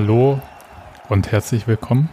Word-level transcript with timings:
Hallo 0.00 0.40
und 1.08 1.32
herzlich 1.32 1.66
willkommen. 1.66 2.08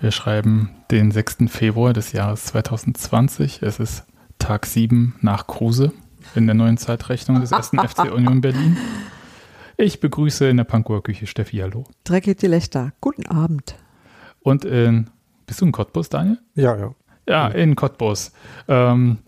Wir 0.00 0.12
schreiben 0.12 0.70
den 0.90 1.10
6. 1.10 1.40
Februar 1.48 1.92
des 1.92 2.12
Jahres 2.12 2.46
2020. 2.46 3.60
Es 3.60 3.78
ist 3.78 4.06
Tag 4.38 4.64
7 4.64 5.14
nach 5.20 5.46
Kruse 5.46 5.92
in 6.34 6.46
der 6.46 6.54
neuen 6.54 6.78
Zeitrechnung 6.78 7.42
des 7.42 7.52
ersten 7.52 7.78
FC 7.86 8.10
Union 8.10 8.40
Berlin. 8.40 8.78
Ich 9.76 10.00
begrüße 10.00 10.48
in 10.48 10.56
der 10.56 10.64
Pankower 10.64 11.02
Küche 11.02 11.26
Steffi, 11.26 11.58
hallo. 11.58 11.84
Dreckig 12.04 12.38
die 12.38 12.46
Lechter. 12.46 12.94
Guten 13.02 13.26
Abend. 13.26 13.74
Und 14.40 14.64
in, 14.64 15.10
bist 15.44 15.60
du 15.60 15.66
in 15.66 15.72
Cottbus, 15.72 16.08
Daniel? 16.08 16.38
Ja, 16.54 16.78
ja. 16.78 16.94
Ja, 17.28 17.48
in 17.48 17.76
Cottbus. 17.76 18.32
Ähm, 18.68 19.18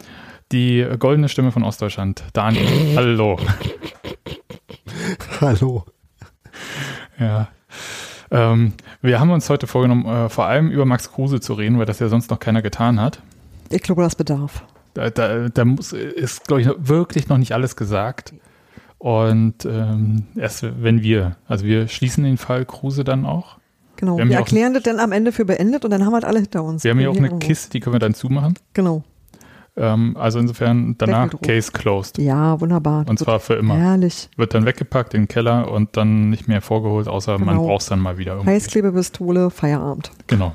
die 0.52 0.88
goldene 0.98 1.28
Stimme 1.28 1.52
von 1.52 1.64
Ostdeutschland. 1.64 2.24
Daniel, 2.32 2.66
hallo. 2.96 3.38
Hallo. 5.42 5.84
Ja. 7.18 7.48
Ähm, 8.30 8.72
wir 9.02 9.20
haben 9.20 9.30
uns 9.30 9.48
heute 9.50 9.66
vorgenommen, 9.66 10.06
äh, 10.06 10.28
vor 10.28 10.46
allem 10.46 10.70
über 10.70 10.84
Max 10.84 11.12
Kruse 11.12 11.40
zu 11.40 11.54
reden, 11.54 11.78
weil 11.78 11.86
das 11.86 11.98
ja 11.98 12.08
sonst 12.08 12.30
noch 12.30 12.38
keiner 12.38 12.62
getan 12.62 13.00
hat. 13.00 13.20
Ich 13.70 13.82
glaube, 13.82 14.02
das 14.02 14.16
bedarf. 14.16 14.64
Da, 14.94 15.10
da, 15.10 15.48
da 15.48 15.64
muss, 15.64 15.92
ist, 15.92 16.46
glaube 16.46 16.62
ich, 16.62 16.68
wirklich 16.76 17.28
noch 17.28 17.38
nicht 17.38 17.52
alles 17.52 17.76
gesagt. 17.76 18.34
Und 18.98 19.64
ähm, 19.66 20.26
erst 20.36 20.64
wenn 20.82 21.02
wir, 21.02 21.36
also 21.46 21.64
wir 21.64 21.88
schließen 21.88 22.24
den 22.24 22.38
Fall 22.38 22.64
Kruse 22.64 23.04
dann 23.04 23.26
auch. 23.26 23.58
Genau. 23.96 24.18
Wir 24.18 24.28
Wir, 24.28 24.36
erklären 24.36 24.74
das 24.74 24.84
dann 24.84 24.98
am 24.98 25.12
Ende 25.12 25.30
für 25.30 25.44
beendet 25.44 25.84
und 25.84 25.90
dann 25.90 26.04
haben 26.04 26.12
wir 26.12 26.20
das 26.20 26.28
alle 26.28 26.40
hinter 26.40 26.64
uns. 26.64 26.84
Wir 26.84 26.90
haben 26.90 26.98
hier 26.98 27.10
auch 27.10 27.16
eine 27.16 27.26
irgendwo. 27.26 27.46
Kiste, 27.46 27.70
die 27.70 27.80
können 27.80 27.94
wir 27.94 28.00
dann 28.00 28.14
zumachen. 28.14 28.54
Genau. 28.72 29.04
Ähm, 29.76 30.16
also 30.16 30.38
insofern 30.38 30.96
danach. 30.98 31.30
Case 31.42 31.72
closed. 31.72 32.18
Ja, 32.18 32.60
wunderbar. 32.60 33.04
Und 33.08 33.18
zwar 33.18 33.40
für 33.40 33.54
immer. 33.54 33.76
Herrlich. 33.76 34.28
Wird 34.36 34.54
dann 34.54 34.64
weggepackt 34.66 35.14
in 35.14 35.22
den 35.22 35.28
Keller 35.28 35.70
und 35.70 35.96
dann 35.96 36.30
nicht 36.30 36.46
mehr 36.46 36.60
vorgeholt, 36.60 37.08
außer 37.08 37.38
man 37.38 37.56
Genau. 37.56 37.66
braucht 37.66 37.82
es 37.82 37.88
dann 37.88 37.98
mal 38.00 38.16
wieder 38.18 38.34
irgendwie. 38.34 38.50
Heißklebepistole, 38.52 39.50
Feierabend. 39.50 40.10
Genau. 40.28 40.54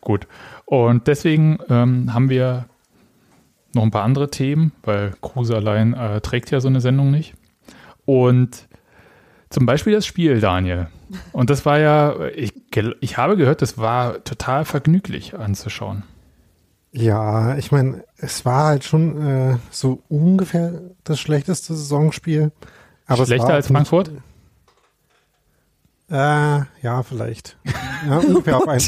Gut. 0.00 0.26
Und 0.66 1.06
deswegen 1.06 1.58
ähm, 1.70 2.12
haben 2.12 2.28
wir 2.28 2.66
noch 3.74 3.82
ein 3.82 3.90
paar 3.90 4.04
andere 4.04 4.30
Themen, 4.30 4.72
weil 4.82 5.14
Kruse 5.22 5.56
allein 5.56 5.94
äh, 5.94 6.20
trägt 6.20 6.50
ja 6.50 6.60
so 6.60 6.68
eine 6.68 6.80
Sendung 6.80 7.10
nicht. 7.10 7.34
Und 8.04 8.68
zum 9.50 9.66
Beispiel 9.66 9.92
das 9.94 10.04
Spiel, 10.06 10.40
Daniel. 10.40 10.88
Und 11.32 11.48
das 11.50 11.64
war 11.64 11.78
ja, 11.78 12.14
ich, 12.34 12.52
ich 13.00 13.16
habe 13.18 13.36
gehört, 13.36 13.62
das 13.62 13.78
war 13.78 14.22
total 14.24 14.64
vergnüglich 14.64 15.34
anzuschauen. 15.38 16.02
Ja, 16.96 17.56
ich 17.56 17.72
meine, 17.72 18.04
es 18.18 18.44
war 18.44 18.66
halt 18.66 18.84
schon 18.84 19.20
äh, 19.20 19.56
so 19.72 20.04
ungefähr 20.08 20.80
das 21.02 21.18
schlechteste 21.18 21.74
Saisonspiel. 21.74 22.52
Aber 23.06 23.22
es 23.22 23.28
Schlechter 23.28 23.54
als 23.54 23.66
Frankfurt? 23.66 24.12
Äh, 26.08 26.60
ja, 26.82 27.02
vielleicht. 27.02 27.56
Ja, 28.06 28.18
ungefähr 28.28 28.58
auf 28.58 28.68
ein, 28.68 28.80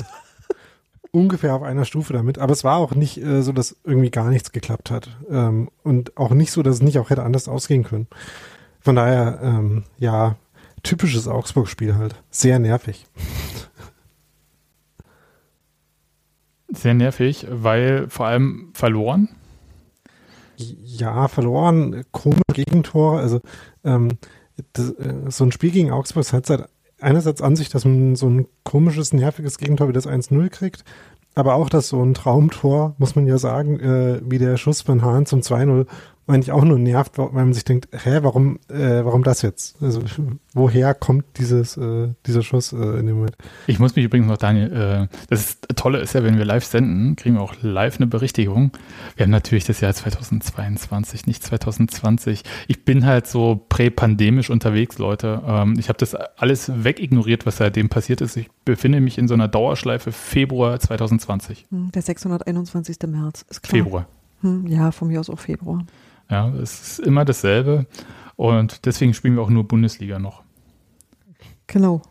ungefähr 1.10 1.54
auf 1.56 1.62
einer 1.62 1.84
Stufe 1.84 2.12
damit. 2.12 2.38
Aber 2.38 2.52
es 2.52 2.62
war 2.62 2.76
auch 2.76 2.94
nicht 2.94 3.20
äh, 3.20 3.42
so, 3.42 3.50
dass 3.50 3.74
irgendwie 3.82 4.10
gar 4.10 4.30
nichts 4.30 4.52
geklappt 4.52 4.92
hat. 4.92 5.08
Ähm, 5.28 5.68
und 5.82 6.16
auch 6.16 6.30
nicht 6.30 6.52
so, 6.52 6.62
dass 6.62 6.76
es 6.76 6.82
nicht 6.82 7.00
auch 7.00 7.10
hätte 7.10 7.24
anders 7.24 7.48
ausgehen 7.48 7.82
können. 7.82 8.06
Von 8.80 8.94
daher, 8.94 9.40
ähm, 9.42 9.82
ja, 9.98 10.36
typisches 10.84 11.26
Augsburg-Spiel 11.26 11.96
halt. 11.96 12.14
Sehr 12.30 12.60
nervig. 12.60 13.04
Sehr 16.76 16.94
nervig, 16.94 17.46
weil 17.50 18.08
vor 18.08 18.26
allem 18.26 18.70
verloren. 18.74 19.28
Ja, 20.56 21.28
verloren, 21.28 22.04
komische 22.12 22.42
Gegentore. 22.52 23.18
Also 23.20 23.40
ähm, 23.84 24.18
das, 24.72 24.90
äh, 24.92 25.14
so 25.28 25.44
ein 25.44 25.52
Spiel 25.52 25.70
gegen 25.70 25.90
Augsburg 25.90 26.32
hat 26.32 26.46
seit 26.46 26.68
einerseits 27.00 27.42
an 27.42 27.56
sich, 27.56 27.68
dass 27.68 27.84
man 27.84 28.16
so 28.16 28.28
ein 28.28 28.46
komisches, 28.64 29.12
nerviges 29.12 29.58
Gegentor 29.58 29.88
wie 29.88 29.92
das 29.92 30.08
1-0 30.08 30.48
kriegt, 30.48 30.84
aber 31.34 31.54
auch, 31.54 31.68
dass 31.68 31.88
so 31.88 32.02
ein 32.02 32.14
Traumtor, 32.14 32.94
muss 32.98 33.14
man 33.14 33.26
ja 33.26 33.36
sagen, 33.36 33.78
äh, 33.80 34.20
wie 34.24 34.38
der 34.38 34.56
Schuss 34.56 34.80
von 34.80 35.02
Hahn 35.02 35.26
zum 35.26 35.40
2-0 35.40 35.86
eigentlich 36.28 36.50
auch 36.50 36.64
nur 36.64 36.78
nervt, 36.78 37.18
weil 37.18 37.30
man 37.30 37.54
sich 37.54 37.64
denkt, 37.64 37.88
hä, 37.92 38.18
warum, 38.22 38.58
äh, 38.68 39.04
warum 39.04 39.22
das 39.22 39.42
jetzt? 39.42 39.80
Also 39.80 40.02
woher 40.54 40.92
kommt 40.94 41.24
dieses, 41.38 41.76
äh, 41.76 42.08
dieser 42.26 42.42
Schuss 42.42 42.72
äh, 42.72 42.76
in 42.76 43.06
dem 43.06 43.16
Moment? 43.16 43.36
Ich 43.68 43.78
muss 43.78 43.94
mich 43.94 44.04
übrigens 44.04 44.26
noch, 44.26 44.36
Daniel, 44.36 44.72
äh, 44.72 45.16
das 45.28 45.40
ist, 45.40 45.68
Tolle 45.76 46.00
ist 46.00 46.14
ja, 46.14 46.24
wenn 46.24 46.36
wir 46.36 46.44
live 46.44 46.64
senden, 46.64 47.14
kriegen 47.14 47.36
wir 47.36 47.42
auch 47.42 47.54
live 47.62 47.98
eine 47.98 48.08
Berichtigung. 48.08 48.72
Wir 49.14 49.24
haben 49.24 49.30
natürlich 49.30 49.64
das 49.64 49.80
Jahr 49.80 49.94
2022, 49.94 51.26
nicht 51.26 51.44
2020. 51.44 52.42
Ich 52.66 52.84
bin 52.84 53.06
halt 53.06 53.28
so 53.28 53.64
präpandemisch 53.68 54.50
unterwegs, 54.50 54.98
Leute. 54.98 55.42
Ähm, 55.46 55.76
ich 55.78 55.88
habe 55.88 55.98
das 55.98 56.14
alles 56.14 56.72
wegignoriert, 56.84 57.46
was 57.46 57.58
seitdem 57.58 57.88
passiert 57.88 58.20
ist. 58.20 58.36
Ich 58.36 58.50
befinde 58.64 59.00
mich 59.00 59.18
in 59.18 59.28
so 59.28 59.34
einer 59.34 59.48
Dauerschleife 59.48 60.10
Februar 60.10 60.80
2020. 60.80 61.66
Hm, 61.70 61.92
Der 61.92 62.02
621. 62.02 62.96
März. 63.06 63.44
Ist 63.48 63.62
klar. 63.62 63.70
Februar. 63.84 64.06
Hm, 64.40 64.66
ja, 64.66 64.90
von 64.90 65.08
mir 65.08 65.20
aus 65.20 65.30
auch 65.30 65.38
Februar. 65.38 65.84
Ja, 66.30 66.48
es 66.48 66.98
ist 66.98 66.98
immer 67.00 67.24
dasselbe. 67.24 67.86
Und 68.36 68.84
deswegen 68.86 69.14
spielen 69.14 69.36
wir 69.36 69.42
auch 69.42 69.50
nur 69.50 69.66
Bundesliga 69.66 70.18
noch. 70.18 70.42
Genau. 71.66 72.02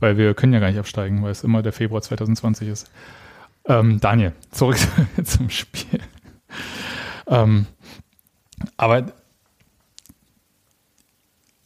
Weil 0.00 0.16
wir 0.16 0.34
können 0.34 0.52
ja 0.52 0.60
gar 0.60 0.68
nicht 0.68 0.78
absteigen, 0.78 1.22
weil 1.22 1.30
es 1.30 1.44
immer 1.44 1.62
der 1.62 1.72
Februar 1.72 2.02
2020 2.02 2.68
ist. 2.68 2.90
Ähm, 3.66 4.00
Daniel, 4.00 4.32
zurück 4.50 4.78
zum 5.24 5.50
Spiel. 5.50 6.00
Ähm, 7.26 7.66
aber 8.76 9.12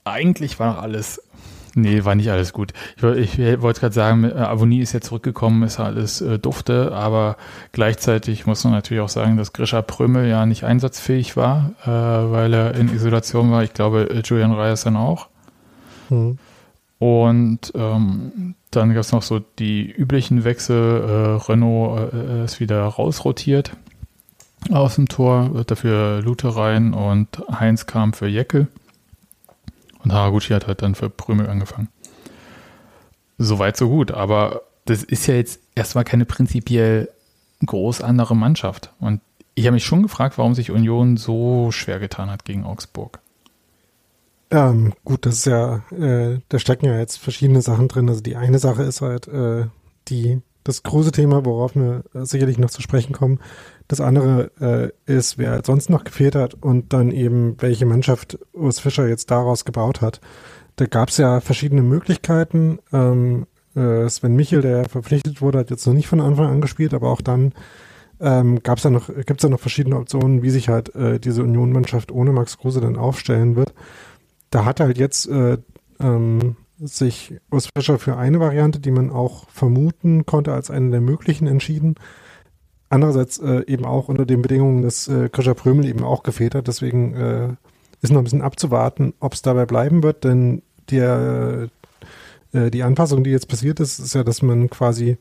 eigentlich 0.05 0.59
war 0.59 0.75
noch 0.75 0.82
alles. 0.82 1.22
Nee, 1.75 2.04
war 2.04 2.14
nicht 2.14 2.31
alles 2.31 2.53
gut. 2.53 2.72
Ich, 3.16 3.38
ich 3.38 3.62
wollte 3.62 3.81
gerade 3.81 3.94
sagen, 3.94 4.25
äh, 4.25 4.34
Avonie 4.34 4.81
ist 4.81 4.92
ja 4.92 5.00
zurückgekommen, 5.00 5.62
ist 5.62 5.78
alles 5.78 6.20
äh, 6.20 6.38
dufte, 6.38 6.92
aber 6.92 7.36
gleichzeitig 7.72 8.47
muss 8.47 8.64
man 8.64 8.72
natürlich 8.72 9.03
auch 9.03 9.08
sagen, 9.08 9.36
dass 9.36 9.53
Grisha 9.53 9.82
Prömel 9.82 10.28
ja 10.28 10.47
nicht 10.47 10.64
einsatzfähig 10.64 11.36
war, 11.36 11.72
äh, 11.84 11.88
weil 11.88 12.53
er 12.53 12.75
in 12.75 12.92
Isolation 12.92 13.50
war. 13.50 13.62
Ich 13.62 13.72
glaube, 13.72 14.10
äh, 14.10 14.22
Julian 14.25 14.53
Reyes 14.53 14.82
dann 14.82 14.97
auch. 14.97 15.28
Hm. 16.08 16.38
Und 16.98 17.72
ähm, 17.75 18.54
dann 18.70 18.92
gab 18.92 19.00
es 19.00 19.12
noch 19.12 19.22
so 19.22 19.41
die 19.58 19.91
üblichen 19.91 20.44
Wechsel. 20.44 21.00
Äh, 21.02 21.50
Renault 21.50 22.12
äh, 22.12 22.44
ist 22.44 22.60
wieder 22.60 22.82
rausrotiert 22.84 23.72
aus 24.69 24.97
dem 24.97 25.08
Tor, 25.08 25.54
wird 25.54 25.70
dafür 25.70 26.20
Lute 26.22 26.54
rein 26.54 26.92
und 26.92 27.42
Heinz 27.50 27.87
kam 27.87 28.12
für 28.12 28.26
Jeckel. 28.26 28.69
Und 30.03 30.12
Haraguchi 30.12 30.53
hat 30.53 30.66
halt 30.66 30.83
dann 30.83 30.94
für 30.94 31.11
Prümel 31.11 31.49
angefangen. 31.49 31.88
Soweit, 33.38 33.77
so 33.77 33.88
gut. 33.88 34.11
Aber 34.11 34.62
das 34.85 35.02
ist 35.02 35.26
ja 35.26 35.35
jetzt 35.35 35.61
erstmal 35.75 36.05
keine 36.05 36.25
prinzipiell 36.25 37.08
groß 37.64 38.02
andere 38.02 38.35
Mannschaft. 38.35 38.93
Und 39.00 39.20
ich 39.55 39.67
habe 39.67 39.75
mich 39.75 39.85
schon 39.85 40.02
gefragt, 40.02 40.38
warum 40.38 40.55
sich 40.55 40.70
Union 40.70 41.17
so 41.17 41.70
schwer 41.70 41.99
getan 41.99 42.31
hat 42.31 42.44
gegen 42.44 42.64
Augsburg. 42.64 43.20
Ähm, 44.50 44.94
gut, 45.05 45.26
das 45.26 45.37
ist 45.37 45.44
ja, 45.47 45.82
äh, 45.91 46.41
da 46.49 46.58
stecken 46.58 46.87
ja 46.87 46.99
jetzt 46.99 47.19
verschiedene 47.19 47.62
Sachen 47.62 47.88
drin. 47.88 48.08
Also 48.08 48.20
die 48.20 48.37
eine 48.37 48.58
Sache 48.58 48.82
ist 48.82 49.00
halt 49.00 49.29
äh, 49.29 49.67
die, 50.08 50.41
das 50.64 50.82
große 50.82 51.12
Thema, 51.12 51.44
worauf 51.44 51.76
wir 51.76 52.03
sicherlich 52.14 52.58
noch 52.58 52.70
zu 52.70 52.82
sprechen 52.82 53.12
kommen. 53.12 53.38
Das 53.90 54.00
andere 54.00 54.52
äh, 55.08 55.12
ist, 55.12 55.37
wer 55.37 55.50
halt 55.50 55.66
sonst 55.66 55.90
noch 55.90 56.04
gefehlt 56.04 56.37
hat 56.37 56.54
und 56.54 56.92
dann 56.92 57.10
eben, 57.10 57.56
welche 57.58 57.87
Mannschaft 57.87 58.38
Urs 58.52 58.78
Fischer 58.78 59.08
jetzt 59.08 59.32
daraus 59.32 59.64
gebaut 59.64 60.00
hat. 60.00 60.20
Da 60.76 60.87
gab 60.87 61.08
es 61.08 61.16
ja 61.16 61.40
verschiedene 61.40 61.82
Möglichkeiten. 61.82 62.78
Ähm, 62.92 63.48
äh, 63.75 64.08
Sven 64.08 64.37
Michel, 64.37 64.62
der 64.62 64.88
verpflichtet 64.88 65.42
wurde, 65.42 65.58
hat 65.58 65.70
jetzt 65.70 65.84
noch 65.88 65.94
nicht 65.94 66.06
von 66.06 66.20
Anfang 66.20 66.46
an 66.46 66.60
gespielt, 66.60 66.94
aber 66.94 67.10
auch 67.10 67.20
dann 67.20 67.52
ähm, 68.20 68.62
gab's 68.62 68.84
ja 68.84 68.90
noch, 68.90 69.08
ja 69.08 69.48
noch 69.48 69.58
verschiedene 69.58 69.96
Optionen, 69.96 70.44
wie 70.44 70.50
sich 70.50 70.69
halt 70.69 70.94
äh, 70.94 71.19
diese 71.19 71.43
Union-Mannschaft 71.43 72.12
ohne 72.12 72.31
Max 72.31 72.58
Kruse 72.58 72.81
dann 72.81 72.96
aufstellen 72.96 73.56
wird. 73.56 73.75
Da 74.50 74.64
hat 74.64 74.78
halt 74.78 74.98
jetzt 74.98 75.26
äh, 75.28 75.58
ähm, 75.98 76.54
sich 76.78 77.34
Urs 77.50 77.69
Fischer 77.75 77.98
für 77.98 78.16
eine 78.16 78.38
Variante, 78.38 78.78
die 78.78 78.93
man 78.93 79.10
auch 79.10 79.50
vermuten 79.50 80.26
konnte, 80.26 80.52
als 80.52 80.70
eine 80.70 80.90
der 80.90 81.00
möglichen 81.00 81.48
entschieden. 81.48 81.96
Andererseits 82.90 83.38
äh, 83.38 83.64
eben 83.66 83.84
auch 83.84 84.08
unter 84.08 84.26
den 84.26 84.42
Bedingungen, 84.42 84.82
dass 84.82 85.06
äh, 85.06 85.28
Krischer 85.28 85.54
Prömel 85.54 85.87
eben 85.87 86.02
auch 86.02 86.25
gefehlt 86.25 86.56
hat. 86.56 86.66
Deswegen 86.66 87.14
äh, 87.14 87.48
ist 88.02 88.12
noch 88.12 88.20
ein 88.20 88.25
bisschen 88.25 88.42
abzuwarten, 88.42 89.14
ob 89.20 89.32
es 89.32 89.42
dabei 89.42 89.64
bleiben 89.64 90.02
wird, 90.02 90.25
denn 90.25 90.62
der, 90.90 91.69
äh, 92.52 92.70
die 92.70 92.82
Anpassung, 92.82 93.22
die 93.22 93.31
jetzt 93.31 93.48
passiert 93.48 93.78
ist, 93.78 94.00
ist 94.00 94.14
ja, 94.14 94.25
dass 94.25 94.42
man 94.42 94.69
quasi 94.69 95.19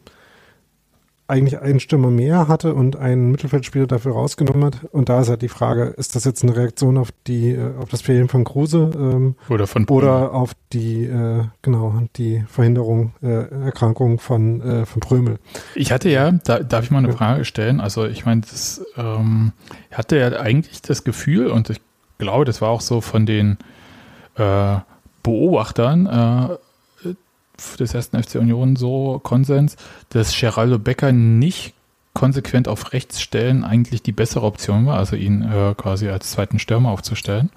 eigentlich 1.30 1.60
einen 1.62 1.80
Stürmer 1.80 2.10
mehr 2.10 2.48
hatte 2.48 2.74
und 2.74 2.96
einen 2.96 3.32
Mittelfeldspieler 3.32 3.88
dafür 3.88 4.14
rausgenommen 4.14 4.66
hat. 4.66 4.84
Und 4.92 5.10
da 5.10 5.22
ist 5.22 5.30
halt 5.30 5.42
die 5.42 5.50
Frage, 5.50 5.84
ist 5.98 6.16
das 6.16 6.26
jetzt 6.26 6.44
eine 6.44 6.56
Reaktion 6.56 6.98
auf 6.98 7.10
die, 7.28 7.52
äh, 7.52 7.72
auf 7.80 7.90
das 7.90 8.02
Fehlen 8.02 8.28
von 8.28 8.44
Kruse 8.44 8.92
ähm, 8.96 9.36
Oder 9.48 9.68
von 9.68 9.86
oder 9.86 10.34
auf 10.34 10.54
die, 10.74 11.06
äh, 11.06 11.44
genau, 11.62 12.02
die 12.16 12.44
Verhinderung, 12.48 13.14
äh, 13.22 13.48
Erkrankung 13.66 14.20
von, 14.20 14.62
äh, 14.62 14.86
von 14.86 15.00
Prömel? 15.00 15.40
Ich 15.76 15.92
hatte 15.92 16.10
ja, 16.10 16.32
da, 16.32 16.60
darf 16.60 16.84
ich 16.86 16.92
mal 16.92 17.00
eine 17.00 17.10
Ja. 17.10 17.16
Frage 17.16 17.46
stellen? 17.46 17.80
Also 17.80 18.06
ich 18.06 18.26
meine, 18.26 18.42
das 18.42 18.84
ähm, 18.98 19.54
hatte 19.92 20.18
ja 20.18 20.28
eigentlich 20.40 20.82
das 20.82 21.04
Gefühl 21.04 21.48
und 21.48 21.70
ich 21.70 21.80
glaube, 22.18 22.46
das 22.46 22.62
war 22.62 22.70
auch 22.70 22.82
so 22.82 23.02
von 23.02 23.26
den 23.26 23.58
äh, 24.36 24.78
Beobachtern, 25.24 26.06
äh, 26.08 26.58
des 27.80 27.94
ersten 27.94 28.22
FC 28.22 28.36
Union 28.36 28.76
so 28.76 29.20
Konsens, 29.24 29.76
dass 30.10 30.38
Geraldo 30.38 30.80
Becker 30.80 31.12
nicht 31.12 31.74
konsequent 32.14 32.68
auf 32.68 32.92
rechts 32.94 33.22
stellen 33.22 33.64
eigentlich 33.64 34.02
die 34.02 34.12
bessere 34.12 34.46
Option 34.46 34.86
war, 34.86 34.98
also 34.98 35.16
ihn 35.16 35.42
äh, 35.42 35.74
quasi 35.76 36.10
als 36.10 36.32
zweiten 36.32 36.60
Stürmer 36.60 36.90
aufzustellen. 36.90 37.50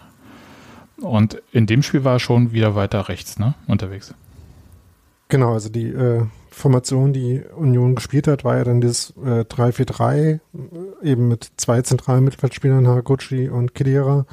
Und 1.00 1.42
in 1.52 1.66
dem 1.66 1.82
Spiel 1.82 2.04
war 2.04 2.14
er 2.14 2.20
schon 2.20 2.52
wieder 2.52 2.74
weiter 2.74 3.08
rechts 3.08 3.38
ne, 3.38 3.54
unterwegs. 3.66 4.14
Genau, 5.28 5.54
also 5.54 5.68
die 5.68 5.88
äh, 5.88 6.26
Formation, 6.50 7.12
die 7.12 7.42
Union 7.56 7.94
gespielt 7.94 8.28
hat, 8.28 8.44
war 8.44 8.58
ja 8.58 8.64
dann 8.64 8.80
dieses 8.80 9.14
äh, 9.24 9.40
3-4-3, 9.40 10.14
äh, 10.14 10.40
eben 11.02 11.28
mit 11.28 11.50
zwei 11.56 11.82
zentralen 11.82 12.24
Mittelfeldspielern, 12.24 12.86
Haraguchi 12.86 13.48
und 13.48 13.74
Kedira. 13.74 14.26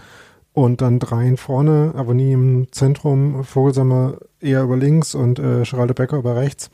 Und 0.59 0.81
dann 0.81 0.99
dreien 0.99 1.37
vorne, 1.37 1.93
aber 1.95 2.13
nie 2.13 2.33
im 2.33 2.69
Zentrum, 2.73 3.45
Vogelsammer 3.45 4.17
eher 4.41 4.63
über 4.63 4.75
links 4.75 5.15
und 5.15 5.39
äh, 5.39 5.63
Geraldo 5.63 5.93
Becker 5.93 6.17
über 6.17 6.35
rechts. 6.35 6.69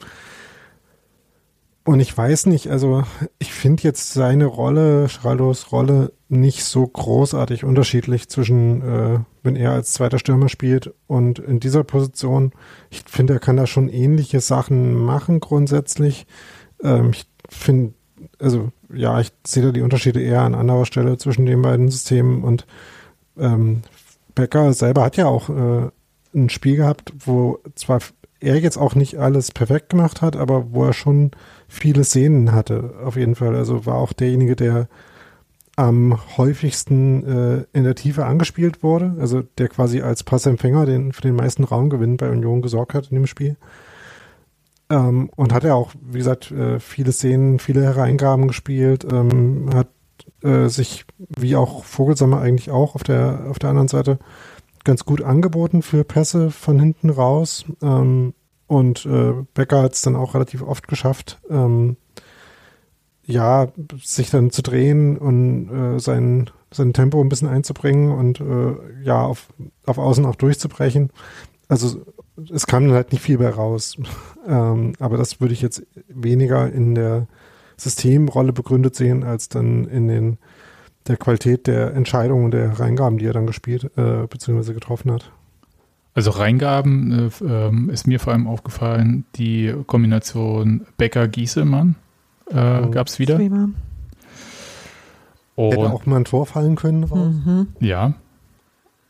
Und 1.83 1.99
ich 1.99 2.17
weiß 2.17 2.47
nicht, 2.47 2.71
also 2.71 3.03
ich 3.37 3.53
finde 3.53 3.83
jetzt 3.83 4.13
seine 4.13 4.45
Rolle, 4.45 5.05
Geraldos 5.05 5.71
Rolle, 5.71 6.13
nicht 6.29 6.63
so 6.63 6.87
großartig 6.87 7.63
unterschiedlich 7.63 8.27
zwischen, 8.27 8.81
äh, 8.81 9.19
wenn 9.43 9.55
er 9.55 9.73
als 9.73 9.93
zweiter 9.93 10.17
Stürmer 10.17 10.49
spielt 10.49 10.91
und 11.05 11.37
in 11.37 11.59
dieser 11.59 11.83
Position. 11.83 12.53
Ich 12.89 13.03
finde, 13.05 13.33
er 13.33 13.39
kann 13.39 13.55
da 13.55 13.67
schon 13.67 13.87
ähnliche 13.87 14.39
Sachen 14.39 14.95
machen 14.95 15.39
grundsätzlich. 15.39 16.25
Ähm, 16.81 17.11
ich 17.11 17.27
finde, 17.49 17.93
also 18.39 18.71
ja, 18.91 19.19
ich 19.19 19.31
sehe 19.45 19.61
da 19.61 19.71
die 19.71 19.83
Unterschiede 19.83 20.23
eher 20.23 20.41
an 20.41 20.55
anderer 20.55 20.87
Stelle 20.87 21.19
zwischen 21.19 21.45
den 21.45 21.61
beiden 21.61 21.91
Systemen 21.91 22.43
und 22.43 22.65
ähm, 23.37 23.81
Becker 24.33 24.73
selber 24.73 25.03
hat 25.03 25.17
ja 25.17 25.27
auch 25.27 25.49
äh, 25.49 25.89
ein 26.33 26.49
Spiel 26.49 26.75
gehabt, 26.75 27.13
wo 27.17 27.59
zwar 27.75 27.99
er 28.39 28.59
jetzt 28.59 28.77
auch 28.77 28.95
nicht 28.95 29.17
alles 29.17 29.51
perfekt 29.51 29.89
gemacht 29.89 30.21
hat, 30.21 30.35
aber 30.35 30.71
wo 30.71 30.83
er 30.85 30.93
schon 30.93 31.31
viele 31.67 32.03
Szenen 32.03 32.51
hatte, 32.51 32.93
auf 33.03 33.15
jeden 33.15 33.35
Fall. 33.35 33.55
Also 33.55 33.85
war 33.85 33.95
auch 33.95 34.13
derjenige, 34.13 34.55
der 34.55 34.87
am 35.75 36.19
häufigsten 36.37 37.23
äh, 37.25 37.65
in 37.73 37.83
der 37.83 37.95
Tiefe 37.95 38.25
angespielt 38.25 38.81
wurde, 38.81 39.15
also 39.19 39.41
der 39.57 39.67
quasi 39.67 40.01
als 40.01 40.23
Passempfänger 40.23 40.85
den, 40.85 41.11
für 41.11 41.21
den 41.21 41.35
meisten 41.35 41.63
Raumgewinn 41.63 42.17
bei 42.17 42.29
Union 42.29 42.61
gesorgt 42.61 42.93
hat 42.93 43.09
in 43.09 43.15
dem 43.15 43.27
Spiel. 43.27 43.57
Ähm, 44.89 45.29
und 45.35 45.51
hat 45.51 45.63
er 45.63 45.75
auch, 45.75 45.91
wie 46.01 46.19
gesagt, 46.19 46.51
äh, 46.51 46.79
viele 46.79 47.11
Szenen, 47.11 47.59
viele 47.59 47.83
Hereingaben 47.83 48.47
gespielt, 48.47 49.05
ähm, 49.11 49.69
hat 49.73 49.87
äh, 50.45 50.69
sich, 50.69 51.05
wie 51.17 51.55
auch 51.55 51.83
Vogelsammer 51.83 52.39
eigentlich 52.39 52.71
auch 52.71 52.95
auf 52.95 53.03
der, 53.03 53.45
auf 53.49 53.59
der 53.59 53.71
anderen 53.71 53.87
Seite, 53.87 54.19
ganz 54.83 55.03
gut 55.03 55.21
angeboten 55.21 55.81
für 55.81 56.03
Pässe 56.03 56.51
von 56.51 56.79
hinten 56.79 57.09
raus. 57.09 57.65
Ähm, 57.81 58.33
und 58.67 59.05
äh, 59.05 59.33
Becker 59.53 59.81
hat 59.83 59.93
es 59.93 60.01
dann 60.01 60.15
auch 60.15 60.33
relativ 60.33 60.61
oft 60.61 60.87
geschafft, 60.87 61.39
ähm, 61.49 61.97
ja, 63.25 63.67
sich 64.01 64.29
dann 64.29 64.51
zu 64.51 64.61
drehen 64.61 65.17
und 65.17 65.69
äh, 65.69 65.99
sein, 65.99 66.49
sein 66.71 66.93
Tempo 66.93 67.21
ein 67.21 67.29
bisschen 67.29 67.47
einzubringen 67.47 68.11
und 68.11 68.39
äh, 68.39 68.75
ja, 69.03 69.23
auf, 69.25 69.47
auf 69.85 69.97
Außen 69.97 70.25
auch 70.25 70.35
durchzubrechen. 70.35 71.09
Also 71.67 72.05
es 72.53 72.67
kam 72.67 72.85
dann 72.85 72.95
halt 72.95 73.11
nicht 73.11 73.21
viel 73.21 73.39
mehr 73.39 73.55
raus. 73.55 73.97
ähm, 74.47 74.93
aber 74.99 75.17
das 75.17 75.41
würde 75.41 75.53
ich 75.53 75.61
jetzt 75.61 75.83
weniger 76.07 76.71
in 76.71 76.95
der 76.95 77.27
Systemrolle 77.77 78.53
begründet 78.53 78.95
sehen, 78.95 79.23
als 79.23 79.49
dann 79.49 79.85
in 79.85 80.07
den 80.07 80.37
der 81.07 81.17
Qualität 81.17 81.67
der 81.67 81.93
Entscheidungen 81.93 82.45
und 82.45 82.51
der 82.51 82.79
Reingaben, 82.79 83.17
die 83.17 83.25
er 83.25 83.33
dann 83.33 83.45
gespielt 83.45 83.91
äh, 83.95 84.25
bzw. 84.27 84.73
getroffen 84.73 85.11
hat. 85.11 85.31
Also 86.15 86.31
Reingaben 86.31 87.29
äh, 87.41 87.45
äh, 87.45 87.91
ist 87.91 88.07
mir 88.07 88.19
vor 88.19 88.33
allem 88.33 88.47
aufgefallen, 88.47 89.25
die 89.35 89.73
Kombination 89.85 90.87
Becker-Gieselmann 90.97 91.95
äh, 92.49 92.81
oh. 92.81 92.89
gab 92.89 93.07
es 93.07 93.19
wieder. 93.19 93.35
Prima. 93.35 93.69
Und, 95.55 95.71
Hätte 95.71 95.93
auch 95.93 96.05
mal 96.05 96.17
ein 96.17 96.25
Tor 96.25 96.45
fallen 96.45 96.75
können. 96.75 97.01
Mhm. 97.01 97.67
Ja. 97.79 98.13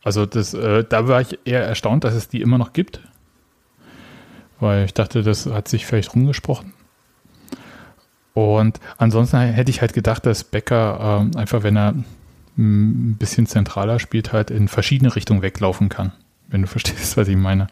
Also 0.04 0.26
das, 0.26 0.54
äh, 0.54 0.84
da 0.84 1.08
war 1.08 1.22
ich 1.22 1.40
eher 1.46 1.64
erstaunt, 1.64 2.04
dass 2.04 2.14
es 2.14 2.28
die 2.28 2.42
immer 2.42 2.58
noch 2.58 2.74
gibt. 2.74 3.02
Weil 4.60 4.86
ich 4.86 4.94
dachte, 4.94 5.24
das 5.24 5.48
hat 5.48 5.68
sich 5.68 5.86
vielleicht 5.86 6.14
rumgesprochen. 6.16 6.74
Und 8.36 8.82
ansonsten 8.98 9.40
hätte 9.40 9.72
ich 9.72 9.80
halt 9.80 9.94
gedacht, 9.94 10.26
dass 10.26 10.44
Becker 10.44 11.22
ähm, 11.22 11.32
einfach, 11.38 11.64
wenn 11.64 11.78
er 11.78 11.96
ein 12.58 13.16
bisschen 13.18 13.48
zentraler 13.48 13.98
spielt, 13.98 14.34
halt 14.34 14.52
in 14.52 14.68
verschiedene 14.68 15.16
Richtungen 15.16 15.42
weglaufen 15.42 15.88
kann. 15.88 16.12
Wenn 16.50 16.62
du 16.62 16.68
verstehst, 16.68 17.16
was 17.16 17.30
ich 17.30 17.38
meine. 17.38 17.68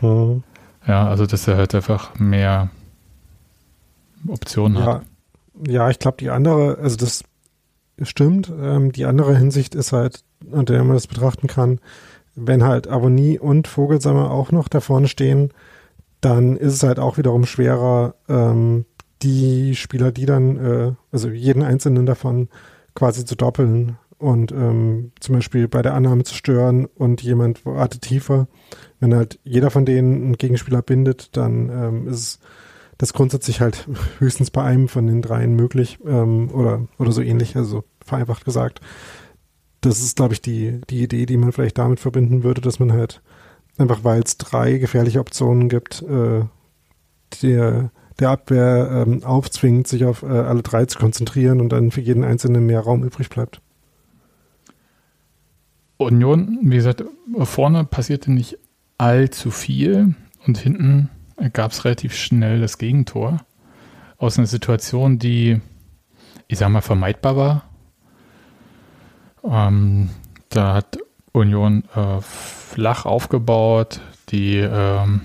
Mhm. 0.00 0.44
Ja, 0.86 1.08
also 1.08 1.26
dass 1.26 1.46
er 1.48 1.56
halt 1.56 1.74
einfach 1.74 2.18
mehr 2.18 2.70
Optionen 4.26 4.78
ja. 4.78 4.86
hat. 4.86 5.02
Ja, 5.66 5.90
ich 5.90 5.98
glaube, 5.98 6.16
die 6.18 6.30
andere, 6.30 6.78
also 6.78 6.96
das 6.96 7.24
stimmt. 8.02 8.52
Ähm, 8.56 8.92
die 8.92 9.04
andere 9.04 9.36
Hinsicht 9.36 9.74
ist 9.74 9.92
halt, 9.92 10.22
unter 10.48 10.74
der 10.74 10.84
man 10.84 10.94
das 10.94 11.08
betrachten 11.08 11.48
kann, 11.48 11.80
wenn 12.36 12.62
halt 12.62 12.86
Avonie 12.86 13.36
und 13.36 13.66
Vogelsammer 13.66 14.30
auch 14.30 14.52
noch 14.52 14.68
da 14.68 14.78
vorne 14.78 15.08
stehen, 15.08 15.50
dann 16.20 16.56
ist 16.56 16.74
es 16.74 16.82
halt 16.84 17.00
auch 17.00 17.18
wiederum 17.18 17.46
schwerer, 17.46 18.14
ähm, 18.28 18.84
die 19.22 19.74
Spieler, 19.74 20.12
die 20.12 20.26
dann, 20.26 20.56
äh, 20.56 20.92
also 21.10 21.28
jeden 21.28 21.62
einzelnen 21.62 22.06
davon 22.06 22.48
quasi 22.94 23.24
zu 23.24 23.36
doppeln 23.36 23.96
und 24.18 24.50
ähm, 24.52 25.12
zum 25.20 25.36
Beispiel 25.36 25.68
bei 25.68 25.82
der 25.82 25.94
Annahme 25.94 26.24
zu 26.24 26.34
stören 26.34 26.86
und 26.86 27.22
jemand 27.22 27.64
wartet 27.64 28.02
tiefer. 28.02 28.48
Wenn 29.00 29.14
halt 29.14 29.38
jeder 29.44 29.70
von 29.70 29.84
denen 29.84 30.24
einen 30.24 30.36
Gegenspieler 30.36 30.82
bindet, 30.82 31.36
dann 31.36 31.70
ähm, 31.70 32.08
ist 32.08 32.40
das 32.98 33.12
grundsätzlich 33.12 33.60
halt 33.60 33.88
höchstens 34.18 34.50
bei 34.50 34.62
einem 34.62 34.88
von 34.88 35.06
den 35.06 35.22
dreien 35.22 35.54
möglich 35.54 35.98
ähm, 36.04 36.50
oder, 36.52 36.86
oder 36.98 37.12
so 37.12 37.22
ähnlich, 37.22 37.56
also 37.56 37.84
vereinfacht 38.04 38.44
gesagt. 38.44 38.80
Das 39.80 40.00
ist, 40.00 40.16
glaube 40.16 40.34
ich, 40.34 40.42
die, 40.42 40.80
die 40.90 41.04
Idee, 41.04 41.24
die 41.24 41.36
man 41.36 41.52
vielleicht 41.52 41.78
damit 41.78 42.00
verbinden 42.00 42.42
würde, 42.42 42.60
dass 42.60 42.80
man 42.80 42.92
halt 42.92 43.22
einfach, 43.78 44.02
weil 44.02 44.22
es 44.22 44.36
drei 44.36 44.78
gefährliche 44.78 45.20
Optionen 45.20 45.68
gibt, 45.68 46.02
äh, 46.02 46.42
der 47.42 47.92
der 48.18 48.30
Abwehr 48.30 49.04
ähm, 49.06 49.22
aufzwingt, 49.24 49.86
sich 49.86 50.04
auf 50.04 50.22
äh, 50.22 50.26
alle 50.26 50.62
drei 50.62 50.86
zu 50.86 50.98
konzentrieren 50.98 51.60
und 51.60 51.70
dann 51.70 51.90
für 51.90 52.00
jeden 52.00 52.24
Einzelnen 52.24 52.66
mehr 52.66 52.80
Raum 52.80 53.04
übrig 53.04 53.30
bleibt. 53.30 53.60
Union, 55.96 56.58
wie 56.62 56.76
gesagt, 56.76 57.04
vorne 57.42 57.84
passierte 57.84 58.32
nicht 58.32 58.58
allzu 58.98 59.50
viel 59.50 60.14
und 60.46 60.58
hinten 60.58 61.10
gab 61.52 61.72
es 61.72 61.84
relativ 61.84 62.14
schnell 62.14 62.60
das 62.60 62.78
Gegentor 62.78 63.38
aus 64.16 64.38
einer 64.38 64.46
Situation, 64.46 65.18
die, 65.18 65.60
ich 66.48 66.58
sag 66.58 66.68
mal, 66.70 66.80
vermeidbar 66.80 67.36
war. 67.36 67.64
Ähm, 69.44 70.10
da 70.48 70.74
hat 70.74 70.98
Union 71.32 71.84
äh, 71.94 72.20
flach 72.20 73.06
aufgebaut, 73.06 74.00
die 74.30 74.56
ähm, 74.56 75.20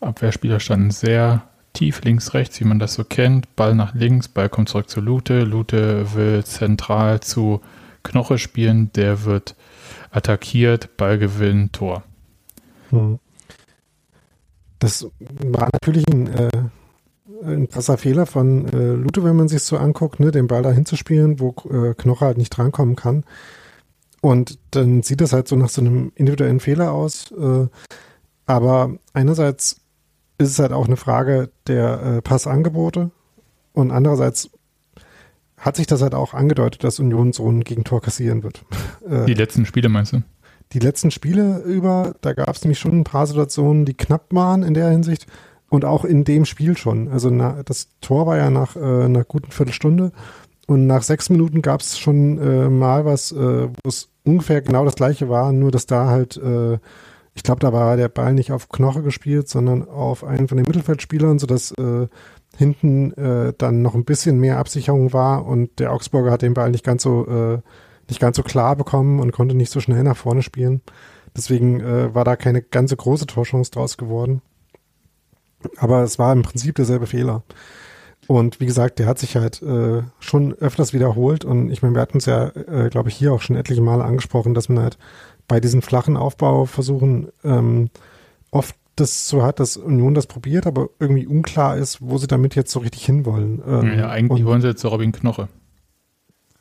Abwehrspieler 0.00 0.60
standen 0.60 0.90
sehr 0.90 1.42
tief, 1.72 2.02
links, 2.02 2.34
rechts, 2.34 2.60
wie 2.60 2.64
man 2.64 2.78
das 2.78 2.94
so 2.94 3.04
kennt. 3.04 3.54
Ball 3.56 3.74
nach 3.74 3.94
links, 3.94 4.28
Ball 4.28 4.48
kommt 4.48 4.68
zurück 4.68 4.88
zu 4.88 5.00
Lute. 5.00 5.44
Lute 5.44 6.14
will 6.14 6.44
zentral 6.44 7.20
zu 7.20 7.60
Knoche 8.02 8.38
spielen, 8.38 8.90
der 8.94 9.24
wird 9.24 9.54
attackiert, 10.10 10.96
Ballgewinn, 10.96 11.70
Tor. 11.72 12.02
Hm. 12.90 13.18
Das 14.78 15.08
war 15.20 15.68
natürlich 15.72 16.06
ein, 16.08 16.26
äh, 16.28 16.50
ein 17.44 17.68
krasser 17.68 17.98
Fehler 17.98 18.26
von 18.26 18.66
äh, 18.68 18.92
Lute, 18.92 19.24
wenn 19.24 19.36
man 19.36 19.48
sich 19.48 19.62
so 19.62 19.76
anguckt, 19.76 20.20
ne, 20.20 20.30
den 20.30 20.46
Ball 20.46 20.62
da 20.62 20.70
hinzuspielen, 20.70 21.40
wo 21.40 21.54
äh, 21.70 21.94
Knoche 21.94 22.24
halt 22.24 22.38
nicht 22.38 22.50
drankommen 22.50 22.96
kann. 22.96 23.24
Und 24.20 24.58
dann 24.70 25.02
sieht 25.02 25.20
das 25.20 25.32
halt 25.32 25.48
so 25.48 25.56
nach 25.56 25.68
so 25.68 25.80
einem 25.80 26.12
individuellen 26.14 26.60
Fehler 26.60 26.92
aus. 26.92 27.30
Äh, 27.32 27.66
aber 28.46 28.94
einerseits 29.12 29.80
ist 30.38 30.50
es 30.50 30.58
halt 30.58 30.72
auch 30.72 30.86
eine 30.86 30.96
Frage 30.96 31.50
der 31.66 32.02
äh, 32.02 32.22
Passangebote 32.22 33.10
und 33.72 33.90
andererseits 33.90 34.50
hat 35.56 35.76
sich 35.76 35.86
das 35.86 36.02
halt 36.02 36.14
auch 36.14 36.34
angedeutet, 36.34 36.84
dass 36.84 37.00
Union 37.00 37.32
so 37.32 37.50
ein 37.50 37.64
Gegentor 37.64 38.00
kassieren 38.00 38.42
wird. 38.42 38.64
Äh, 39.08 39.24
die 39.24 39.34
letzten 39.34 39.64
Spiele 39.64 39.88
meinst 39.88 40.12
du? 40.12 40.22
Die 40.72 40.80
letzten 40.80 41.10
Spiele 41.10 41.62
über, 41.64 42.14
da 42.20 42.34
gab 42.34 42.54
es 42.54 42.62
nämlich 42.62 42.78
schon 42.78 42.98
ein 42.98 43.04
paar 43.04 43.26
Situationen, 43.26 43.86
die 43.86 43.94
knapp 43.94 44.26
waren 44.34 44.62
in 44.62 44.74
der 44.74 44.90
Hinsicht 44.90 45.26
und 45.70 45.86
auch 45.86 46.04
in 46.04 46.24
dem 46.24 46.44
Spiel 46.44 46.76
schon. 46.76 47.08
Also 47.08 47.30
na, 47.30 47.62
das 47.62 47.88
Tor 48.02 48.26
war 48.26 48.36
ja 48.36 48.50
nach 48.50 48.76
äh, 48.76 48.80
einer 48.80 49.24
guten 49.24 49.50
Viertelstunde 49.50 50.12
und 50.66 50.86
nach 50.86 51.02
sechs 51.02 51.30
Minuten 51.30 51.62
gab 51.62 51.80
es 51.80 51.98
schon 51.98 52.38
äh, 52.38 52.68
mal 52.68 53.06
was, 53.06 53.32
äh, 53.32 53.68
wo 53.68 53.88
es 53.88 54.10
ungefähr 54.24 54.60
genau 54.60 54.84
das 54.84 54.96
gleiche 54.96 55.30
war, 55.30 55.52
nur 55.52 55.70
dass 55.70 55.86
da 55.86 56.06
halt 56.08 56.36
äh, 56.36 56.78
ich 57.38 57.44
glaube, 57.44 57.60
da 57.60 57.72
war 57.72 57.96
der 57.96 58.08
Ball 58.08 58.34
nicht 58.34 58.50
auf 58.50 58.68
Knoche 58.68 59.00
gespielt, 59.00 59.48
sondern 59.48 59.88
auf 59.88 60.24
einen 60.24 60.48
von 60.48 60.56
den 60.56 60.66
Mittelfeldspielern, 60.66 61.38
sodass 61.38 61.70
äh, 61.70 62.08
hinten 62.56 63.12
äh, 63.12 63.52
dann 63.56 63.80
noch 63.80 63.94
ein 63.94 64.04
bisschen 64.04 64.40
mehr 64.40 64.58
Absicherung 64.58 65.12
war 65.12 65.46
und 65.46 65.78
der 65.78 65.92
Augsburger 65.92 66.32
hat 66.32 66.42
den 66.42 66.54
Ball 66.54 66.72
nicht 66.72 66.84
ganz 66.84 67.04
so 67.04 67.26
äh, 67.26 67.60
nicht 68.08 68.18
ganz 68.18 68.36
so 68.36 68.42
klar 68.42 68.74
bekommen 68.74 69.20
und 69.20 69.30
konnte 69.30 69.54
nicht 69.54 69.70
so 69.70 69.78
schnell 69.78 70.02
nach 70.02 70.16
vorne 70.16 70.42
spielen. 70.42 70.80
Deswegen 71.36 71.78
äh, 71.78 72.12
war 72.12 72.24
da 72.24 72.34
keine 72.34 72.60
ganze 72.60 72.96
große 72.96 73.26
Torchance 73.26 73.70
draus 73.70 73.96
geworden. 73.96 74.42
Aber 75.76 76.02
es 76.02 76.18
war 76.18 76.32
im 76.32 76.42
Prinzip 76.42 76.74
derselbe 76.74 77.06
Fehler. 77.06 77.44
Und 78.26 78.58
wie 78.58 78.66
gesagt, 78.66 78.98
der 78.98 79.06
hat 79.06 79.20
sich 79.20 79.36
halt 79.36 79.62
äh, 79.62 80.02
schon 80.18 80.54
öfters 80.54 80.92
wiederholt. 80.92 81.44
Und 81.44 81.70
ich 81.70 81.82
meine, 81.82 81.94
wir 81.94 82.02
hatten 82.02 82.18
es 82.18 82.26
ja, 82.26 82.48
äh, 82.48 82.88
glaube 82.90 83.10
ich, 83.10 83.14
hier 83.14 83.32
auch 83.32 83.42
schon 83.42 83.54
etliche 83.54 83.82
Male 83.82 84.02
angesprochen, 84.02 84.54
dass 84.54 84.68
man 84.68 84.82
halt 84.82 84.98
bei 85.48 85.60
diesen 85.60 85.82
flachen 85.82 86.16
Aufbauversuchen 86.16 87.28
ähm, 87.42 87.90
oft 88.50 88.76
das 88.96 89.28
so 89.28 89.42
hat, 89.42 89.60
dass 89.60 89.76
Union 89.76 90.14
das 90.14 90.26
probiert, 90.26 90.66
aber 90.66 90.90
irgendwie 90.98 91.26
unklar 91.26 91.76
ist, 91.76 91.98
wo 92.00 92.18
sie 92.18 92.26
damit 92.26 92.54
jetzt 92.54 92.70
so 92.70 92.80
richtig 92.80 93.04
hinwollen. 93.04 93.62
Ähm, 93.66 93.98
ja, 93.98 94.10
eigentlich 94.10 94.44
wollen 94.44 94.60
sie 94.60 94.68
jetzt 94.68 94.80
zu 94.80 94.88
Robin 94.88 95.12
Knoche. 95.12 95.48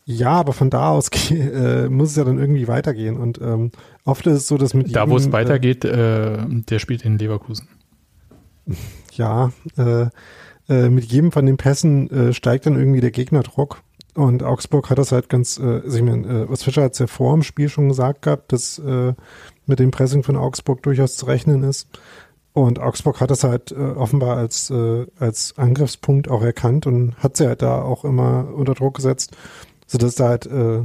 Ja, 0.05 0.31
aber 0.31 0.53
von 0.53 0.69
da 0.69 0.91
aus 0.91 1.09
äh, 1.31 1.89
muss 1.89 2.11
es 2.11 2.15
ja 2.15 2.23
dann 2.23 2.39
irgendwie 2.39 2.67
weitergehen. 2.67 3.17
Und 3.17 3.41
ähm, 3.41 3.71
oft 4.05 4.25
ist 4.27 4.33
es 4.33 4.47
so, 4.47 4.57
dass 4.57 4.73
mit 4.73 4.95
Da, 4.95 5.09
wo 5.09 5.17
es 5.17 5.27
äh, 5.27 5.31
weitergeht, 5.33 5.83
äh, 5.83 6.37
der 6.47 6.79
spielt 6.79 7.03
in 7.03 7.17
Leverkusen. 7.17 7.67
Ja, 9.13 9.51
äh, 9.77 10.07
äh, 10.69 10.89
mit 10.89 11.05
jedem 11.05 11.31
von 11.31 11.45
den 11.45 11.57
Pässen 11.57 12.09
äh, 12.09 12.33
steigt 12.33 12.65
dann 12.65 12.77
irgendwie 12.77 13.01
der 13.01 13.11
Gegnerdruck. 13.11 13.81
Und 14.17 14.41
Augsburg 14.41 14.89
hat 14.89 14.97
das 14.97 15.11
halt 15.11 15.29
ganz, 15.29 15.59
äh, 15.59 15.81
also 15.83 15.95
ich 15.95 16.03
meine, 16.03 16.27
äh, 16.27 16.49
was 16.49 16.63
Fischer 16.63 16.81
hat 16.81 16.93
es 16.93 16.99
ja 16.99 17.05
vor 17.05 17.35
dem 17.35 17.43
Spiel 17.43 17.69
schon 17.69 17.89
gesagt 17.89 18.23
gehabt, 18.23 18.51
dass 18.51 18.79
äh, 18.79 19.13
mit 19.67 19.77
dem 19.77 19.91
Pressing 19.91 20.23
von 20.23 20.35
Augsburg 20.35 20.81
durchaus 20.81 21.17
zu 21.17 21.27
rechnen 21.27 21.61
ist. 21.61 21.87
Und 22.51 22.79
Augsburg 22.79 23.21
hat 23.21 23.29
das 23.29 23.43
halt 23.43 23.71
äh, 23.71 23.75
offenbar 23.75 24.37
als, 24.37 24.71
äh, 24.71 25.05
als 25.19 25.53
Angriffspunkt 25.59 26.31
auch 26.31 26.41
erkannt 26.41 26.87
und 26.87 27.15
hat 27.17 27.37
sie 27.37 27.45
halt 27.45 27.61
da 27.61 27.83
auch 27.83 28.05
immer 28.05 28.51
unter 28.55 28.73
Druck 28.73 28.95
gesetzt, 28.95 29.37
sodass 29.85 30.15
da 30.15 30.29
halt 30.29 30.47
äh, 30.47 30.81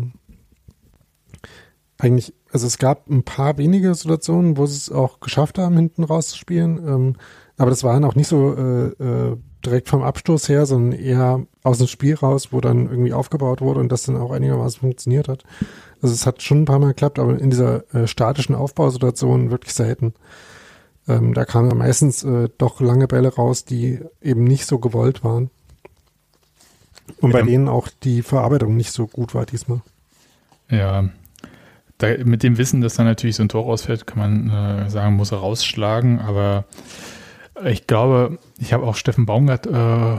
eigentlich, 1.97 2.35
also 2.53 2.67
es 2.67 2.77
gab 2.77 3.09
ein 3.09 3.23
paar 3.23 3.57
wenige 3.57 3.95
Situationen, 3.95 4.59
wo 4.59 4.67
sie 4.67 4.77
es 4.77 4.93
auch 4.93 5.21
geschafft 5.21 5.57
haben, 5.57 5.77
hinten 5.77 6.05
rauszuspielen. 6.05 6.87
Ähm, 6.87 7.17
aber 7.57 7.71
das 7.71 7.83
waren 7.83 8.05
auch 8.05 8.15
nicht 8.15 8.29
so 8.29 8.55
äh, 8.55 8.89
äh, 8.89 9.37
direkt 9.64 9.88
vom 9.88 10.02
Abstoß 10.02 10.49
her, 10.49 10.66
sondern 10.66 10.99
eher 10.99 11.47
aus 11.62 11.78
dem 11.78 11.87
Spiel 11.87 12.14
raus, 12.14 12.49
wo 12.52 12.61
dann 12.61 12.88
irgendwie 12.88 13.12
aufgebaut 13.12 13.61
wurde 13.61 13.81
und 13.81 13.90
das 13.90 14.04
dann 14.04 14.16
auch 14.16 14.31
einigermaßen 14.31 14.81
funktioniert 14.81 15.28
hat. 15.28 15.45
Also 16.00 16.14
es 16.14 16.26
hat 16.26 16.42
schon 16.42 16.62
ein 16.62 16.64
paar 16.64 16.78
Mal 16.78 16.88
geklappt, 16.88 17.19
aber 17.19 17.38
in 17.38 17.50
dieser 17.50 17.95
äh, 17.95 18.07
statischen 18.07 18.54
Aufbausituation 18.54 19.50
wirklich 19.50 19.75
selten. 19.75 20.14
Ähm, 21.09 21.35
da 21.35 21.45
kamen 21.45 21.69
ja 21.69 21.75
meistens 21.75 22.23
äh, 22.25 22.49
doch 22.59 22.81
lange 22.81 23.09
Bälle 23.09 23.35
raus, 23.35 23.64
die 23.64 24.00
eben 24.21 24.45
nicht 24.45 24.66
so 24.66 24.78
gewollt 24.78 25.25
waren. 25.25 25.50
Und 27.21 27.33
ja. 27.33 27.40
bei 27.40 27.42
denen 27.42 27.69
auch 27.69 27.88
die 28.02 28.23
Verarbeitung 28.23 28.76
nicht 28.76 28.92
so 28.92 29.07
gut 29.07 29.35
war 29.35 29.47
diesmal. 29.47 29.81
Ja, 30.69 31.09
da, 31.99 32.09
mit 32.25 32.42
dem 32.42 32.59
Wissen, 32.59 32.81
dass 32.81 32.95
da 32.95 33.04
natürlich 33.04 33.37
so 33.37 33.42
ein 33.42 33.49
Tor 33.49 33.64
rausfällt, 33.64 34.07
kann 34.07 34.19
man 34.19 34.50
äh, 34.50 34.90
sagen, 34.90 35.16
muss 35.16 35.33
er 35.33 35.38
rausschlagen, 35.38 36.21
aber 36.21 36.64
ich 37.64 37.87
glaube, 37.87 38.38
ich 38.59 38.73
habe 38.73 38.85
auch 38.85 38.97
Steffen 38.97 39.26
Baumgart 39.26 39.66
äh, 39.66 40.18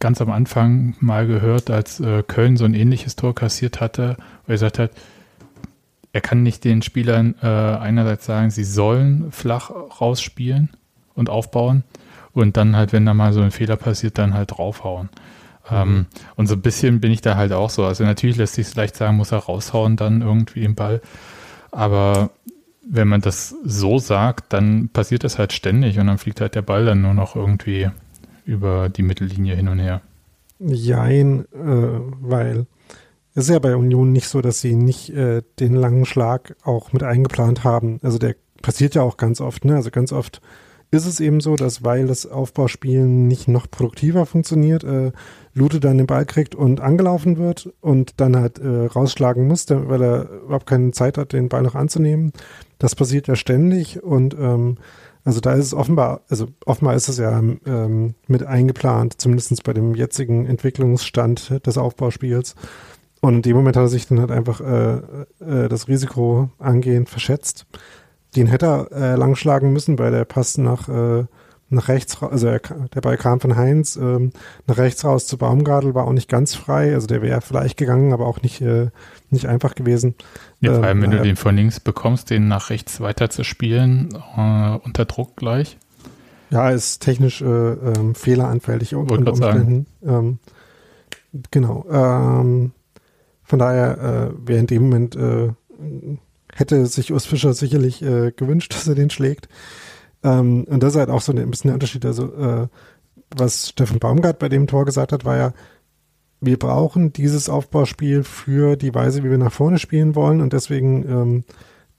ganz 0.00 0.20
am 0.20 0.30
Anfang 0.30 0.94
mal 1.00 1.26
gehört, 1.26 1.70
als 1.70 2.00
äh, 2.00 2.22
Köln 2.22 2.56
so 2.56 2.64
ein 2.64 2.74
ähnliches 2.74 3.16
Tor 3.16 3.34
kassiert 3.34 3.80
hatte, 3.80 4.16
wo 4.46 4.52
er 4.52 4.54
gesagt 4.54 4.78
hat, 4.78 4.90
er 6.12 6.20
kann 6.20 6.42
nicht 6.42 6.64
den 6.64 6.82
Spielern 6.82 7.34
äh, 7.42 7.46
einerseits 7.46 8.24
sagen, 8.24 8.50
sie 8.50 8.64
sollen 8.64 9.32
flach 9.32 9.70
rausspielen 10.00 10.70
und 11.14 11.28
aufbauen 11.28 11.82
und 12.32 12.56
dann 12.56 12.76
halt, 12.76 12.92
wenn 12.92 13.06
da 13.06 13.14
mal 13.14 13.32
so 13.32 13.40
ein 13.40 13.50
Fehler 13.50 13.76
passiert, 13.76 14.18
dann 14.18 14.34
halt 14.34 14.52
draufhauen. 14.52 15.08
Mhm. 15.70 15.76
Ähm, 15.76 16.06
und 16.36 16.46
so 16.46 16.54
ein 16.54 16.62
bisschen 16.62 17.00
bin 17.00 17.10
ich 17.10 17.20
da 17.20 17.36
halt 17.36 17.52
auch 17.52 17.70
so. 17.70 17.84
Also 17.84 18.04
natürlich 18.04 18.36
lässt 18.36 18.54
sich 18.54 18.68
es 18.68 18.74
leicht 18.74 18.96
sagen, 18.96 19.16
muss 19.16 19.32
er 19.32 19.38
raushauen 19.38 19.96
dann 19.96 20.20
irgendwie 20.20 20.60
den 20.60 20.74
Ball. 20.74 21.00
Aber 21.70 22.30
wenn 22.88 23.08
man 23.08 23.20
das 23.20 23.54
so 23.64 23.98
sagt, 23.98 24.52
dann 24.52 24.88
passiert 24.88 25.24
das 25.24 25.38
halt 25.38 25.52
ständig 25.52 25.98
und 25.98 26.06
dann 26.06 26.18
fliegt 26.18 26.40
halt 26.40 26.54
der 26.54 26.62
Ball 26.62 26.84
dann 26.84 27.02
nur 27.02 27.14
noch 27.14 27.36
irgendwie 27.36 27.90
über 28.44 28.88
die 28.88 29.02
Mittellinie 29.02 29.56
hin 29.56 29.68
und 29.68 29.78
her. 29.78 30.02
Jein, 30.58 31.46
äh, 31.52 32.00
weil 32.20 32.66
es 33.34 33.44
ist 33.44 33.50
ja 33.50 33.58
bei 33.58 33.74
Union 33.74 34.12
nicht 34.12 34.28
so, 34.28 34.40
dass 34.40 34.60
sie 34.60 34.76
nicht 34.76 35.10
äh, 35.10 35.42
den 35.58 35.74
langen 35.74 36.06
Schlag 36.06 36.56
auch 36.62 36.92
mit 36.92 37.02
eingeplant 37.02 37.64
haben. 37.64 37.98
Also 38.02 38.18
der 38.18 38.36
passiert 38.62 38.94
ja 38.94 39.02
auch 39.02 39.16
ganz 39.16 39.40
oft, 39.40 39.64
ne? 39.64 39.74
Also 39.74 39.90
ganz 39.90 40.12
oft 40.12 40.40
ist 40.94 41.06
es 41.06 41.20
eben 41.20 41.40
so, 41.40 41.56
dass 41.56 41.84
weil 41.84 42.06
das 42.06 42.26
Aufbauspielen 42.26 43.28
nicht 43.28 43.48
noch 43.48 43.70
produktiver 43.70 44.26
funktioniert, 44.26 44.84
äh, 44.84 45.12
Lute 45.52 45.78
dann 45.80 45.98
den 45.98 46.06
Ball 46.06 46.24
kriegt 46.24 46.54
und 46.54 46.80
angelaufen 46.80 47.36
wird 47.36 47.72
und 47.80 48.20
dann 48.20 48.36
halt 48.36 48.58
äh, 48.58 48.86
rausschlagen 48.86 49.46
muss, 49.46 49.66
weil 49.68 50.02
er 50.02 50.30
überhaupt 50.44 50.66
keine 50.66 50.90
Zeit 50.92 51.18
hat, 51.18 51.32
den 51.32 51.48
Ball 51.48 51.62
noch 51.62 51.74
anzunehmen. 51.74 52.32
Das 52.78 52.94
passiert 52.94 53.28
ja 53.28 53.36
ständig 53.36 54.02
und 54.02 54.34
ähm, 54.34 54.78
also 55.24 55.40
da 55.40 55.54
ist 55.54 55.66
es 55.66 55.74
offenbar, 55.74 56.20
also 56.28 56.48
offenbar 56.66 56.94
ist 56.94 57.08
es 57.08 57.18
ja 57.18 57.38
ähm, 57.38 58.14
mit 58.26 58.44
eingeplant, 58.44 59.20
zumindest 59.20 59.62
bei 59.64 59.72
dem 59.72 59.94
jetzigen 59.94 60.46
Entwicklungsstand 60.46 61.66
des 61.66 61.78
Aufbauspiels. 61.78 62.54
Und 63.22 63.36
in 63.36 63.42
dem 63.42 63.56
Moment 63.56 63.76
hat 63.76 63.84
er 63.84 63.88
sich 63.88 64.06
dann 64.06 64.20
halt 64.20 64.30
einfach 64.30 64.60
äh, 64.60 64.96
äh, 65.40 65.68
das 65.68 65.88
Risiko 65.88 66.50
angehend 66.58 67.08
verschätzt. 67.08 67.64
Den 68.36 68.46
hätte 68.46 68.66
er 68.66 68.92
äh, 68.92 69.16
langschlagen 69.16 69.72
müssen, 69.72 69.98
weil 69.98 70.10
der 70.10 70.24
passt 70.24 70.58
nach 70.58 70.88
äh, 70.88 71.24
nach 71.74 71.88
rechts, 71.88 72.22
also 72.22 72.46
er, 72.46 72.60
der 72.60 73.00
Ball 73.00 73.16
kam 73.16 73.40
von 73.40 73.56
Heinz, 73.56 73.96
ähm, 73.96 74.32
nach 74.66 74.78
rechts 74.78 75.04
raus 75.04 75.26
zu 75.26 75.36
Baumgartel, 75.38 75.94
war 75.94 76.06
auch 76.06 76.12
nicht 76.12 76.28
ganz 76.28 76.54
frei, 76.54 76.94
also 76.94 77.06
der 77.06 77.22
wäre 77.22 77.40
vielleicht 77.40 77.76
gegangen, 77.76 78.12
aber 78.12 78.26
auch 78.26 78.42
nicht, 78.42 78.60
äh, 78.60 78.88
nicht 79.30 79.46
einfach 79.46 79.74
gewesen. 79.74 80.14
Ja, 80.60 80.74
vor 80.74 80.84
allem, 80.84 80.98
ähm, 80.98 81.02
wenn 81.02 81.10
du 81.10 81.22
den 81.22 81.36
von 81.36 81.56
links 81.56 81.80
bekommst, 81.80 82.30
den 82.30 82.48
nach 82.48 82.70
rechts 82.70 83.00
weiter 83.00 83.30
zu 83.30 83.44
spielen, 83.44 84.10
äh, 84.36 84.78
unter 84.84 85.04
Druck 85.04 85.36
gleich. 85.36 85.78
Ja, 86.50 86.70
ist 86.70 87.00
technisch 87.00 87.42
äh, 87.42 87.46
ähm, 87.46 88.14
fehleranfällig 88.14 88.94
unter 88.94 89.32
Umständen. 89.32 89.86
Ähm, 90.06 90.38
genau. 91.50 91.84
Ähm, 91.90 92.72
von 93.42 93.58
daher 93.58 93.98
äh, 93.98 94.48
wäre 94.48 94.60
in 94.60 94.66
dem 94.66 94.82
Moment 94.82 95.16
hätte 96.54 96.86
sich 96.86 97.12
Urs 97.12 97.26
Fischer 97.26 97.54
sicherlich 97.54 98.02
äh, 98.02 98.32
gewünscht, 98.32 98.72
dass 98.74 98.88
er 98.88 98.94
den 98.94 99.10
schlägt. 99.10 99.48
Ähm, 100.22 100.64
und 100.64 100.82
das 100.82 100.94
ist 100.94 100.98
halt 100.98 101.10
auch 101.10 101.20
so 101.20 101.32
ein 101.32 101.50
bisschen 101.50 101.68
der 101.68 101.74
Unterschied. 101.74 102.04
Also, 102.04 102.32
äh, 102.34 102.68
was 103.36 103.70
Steffen 103.70 103.98
Baumgart 103.98 104.38
bei 104.38 104.48
dem 104.48 104.66
Tor 104.66 104.84
gesagt 104.84 105.12
hat, 105.12 105.24
war 105.24 105.36
ja, 105.36 105.52
wir 106.40 106.58
brauchen 106.58 107.12
dieses 107.12 107.48
Aufbauspiel 107.48 108.22
für 108.22 108.76
die 108.76 108.94
Weise, 108.94 109.24
wie 109.24 109.30
wir 109.30 109.38
nach 109.38 109.52
vorne 109.52 109.78
spielen 109.78 110.14
wollen. 110.14 110.40
Und 110.40 110.52
deswegen 110.52 111.44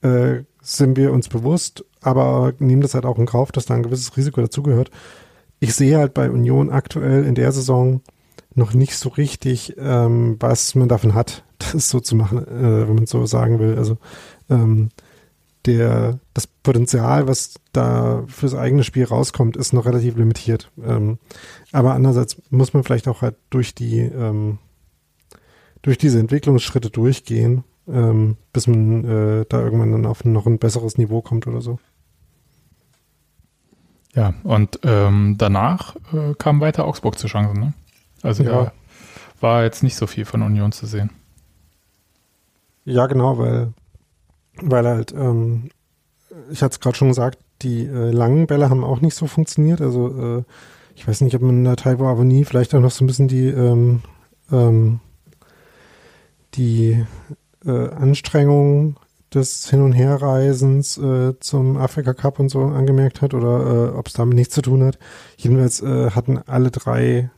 ähm, 0.01 0.09
äh, 0.09 0.43
sind 0.61 0.97
wir 0.97 1.11
uns 1.11 1.29
bewusst, 1.29 1.85
aber 2.01 2.53
nehmen 2.59 2.81
das 2.81 2.93
halt 2.93 3.05
auch 3.05 3.17
in 3.17 3.25
Kauf, 3.25 3.51
dass 3.51 3.65
da 3.65 3.73
ein 3.73 3.83
gewisses 3.83 4.15
Risiko 4.17 4.41
dazugehört. 4.41 4.91
Ich 5.59 5.73
sehe 5.73 5.97
halt 5.97 6.13
bei 6.13 6.29
Union 6.29 6.69
aktuell 6.69 7.25
in 7.25 7.35
der 7.35 7.51
Saison 7.51 8.01
noch 8.53 8.73
nicht 8.73 8.97
so 8.97 9.09
richtig, 9.09 9.75
ähm, 9.77 10.37
was 10.39 10.75
man 10.75 10.87
davon 10.87 11.13
hat, 11.13 11.43
das 11.73 11.89
so 11.89 11.99
zu 11.99 12.15
machen, 12.15 12.39
äh, 12.47 12.87
wenn 12.87 12.95
man 12.95 13.05
so 13.05 13.25
sagen 13.25 13.59
will. 13.59 13.77
Also 13.77 13.97
ähm, 14.49 14.89
der, 15.65 16.19
das 16.33 16.47
Potenzial, 16.47 17.27
was 17.27 17.55
da 17.73 18.23
fürs 18.27 18.53
eigene 18.53 18.83
Spiel 18.83 19.05
rauskommt, 19.05 19.57
ist 19.57 19.73
noch 19.73 19.85
relativ 19.85 20.15
limitiert. 20.15 20.71
Ähm, 20.83 21.17
aber 21.71 21.93
andererseits 21.93 22.41
muss 22.49 22.73
man 22.73 22.83
vielleicht 22.83 23.07
auch 23.07 23.21
halt 23.21 23.35
durch 23.49 23.73
die, 23.73 23.99
ähm, 23.99 24.59
durch 25.81 25.97
diese 25.97 26.19
Entwicklungsschritte 26.19 26.89
durchgehen, 26.89 27.63
ähm, 27.87 28.37
bis 28.53 28.67
man 28.67 29.05
äh, 29.05 29.45
da 29.47 29.61
irgendwann 29.61 29.91
dann 29.91 30.05
auf 30.05 30.23
noch 30.25 30.45
ein 30.45 30.59
besseres 30.59 30.97
Niveau 30.97 31.21
kommt 31.21 31.47
oder 31.47 31.61
so. 31.61 31.79
Ja, 34.13 34.33
und 34.43 34.79
ähm, 34.83 35.35
danach 35.37 35.95
äh, 36.13 36.33
kam 36.37 36.61
weiter 36.61 36.85
Augsburg 36.85 37.19
zu 37.19 37.27
Chancen, 37.27 37.59
ne? 37.59 37.73
Also 38.21 38.43
ja. 38.43 38.51
da 38.51 38.71
war 39.41 39.63
jetzt 39.63 39.83
nicht 39.83 39.97
so 39.97 40.07
viel 40.07 40.25
von 40.25 40.41
Union 40.41 40.71
zu 40.71 40.85
sehen. 40.85 41.09
Ja, 42.85 43.07
genau, 43.07 43.37
weil 43.37 43.73
weil 44.61 44.87
halt, 44.87 45.13
ähm, 45.13 45.69
ich 46.51 46.61
hatte 46.61 46.73
es 46.73 46.79
gerade 46.79 46.95
schon 46.95 47.09
gesagt, 47.09 47.39
die 47.61 47.85
äh, 47.85 48.11
langen 48.11 48.47
Bälle 48.47 48.69
haben 48.69 48.83
auch 48.83 49.01
nicht 49.01 49.15
so 49.15 49.27
funktioniert. 49.27 49.81
Also 49.81 50.39
äh, 50.39 50.43
ich 50.95 51.07
weiß 51.07 51.21
nicht, 51.21 51.35
ob 51.35 51.41
man 51.41 51.57
in 51.57 51.63
der 51.63 51.75
Taiwo 51.75 52.07
Avonie 52.07 52.45
vielleicht 52.45 52.73
auch 52.73 52.79
noch 52.79 52.91
so 52.91 53.03
ein 53.03 53.07
bisschen 53.07 53.27
die, 53.27 53.47
ähm, 53.47 54.01
ähm, 54.51 54.99
die 56.55 57.05
äh, 57.65 57.89
Anstrengung 57.89 58.97
des 59.33 59.69
Hin- 59.69 59.81
und 59.81 59.91
Herreisens 59.91 60.97
äh, 60.97 61.37
zum 61.39 61.77
Afrika 61.77 62.13
Cup 62.13 62.39
und 62.39 62.49
so 62.49 62.61
angemerkt 62.61 63.21
hat 63.21 63.33
oder 63.33 63.91
äh, 63.93 63.97
ob 63.97 64.07
es 64.07 64.13
damit 64.13 64.35
nichts 64.35 64.53
zu 64.53 64.61
tun 64.61 64.83
hat. 64.83 64.97
Jedenfalls 65.35 65.81
äh, 65.81 66.11
hatten 66.11 66.39
alle 66.45 66.71
drei 66.71 67.29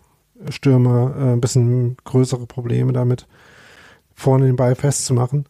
Stürmer 0.49 1.15
äh, 1.17 1.33
ein 1.33 1.41
bisschen 1.41 1.97
größere 2.03 2.45
Probleme 2.45 2.93
damit, 2.93 3.27
vorne 4.13 4.45
den 4.45 4.55
Ball 4.55 4.75
festzumachen. 4.75 5.45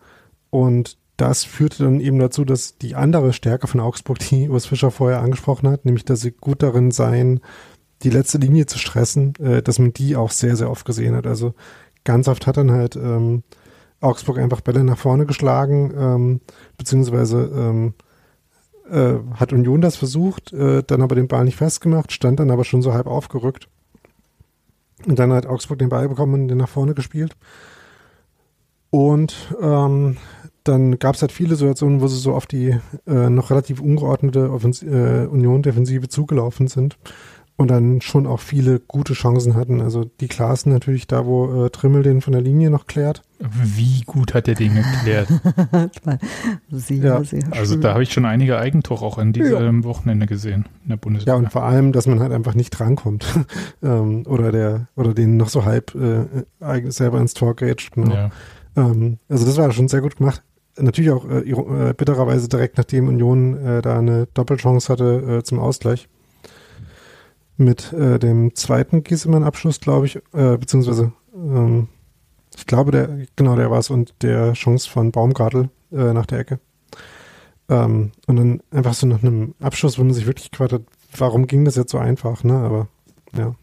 Und 0.49 0.97
das 1.17 1.43
führte 1.43 1.83
dann 1.83 1.99
eben 1.99 2.19
dazu, 2.19 2.45
dass 2.45 2.77
die 2.77 2.95
andere 2.95 3.33
Stärke 3.33 3.67
von 3.67 3.79
Augsburg, 3.79 4.19
die 4.19 4.49
Urs 4.49 4.67
Fischer 4.67 4.91
vorher 4.91 5.21
angesprochen 5.21 5.67
hat, 5.67 5.83
nämlich 5.83 6.05
dass 6.05 6.21
sie 6.21 6.31
gut 6.31 6.63
darin 6.63 6.91
seien, 6.91 7.41
die 8.03 8.11
letzte 8.11 8.37
Linie 8.37 8.67
zu 8.67 8.77
stressen, 8.77 9.33
äh, 9.39 9.63
dass 9.63 9.79
man 9.79 9.93
die 9.93 10.15
auch 10.15 10.31
sehr, 10.31 10.55
sehr 10.55 10.69
oft 10.69 10.85
gesehen 10.85 11.15
hat. 11.15 11.25
Also 11.25 11.55
ganz 12.03 12.27
oft 12.27 12.45
hat 12.45 12.57
dann 12.57 12.71
halt 12.71 12.95
ähm, 12.95 13.43
Augsburg 13.99 14.37
einfach 14.37 14.61
Bälle 14.61 14.83
nach 14.83 14.99
vorne 14.99 15.25
geschlagen, 15.25 15.93
ähm, 15.97 16.41
beziehungsweise 16.77 17.51
ähm, 17.53 17.93
äh, 18.89 19.15
hat 19.35 19.53
Union 19.53 19.81
das 19.81 19.95
versucht, 19.95 20.53
äh, 20.53 20.83
dann 20.85 21.01
aber 21.01 21.15
den 21.15 21.27
Ball 21.27 21.45
nicht 21.45 21.57
festgemacht, 21.57 22.11
stand 22.11 22.39
dann 22.39 22.51
aber 22.51 22.63
schon 22.63 22.83
so 22.83 22.93
halb 22.93 23.07
aufgerückt. 23.07 23.67
Und 25.05 25.17
dann 25.17 25.33
hat 25.33 25.47
Augsburg 25.47 25.79
den 25.79 25.89
Ball 25.89 26.07
bekommen 26.09 26.33
und 26.35 26.47
den 26.47 26.57
nach 26.57 26.69
vorne 26.69 26.93
gespielt. 26.93 27.35
Und 28.89 29.35
ähm, 29.61 30.17
dann 30.67 30.99
gab 30.99 31.15
es 31.15 31.21
halt 31.21 31.31
viele 31.31 31.55
Situationen, 31.55 32.01
wo 32.01 32.07
sie 32.07 32.17
so 32.17 32.33
auf 32.33 32.45
die 32.45 32.77
äh, 33.07 33.29
noch 33.29 33.49
relativ 33.49 33.81
ungeordnete 33.81 34.51
Offens 34.51 34.83
äh, 34.83 35.27
Union-Defensive 35.29 36.07
zugelaufen 36.09 36.67
sind 36.67 36.97
und 37.57 37.71
dann 37.71 38.01
schon 38.01 38.27
auch 38.27 38.39
viele 38.39 38.79
gute 38.79 39.13
Chancen 39.13 39.55
hatten. 39.55 39.81
Also 39.81 40.05
die 40.19 40.27
Klassen 40.27 40.71
natürlich 40.71 41.07
da, 41.07 41.25
wo 41.25 41.65
äh, 41.65 41.69
Trimmel 41.71 42.03
den 42.03 42.21
von 42.21 42.33
der 42.33 42.41
Linie 42.41 42.69
noch 42.69 42.85
klärt. 42.85 43.23
Wie 43.39 44.01
gut 44.05 44.33
hat 44.35 44.47
er 44.47 44.53
den 44.53 44.75
geklärt? 44.75 45.27
sehr, 46.69 46.97
Ja, 46.97 47.23
sehr 47.23 47.43
also 47.51 47.75
da 47.75 47.93
habe 47.93 48.03
ich 48.03 48.13
schon 48.13 48.25
einige 48.25 48.59
Eigentore 48.59 49.03
auch 49.03 49.17
an 49.17 49.33
diesem 49.33 49.83
Wochenende 49.83 50.27
gesehen 50.27 50.65
in 50.83 50.89
der 50.89 50.97
Bundesliga. 50.97 51.33
Ja, 51.33 51.37
und 51.37 51.51
vor 51.51 51.63
allem, 51.63 51.91
dass 51.91 52.07
man 52.07 52.19
halt 52.19 52.31
einfach 52.31 52.53
nicht 52.53 52.69
drankommt. 52.71 53.25
ähm, 53.83 54.23
oder 54.27 54.51
der, 54.51 54.87
oder 54.95 55.13
den 55.13 55.37
noch 55.37 55.49
so 55.49 55.65
halb 55.65 55.95
äh, 55.95 56.25
eigen- 56.63 56.91
selber 56.91 57.19
ins 57.19 57.33
Tor 57.33 57.55
grätscht. 57.55 57.93
Genau. 57.95 58.13
ja. 58.13 58.31
Ähm, 58.75 59.17
also 59.29 59.45
das 59.45 59.57
war 59.57 59.71
schon 59.71 59.87
sehr 59.87 60.01
gut 60.01 60.17
gemacht. 60.17 60.43
Natürlich 60.77 61.11
auch 61.11 61.25
äh, 61.29 61.39
äh, 61.39 61.93
bittererweise 61.93 62.47
direkt 62.47 62.77
nachdem 62.77 63.07
Union 63.07 63.57
äh, 63.57 63.81
da 63.81 63.97
eine 63.97 64.27
Doppelchance 64.33 64.91
hatte 64.91 65.37
äh, 65.39 65.43
zum 65.43 65.59
Ausgleich. 65.59 66.07
Mit 67.57 67.91
äh, 67.93 68.19
dem 68.19 68.53
zweiten 68.53 69.03
Giesemann-Abschluss, 69.03 69.79
glaube 69.79 70.05
ich, 70.05 70.17
äh, 70.33 70.57
beziehungsweise 70.57 71.11
ähm, 71.33 71.87
ich 72.55 72.65
glaube, 72.65 72.91
der, 72.91 73.09
genau, 73.35 73.55
der 73.55 73.71
war 73.71 73.79
es 73.79 73.89
und 73.89 74.13
der 74.21 74.53
Chance 74.53 74.89
von 74.89 75.11
Baumgartel 75.11 75.69
nach 75.89 76.25
der 76.25 76.39
Ecke. 76.39 76.59
Ähm, 77.69 78.11
und 78.27 78.35
dann 78.35 78.61
einfach 78.71 78.93
so 78.93 79.07
nach 79.07 79.21
einem 79.21 79.53
Abschluss, 79.59 79.99
wo 79.99 80.03
man 80.03 80.13
sich 80.13 80.25
wirklich 80.25 80.51
gefragt 80.51 80.73
hat, 80.73 80.83
warum 81.17 81.47
ging 81.47 81.65
das 81.65 81.75
jetzt 81.75 81.91
so 81.91 81.97
einfach, 81.97 82.43
ne? 82.43 82.53
Aber 82.53 82.87
ja. 83.35 83.55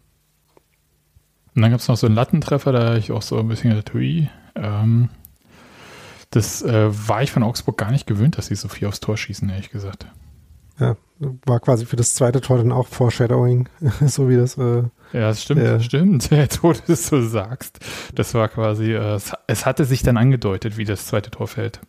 Und 1.55 1.63
dann 1.63 1.71
gab 1.71 1.81
es 1.81 1.89
noch 1.89 1.97
so 1.97 2.07
einen 2.07 2.17
Lattentreffer, 2.17 2.73
da 2.73 2.97
ich 2.97 3.13
auch 3.13 3.23
so 3.23 3.39
ein 3.39 3.49
bisschen 3.49 3.71
gedacht, 3.71 3.95
hui. 3.95 4.29
Ähm, 4.57 5.09
das 6.35 6.63
äh, 6.63 6.91
war 7.09 7.23
ich 7.23 7.31
von 7.31 7.43
Augsburg 7.45 7.79
gar 7.79 7.93
nicht 7.93 8.07
gewöhnt, 8.07 8.39
dass 8.39 8.47
sie 8.47 8.57
so 8.57 8.69
viel 8.69 8.89
aufs 8.89 9.01
Tor 9.01 9.17
schießen, 9.17 9.49
ehrlich 9.49 9.71
gesagt. 9.71 10.07
Ja, 10.81 10.97
war 11.47 11.61
quasi 11.61 11.87
für 11.87 11.95
das 11.95 12.15
zweite 12.15 12.41
Tor 12.41 12.59
dann 12.59 12.73
auch 12.73 12.89
Foreshadowing, 12.89 13.69
so 14.07 14.29
wie 14.29 14.37
das 14.37 14.59
äh, 14.59 14.83
Ja, 15.13 15.29
das 15.29 15.43
stimmt, 15.43 15.63
Ja. 15.65 15.79
stimmt. 15.79 16.31
Jetzt, 16.31 16.65
wo 16.65 16.73
du 16.73 16.81
es 16.93 17.07
so 17.07 17.23
sagst. 17.23 17.79
Das 18.17 18.35
war 18.35 18.49
quasi, 18.49 18.93
äh, 18.93 19.15
es, 19.15 19.33
es 19.47 19.65
hatte 19.67 19.85
sich 19.85 20.03
dann 20.03 20.17
angedeutet, 20.17 20.77
wie 20.77 20.85
das 20.85 21.07
zweite 21.07 21.31
Tor 21.31 21.47
fällt. 21.47 21.81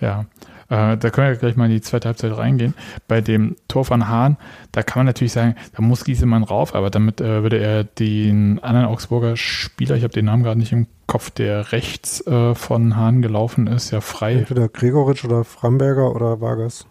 Ja. 0.00 0.24
Äh, 0.70 0.96
da 0.96 1.10
können 1.10 1.28
wir 1.28 1.36
gleich 1.36 1.56
mal 1.56 1.66
in 1.66 1.72
die 1.72 1.80
zweite 1.82 2.08
Halbzeit 2.08 2.34
reingehen. 2.36 2.72
Bei 3.06 3.20
dem 3.20 3.56
Tor 3.68 3.84
von 3.84 4.08
Hahn, 4.08 4.38
da 4.72 4.82
kann 4.82 5.00
man 5.00 5.06
natürlich 5.06 5.32
sagen, 5.32 5.56
da 5.76 5.82
muss 5.82 6.04
Giesemann 6.04 6.42
rauf, 6.42 6.74
aber 6.74 6.88
damit 6.88 7.20
äh, 7.20 7.42
würde 7.42 7.58
er 7.58 7.84
den 7.84 8.58
anderen 8.62 8.86
Augsburger 8.86 9.36
Spieler, 9.36 9.96
ich 9.96 10.02
habe 10.04 10.14
den 10.14 10.24
Namen 10.26 10.42
gerade 10.42 10.58
nicht 10.58 10.72
im 10.72 10.86
Kopf, 11.08 11.30
der 11.30 11.72
rechts 11.72 12.24
äh, 12.26 12.54
von 12.54 12.94
Hahn 12.94 13.22
gelaufen 13.22 13.66
ist, 13.66 13.90
ja 13.90 14.00
frei 14.00 14.34
entweder 14.34 14.68
Gregoritsch 14.68 15.24
oder 15.24 15.42
Framberger 15.42 16.14
oder 16.14 16.40
Vargas. 16.40 16.86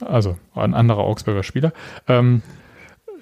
also 0.00 0.36
ein 0.54 0.74
anderer 0.74 1.04
Augsburger 1.04 1.42
Spieler, 1.42 1.72
ähm, 2.08 2.42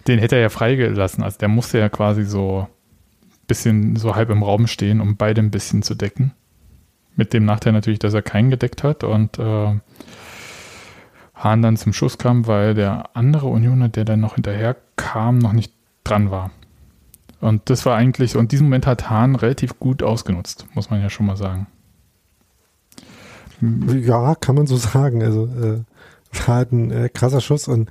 den 0.07 0.19
hätte 0.19 0.37
er 0.37 0.43
ja 0.43 0.49
freigelassen. 0.49 1.23
Also 1.23 1.39
der 1.39 1.49
musste 1.49 1.79
ja 1.79 1.89
quasi 1.89 2.25
so 2.25 2.67
ein 2.69 3.47
bisschen 3.49 3.97
so 3.97 4.15
halb 4.15 4.31
im 4.31 4.43
Raum 4.43 4.67
stehen, 4.69 5.01
um 5.01 5.17
beide 5.17 5.43
ein 5.43 5.51
bisschen 5.51 5.83
zu 5.83 5.95
decken. 5.95 6.33
Mit 7.17 7.33
dem 7.33 7.45
Nachteil 7.45 7.73
natürlich, 7.73 7.99
dass 7.99 8.15
er 8.15 8.23
keinen 8.23 8.51
gedeckt 8.51 8.85
hat 8.85 9.05
und 9.05 9.39
äh, 9.39 9.75
Hahn 11.35 11.63
dann 11.63 11.77
zum 11.77 11.93
Schuss 11.93 12.19
kam, 12.19 12.47
weil 12.47 12.75
der 12.75 13.11
andere 13.15 13.49
Unioner, 13.49 13.89
der 13.89 14.05
dann 14.05 14.21
noch 14.21 14.37
hinterher 14.37 14.77
kam, 14.97 15.39
noch 15.39 15.53
nicht 15.53 15.73
dran 16.05 16.31
war. 16.31 16.53
Und 17.41 17.71
das 17.71 17.87
war 17.87 17.97
eigentlich, 17.97 18.37
und 18.37 18.53
diesen 18.53 18.65
Moment 18.65 18.87
hat 18.87 19.09
Hahn 19.09 19.35
relativ 19.35 19.79
gut 19.79 20.03
ausgenutzt, 20.03 20.67
muss 20.75 20.91
man 20.91 21.01
ja 21.01 21.09
schon 21.09 21.27
mal 21.27 21.37
sagen. 21.37 21.67
Ja, 23.61 24.35
kann 24.35 24.55
man 24.55 24.67
so 24.67 24.77
sagen. 24.77 25.23
Also 25.23 25.47
äh, 25.47 25.81
war 26.47 26.57
halt 26.57 26.73
ein 26.73 26.91
äh, 26.91 27.09
krasser 27.09 27.41
Schuss 27.41 27.69
und 27.69 27.91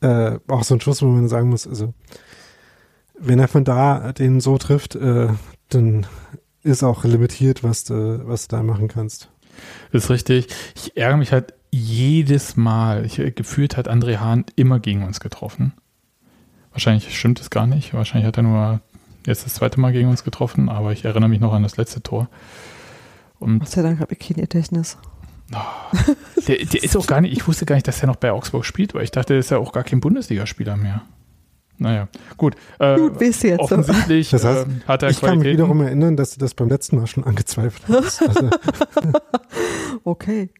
äh, 0.00 0.38
auch 0.48 0.64
so 0.64 0.74
ein 0.74 0.80
Schuss, 0.80 1.02
wo 1.02 1.06
man 1.06 1.28
sagen 1.28 1.48
muss, 1.48 1.66
also 1.66 1.94
wenn 3.18 3.38
er 3.38 3.48
von 3.48 3.64
da 3.64 4.12
den 4.12 4.40
so 4.40 4.58
trifft, 4.58 4.94
äh, 4.94 5.28
dann 5.68 6.06
ist 6.62 6.82
auch 6.82 7.04
limitiert, 7.04 7.64
was 7.64 7.84
du, 7.84 8.26
was 8.26 8.48
du 8.48 8.56
da 8.56 8.62
machen 8.62 8.88
kannst. 8.88 9.30
Das 9.92 10.04
ist 10.04 10.10
richtig. 10.10 10.48
Ich 10.74 10.96
ärgere 10.96 11.16
mich 11.16 11.32
halt 11.32 11.54
jedes 11.70 12.56
Mal. 12.56 13.06
Ich, 13.06 13.16
gefühlt 13.34 13.76
hat 13.76 13.88
André 13.88 14.18
Hahn 14.18 14.44
immer 14.54 14.80
gegen 14.80 15.02
uns 15.02 15.20
getroffen. 15.20 15.72
Wahrscheinlich 16.72 17.16
stimmt 17.18 17.40
es 17.40 17.48
gar 17.48 17.66
nicht. 17.66 17.94
Wahrscheinlich 17.94 18.26
hat 18.26 18.36
er 18.36 18.42
nur 18.42 18.80
jetzt 19.26 19.44
das 19.46 19.54
zweite 19.54 19.80
Mal 19.80 19.92
gegen 19.92 20.08
uns 20.08 20.24
getroffen, 20.24 20.68
aber 20.68 20.92
ich 20.92 21.04
erinnere 21.04 21.28
mich 21.28 21.40
noch 21.40 21.52
an 21.52 21.62
das 21.62 21.76
letzte 21.76 22.02
Tor. 22.02 22.28
Und 23.38 23.58
Gott 23.60 23.68
sei 23.68 23.82
Dank 23.82 24.00
habe 24.00 24.14
ich 24.14 24.18
kein 24.18 24.36
Gedächtnis. 24.36 24.96
der, 26.48 26.56
der 26.64 26.82
ist 26.82 26.96
auch 26.96 27.06
gar 27.06 27.20
nicht, 27.20 27.32
ich 27.32 27.46
wusste 27.46 27.66
gar 27.66 27.74
nicht, 27.76 27.86
dass 27.86 28.00
er 28.00 28.08
noch 28.08 28.16
bei 28.16 28.32
Augsburg 28.32 28.64
spielt, 28.64 28.94
weil 28.94 29.04
ich 29.04 29.10
dachte, 29.10 29.34
der 29.34 29.40
ist 29.40 29.50
ja 29.50 29.58
auch 29.58 29.72
gar 29.72 29.84
kein 29.84 30.00
Bundesligaspieler 30.00 30.76
mehr. 30.76 31.02
Naja, 31.78 32.08
gut. 32.38 32.56
Äh, 32.78 32.96
Gut, 32.96 33.20
wisst 33.20 33.44
ihr 33.44 33.50
jetzt. 33.50 33.60
offensichtlich 33.60 34.30
Das 34.30 34.44
heißt, 34.44 34.66
äh, 34.66 34.70
hat 34.88 35.02
er 35.02 35.10
Ich 35.10 35.20
kann 35.20 35.38
mich 35.40 35.48
wiederum 35.48 35.82
erinnern, 35.82 36.16
dass 36.16 36.32
du 36.32 36.40
das 36.40 36.54
beim 36.54 36.70
letzten 36.70 36.96
Mal 36.96 37.06
schon 37.06 37.22
angezweifelt 37.24 37.84
hast. 37.88 38.22
Also, 38.26 38.48
Okay. 40.04 40.50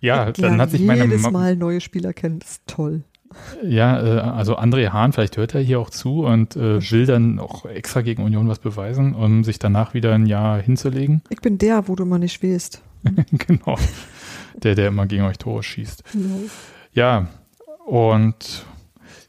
ja, 0.00 0.32
dann 0.32 0.60
hat 0.60 0.70
sich 0.70 0.80
meine 0.82 1.04
jedes 1.04 1.22
Ma- 1.22 1.30
Mal 1.30 1.56
neue 1.56 1.80
Spieler 1.80 2.12
kennen. 2.12 2.40
Das 2.40 2.50
ist 2.52 2.62
toll. 2.66 3.04
Ja, 3.62 4.02
äh, 4.02 4.20
also 4.20 4.58
André 4.58 4.90
Hahn, 4.90 5.12
vielleicht 5.12 5.36
hört 5.36 5.54
er 5.54 5.60
hier 5.60 5.80
auch 5.80 5.90
zu 5.90 6.24
und 6.24 6.56
äh, 6.56 6.80
will 6.90 7.06
dann 7.06 7.38
auch 7.38 7.66
extra 7.66 8.02
gegen 8.02 8.22
Union 8.22 8.48
was 8.48 8.58
beweisen, 8.58 9.14
um 9.14 9.44
sich 9.44 9.58
danach 9.58 9.94
wieder 9.94 10.14
ein 10.14 10.26
Jahr 10.26 10.60
hinzulegen. 10.60 11.22
Ich 11.30 11.40
bin 11.40 11.58
der, 11.58 11.88
wo 11.88 11.96
du 11.96 12.04
mal 12.04 12.18
nicht 12.18 12.42
willst. 12.42 12.82
genau. 13.32 13.76
Der, 14.62 14.74
der 14.74 14.88
immer 14.88 15.06
gegen 15.06 15.24
euch 15.24 15.38
Tore 15.38 15.62
schießt. 15.62 16.04
Genau. 16.12 16.40
Ja, 16.92 17.28
und 17.86 18.64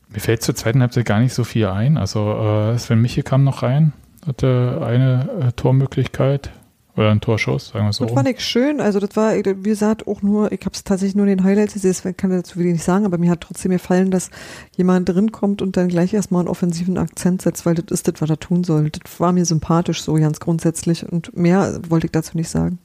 mir 0.09 0.19
fällt 0.19 0.43
zur 0.43 0.55
zweiten 0.55 0.81
Halbzeit 0.81 1.05
gar 1.05 1.19
nicht 1.19 1.33
so 1.33 1.43
viel 1.43 1.67
ein. 1.67 1.97
Also 1.97 2.33
äh, 2.33 2.77
Sven 2.77 3.01
Miche 3.01 3.23
kam 3.23 3.43
noch 3.43 3.63
rein, 3.63 3.93
hatte 4.27 4.81
eine 4.85 5.47
äh, 5.47 5.51
Tormöglichkeit 5.53 6.51
oder 6.95 7.09
einen 7.09 7.21
Torschuss, 7.21 7.69
sagen 7.69 7.85
wir 7.85 7.89
es 7.89 7.97
so. 7.97 8.05
Das 8.05 8.11
rum. 8.11 8.17
fand 8.17 8.29
ich 8.29 8.39
schön. 8.41 8.79
Also 8.79 8.99
das 8.99 9.15
war, 9.15 9.33
wie 9.33 9.69
gesagt, 9.69 10.07
auch 10.07 10.21
nur, 10.21 10.51
ich 10.51 10.61
habe 10.61 10.73
es 10.73 10.83
tatsächlich 10.83 11.15
nur 11.15 11.25
in 11.25 11.37
den 11.37 11.43
Highlights 11.43 11.73
gesehen, 11.73 11.89
deswegen 11.89 12.17
kann 12.17 12.31
ich 12.31 12.37
dazu 12.37 12.59
wenig 12.59 12.83
sagen, 12.83 13.05
aber 13.05 13.17
mir 13.17 13.31
hat 13.31 13.41
trotzdem 13.41 13.71
gefallen, 13.71 14.11
dass 14.11 14.29
jemand 14.75 15.09
drin 15.09 15.31
kommt 15.31 15.61
und 15.61 15.75
dann 15.75 15.87
gleich 15.87 16.13
erstmal 16.13 16.41
einen 16.41 16.49
offensiven 16.49 16.97
Akzent 16.97 17.41
setzt, 17.41 17.65
weil 17.65 17.75
das 17.75 17.85
ist 17.89 18.07
das, 18.07 18.21
was 18.21 18.29
er 18.29 18.39
tun 18.39 18.63
soll. 18.63 18.91
Das 18.91 19.19
war 19.19 19.31
mir 19.31 19.45
sympathisch 19.45 20.03
so 20.03 20.13
ganz 20.13 20.39
grundsätzlich 20.39 21.11
und 21.11 21.35
mehr 21.35 21.79
wollte 21.89 22.07
ich 22.07 22.11
dazu 22.11 22.37
nicht 22.37 22.49
sagen. 22.49 22.79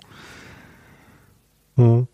hm. 1.76 2.06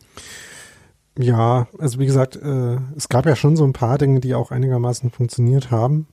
Ja, 1.16 1.68
also 1.78 2.00
wie 2.00 2.06
gesagt, 2.06 2.34
äh, 2.34 2.78
es 2.96 3.08
gab 3.08 3.24
ja 3.26 3.36
schon 3.36 3.54
so 3.56 3.64
ein 3.64 3.72
paar 3.72 3.98
Dinge, 3.98 4.18
die 4.18 4.34
auch 4.34 4.50
einigermaßen 4.50 5.12
funktioniert 5.12 5.70
haben. 5.70 6.08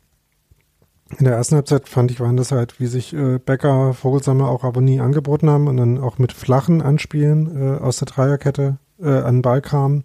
In 1.17 1.25
der 1.25 1.35
ersten 1.35 1.55
Halbzeit 1.55 1.89
fand 1.89 2.11
ich, 2.11 2.19
waren 2.19 2.37
das 2.37 2.51
halt, 2.51 2.79
wie 2.79 2.87
sich 2.87 3.13
äh, 3.13 3.37
Becker, 3.37 3.93
Vogelsammer 3.93 4.47
auch 4.47 4.63
aber 4.63 4.81
nie 4.81 4.99
angeboten 4.99 5.49
haben 5.49 5.67
und 5.67 5.77
dann 5.77 5.97
auch 5.97 6.17
mit 6.17 6.31
flachen 6.31 6.81
Anspielen 6.81 7.75
äh, 7.75 7.79
aus 7.79 7.97
der 7.97 8.07
Dreierkette 8.07 8.77
äh, 9.01 9.09
an 9.09 9.37
den 9.37 9.41
Ball 9.41 9.61
kamen. 9.61 10.03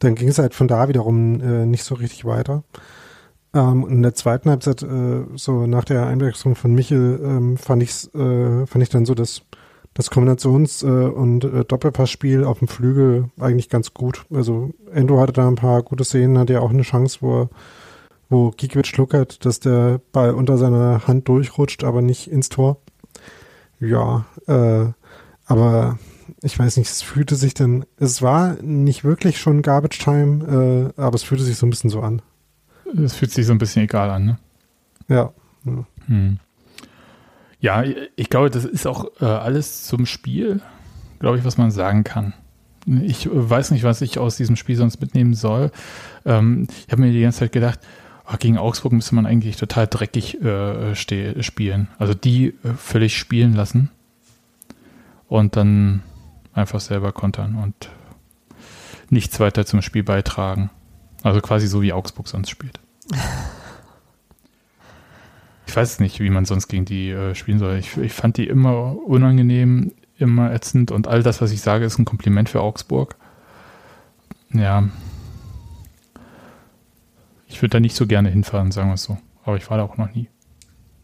Dann 0.00 0.14
ging 0.14 0.28
es 0.28 0.38
halt 0.38 0.54
von 0.54 0.68
da 0.68 0.88
wiederum 0.88 1.40
äh, 1.40 1.66
nicht 1.66 1.84
so 1.84 1.94
richtig 1.94 2.24
weiter. 2.24 2.64
Ähm, 3.54 3.86
in 3.88 4.02
der 4.02 4.14
zweiten 4.14 4.50
Halbzeit, 4.50 4.82
äh, 4.82 5.24
so 5.34 5.66
nach 5.66 5.84
der 5.84 6.06
Einwechslung 6.06 6.54
von 6.54 6.74
Michel, 6.74 7.20
ähm, 7.22 7.56
fand, 7.56 7.82
ich's, 7.82 8.12
äh, 8.14 8.66
fand 8.66 8.82
ich 8.82 8.88
dann 8.88 9.04
so 9.04 9.14
das, 9.14 9.42
das 9.94 10.10
Kombinations- 10.10 10.84
äh, 10.84 11.08
und 11.08 11.44
äh, 11.44 11.64
Doppelpassspiel 11.64 12.44
auf 12.44 12.60
dem 12.60 12.68
Flügel 12.68 13.30
eigentlich 13.38 13.68
ganz 13.68 13.92
gut. 13.92 14.24
Also 14.32 14.70
Endo 14.92 15.20
hatte 15.20 15.32
da 15.32 15.48
ein 15.48 15.56
paar 15.56 15.82
gute 15.82 16.04
Szenen, 16.04 16.38
hat 16.38 16.50
ja 16.50 16.60
auch 16.60 16.70
eine 16.70 16.82
Chance, 16.82 17.18
wo 17.20 17.42
er 17.42 17.48
wo 18.30 18.52
Gikiewicz 18.52 18.86
schluckert, 18.86 19.44
dass 19.44 19.60
der 19.60 20.00
Ball 20.12 20.32
unter 20.32 20.56
seiner 20.56 21.06
Hand 21.06 21.28
durchrutscht, 21.28 21.84
aber 21.84 22.00
nicht 22.00 22.30
ins 22.30 22.48
Tor. 22.48 22.80
Ja, 23.80 24.24
äh, 24.46 24.86
aber 25.46 25.98
ich 26.42 26.58
weiß 26.58 26.76
nicht, 26.76 26.88
es 26.88 27.02
fühlte 27.02 27.34
sich 27.34 27.54
dann, 27.54 27.84
es 27.98 28.22
war 28.22 28.54
nicht 28.62 29.04
wirklich 29.04 29.38
schon 29.38 29.62
Garbage 29.62 29.98
Time, 29.98 30.92
äh, 30.96 31.00
aber 31.00 31.16
es 31.16 31.24
fühlte 31.24 31.44
sich 31.44 31.56
so 31.56 31.66
ein 31.66 31.70
bisschen 31.70 31.90
so 31.90 32.00
an. 32.00 32.22
Es 32.96 33.14
fühlt 33.14 33.32
sich 33.32 33.46
so 33.46 33.52
ein 33.52 33.58
bisschen 33.58 33.82
egal 33.82 34.10
an, 34.10 34.24
ne? 34.24 34.38
Ja. 35.08 35.32
Hm. 36.06 36.38
Ja, 37.58 37.84
ich 38.16 38.30
glaube, 38.30 38.50
das 38.50 38.64
ist 38.64 38.86
auch 38.86 39.06
äh, 39.20 39.24
alles 39.24 39.84
zum 39.86 40.06
Spiel, 40.06 40.62
glaube 41.18 41.38
ich, 41.38 41.44
was 41.44 41.58
man 41.58 41.70
sagen 41.70 42.04
kann. 42.04 42.32
Ich 43.02 43.28
weiß 43.30 43.72
nicht, 43.72 43.84
was 43.84 44.00
ich 44.00 44.18
aus 44.18 44.36
diesem 44.36 44.56
Spiel 44.56 44.76
sonst 44.76 45.00
mitnehmen 45.00 45.34
soll. 45.34 45.70
Ähm, 46.24 46.66
ich 46.86 46.92
habe 46.92 47.02
mir 47.02 47.12
die 47.12 47.20
ganze 47.20 47.40
Zeit 47.40 47.52
gedacht, 47.52 47.80
gegen 48.38 48.58
Augsburg 48.58 48.92
müsste 48.92 49.14
man 49.14 49.26
eigentlich 49.26 49.56
total 49.56 49.86
dreckig 49.86 50.40
äh, 50.42 50.94
ste- 50.94 51.42
spielen. 51.42 51.88
Also 51.98 52.14
die 52.14 52.54
äh, 52.64 52.72
völlig 52.76 53.16
spielen 53.18 53.54
lassen 53.54 53.90
und 55.28 55.56
dann 55.56 56.02
einfach 56.52 56.80
selber 56.80 57.12
kontern 57.12 57.56
und 57.56 57.90
nichts 59.08 59.40
weiter 59.40 59.66
zum 59.66 59.82
Spiel 59.82 60.02
beitragen. 60.04 60.70
Also 61.22 61.40
quasi 61.40 61.66
so 61.66 61.82
wie 61.82 61.92
Augsburg 61.92 62.28
sonst 62.28 62.50
spielt. 62.50 62.78
Ich 65.66 65.76
weiß 65.76 66.00
nicht, 66.00 66.18
wie 66.18 66.30
man 66.30 66.46
sonst 66.46 66.66
gegen 66.66 66.84
die 66.84 67.10
äh, 67.10 67.36
spielen 67.36 67.60
soll. 67.60 67.76
Ich, 67.76 67.96
ich 67.96 68.12
fand 68.12 68.36
die 68.36 68.48
immer 68.48 68.96
unangenehm, 69.06 69.92
immer 70.18 70.52
ätzend 70.52 70.90
und 70.90 71.06
all 71.06 71.22
das, 71.22 71.40
was 71.40 71.52
ich 71.52 71.60
sage, 71.60 71.84
ist 71.84 71.96
ein 71.96 72.04
Kompliment 72.04 72.48
für 72.48 72.60
Augsburg. 72.60 73.14
Ja. 74.52 74.88
Ich 77.50 77.60
würde 77.60 77.70
da 77.70 77.80
nicht 77.80 77.96
so 77.96 78.06
gerne 78.06 78.30
hinfahren, 78.30 78.70
sagen 78.70 78.88
wir 78.88 78.94
es 78.94 79.02
so. 79.02 79.18
Aber 79.44 79.56
ich 79.56 79.68
war 79.68 79.76
da 79.76 79.82
auch 79.82 79.96
noch 79.96 80.14
nie. 80.14 80.28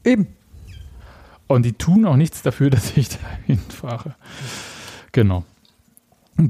Eben. 0.05 0.29
Und 1.49 1.65
die 1.65 1.73
tun 1.73 2.07
auch 2.07 2.17
nichts 2.17 2.43
dafür, 2.43 2.71
dass 2.71 2.97
ich 2.97 3.11
da 3.11 3.19
hinfahre. 3.47 4.15
Genau. 5.13 5.45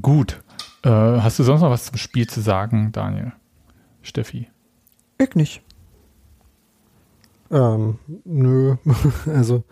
Gut. 0.02 0.42
Äh, 0.82 0.90
hast 0.90 1.38
du 1.38 1.42
sonst 1.42 1.62
noch 1.62 1.70
was 1.70 1.86
zum 1.86 1.96
Spiel 1.96 2.28
zu 2.28 2.40
sagen, 2.40 2.92
Daniel? 2.92 3.32
Steffi? 4.02 4.48
Ich 5.18 5.34
nicht. 5.34 5.62
Ähm, 7.50 7.98
nö. 8.24 8.76
also, 9.26 9.64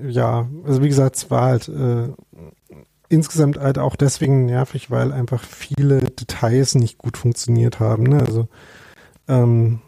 ja, 0.00 0.46
also 0.64 0.82
wie 0.82 0.88
gesagt, 0.88 1.16
es 1.16 1.30
war 1.30 1.42
halt 1.42 1.68
äh, 1.68 2.08
insgesamt 3.08 3.58
halt 3.58 3.78
auch 3.78 3.96
deswegen 3.96 4.44
nervig, 4.44 4.90
weil 4.90 5.12
einfach 5.12 5.42
viele 5.42 6.00
Details 6.00 6.74
nicht 6.74 6.98
gut 6.98 7.16
funktioniert 7.16 7.80
haben. 7.80 8.04
Ne? 8.04 8.20
Also, 8.20 8.48
ähm, 9.28 9.80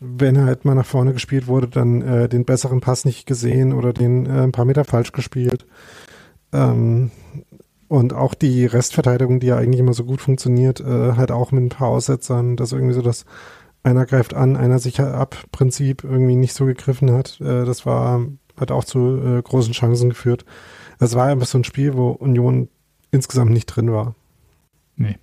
wenn 0.00 0.38
halt 0.44 0.64
mal 0.64 0.74
nach 0.74 0.86
vorne 0.86 1.12
gespielt 1.12 1.46
wurde, 1.46 1.68
dann 1.68 2.02
äh, 2.02 2.28
den 2.28 2.44
besseren 2.44 2.80
Pass 2.80 3.04
nicht 3.04 3.26
gesehen 3.26 3.72
oder 3.72 3.92
den 3.92 4.26
äh, 4.26 4.42
ein 4.42 4.52
paar 4.52 4.64
Meter 4.64 4.84
falsch 4.84 5.12
gespielt. 5.12 5.66
Ähm, 6.52 7.10
und 7.88 8.12
auch 8.12 8.34
die 8.34 8.66
Restverteidigung, 8.66 9.40
die 9.40 9.48
ja 9.48 9.56
eigentlich 9.56 9.80
immer 9.80 9.94
so 9.94 10.04
gut 10.04 10.20
funktioniert, 10.20 10.80
äh, 10.80 11.12
halt 11.12 11.30
auch 11.30 11.52
mit 11.52 11.62
ein 11.62 11.68
paar 11.68 11.88
Aussetzern, 11.88 12.56
dass 12.56 12.72
irgendwie 12.72 12.94
so 12.94 13.02
das 13.02 13.24
einer 13.82 14.06
greift 14.06 14.34
an, 14.34 14.56
einer 14.56 14.78
sicher 14.78 15.14
ab 15.14 15.36
Prinzip 15.52 16.04
irgendwie 16.04 16.36
nicht 16.36 16.54
so 16.54 16.64
gegriffen 16.64 17.12
hat. 17.12 17.40
Äh, 17.40 17.64
das 17.64 17.86
war, 17.86 18.26
hat 18.58 18.70
auch 18.70 18.84
zu 18.84 19.20
äh, 19.22 19.42
großen 19.42 19.74
Chancen 19.74 20.10
geführt. 20.10 20.44
Das 20.98 21.14
war 21.14 21.26
einfach 21.26 21.46
so 21.46 21.58
ein 21.58 21.64
Spiel, 21.64 21.94
wo 21.94 22.10
Union 22.10 22.68
insgesamt 23.10 23.52
nicht 23.52 23.66
drin 23.66 23.92
war. 23.92 24.14
Nee. 24.96 25.16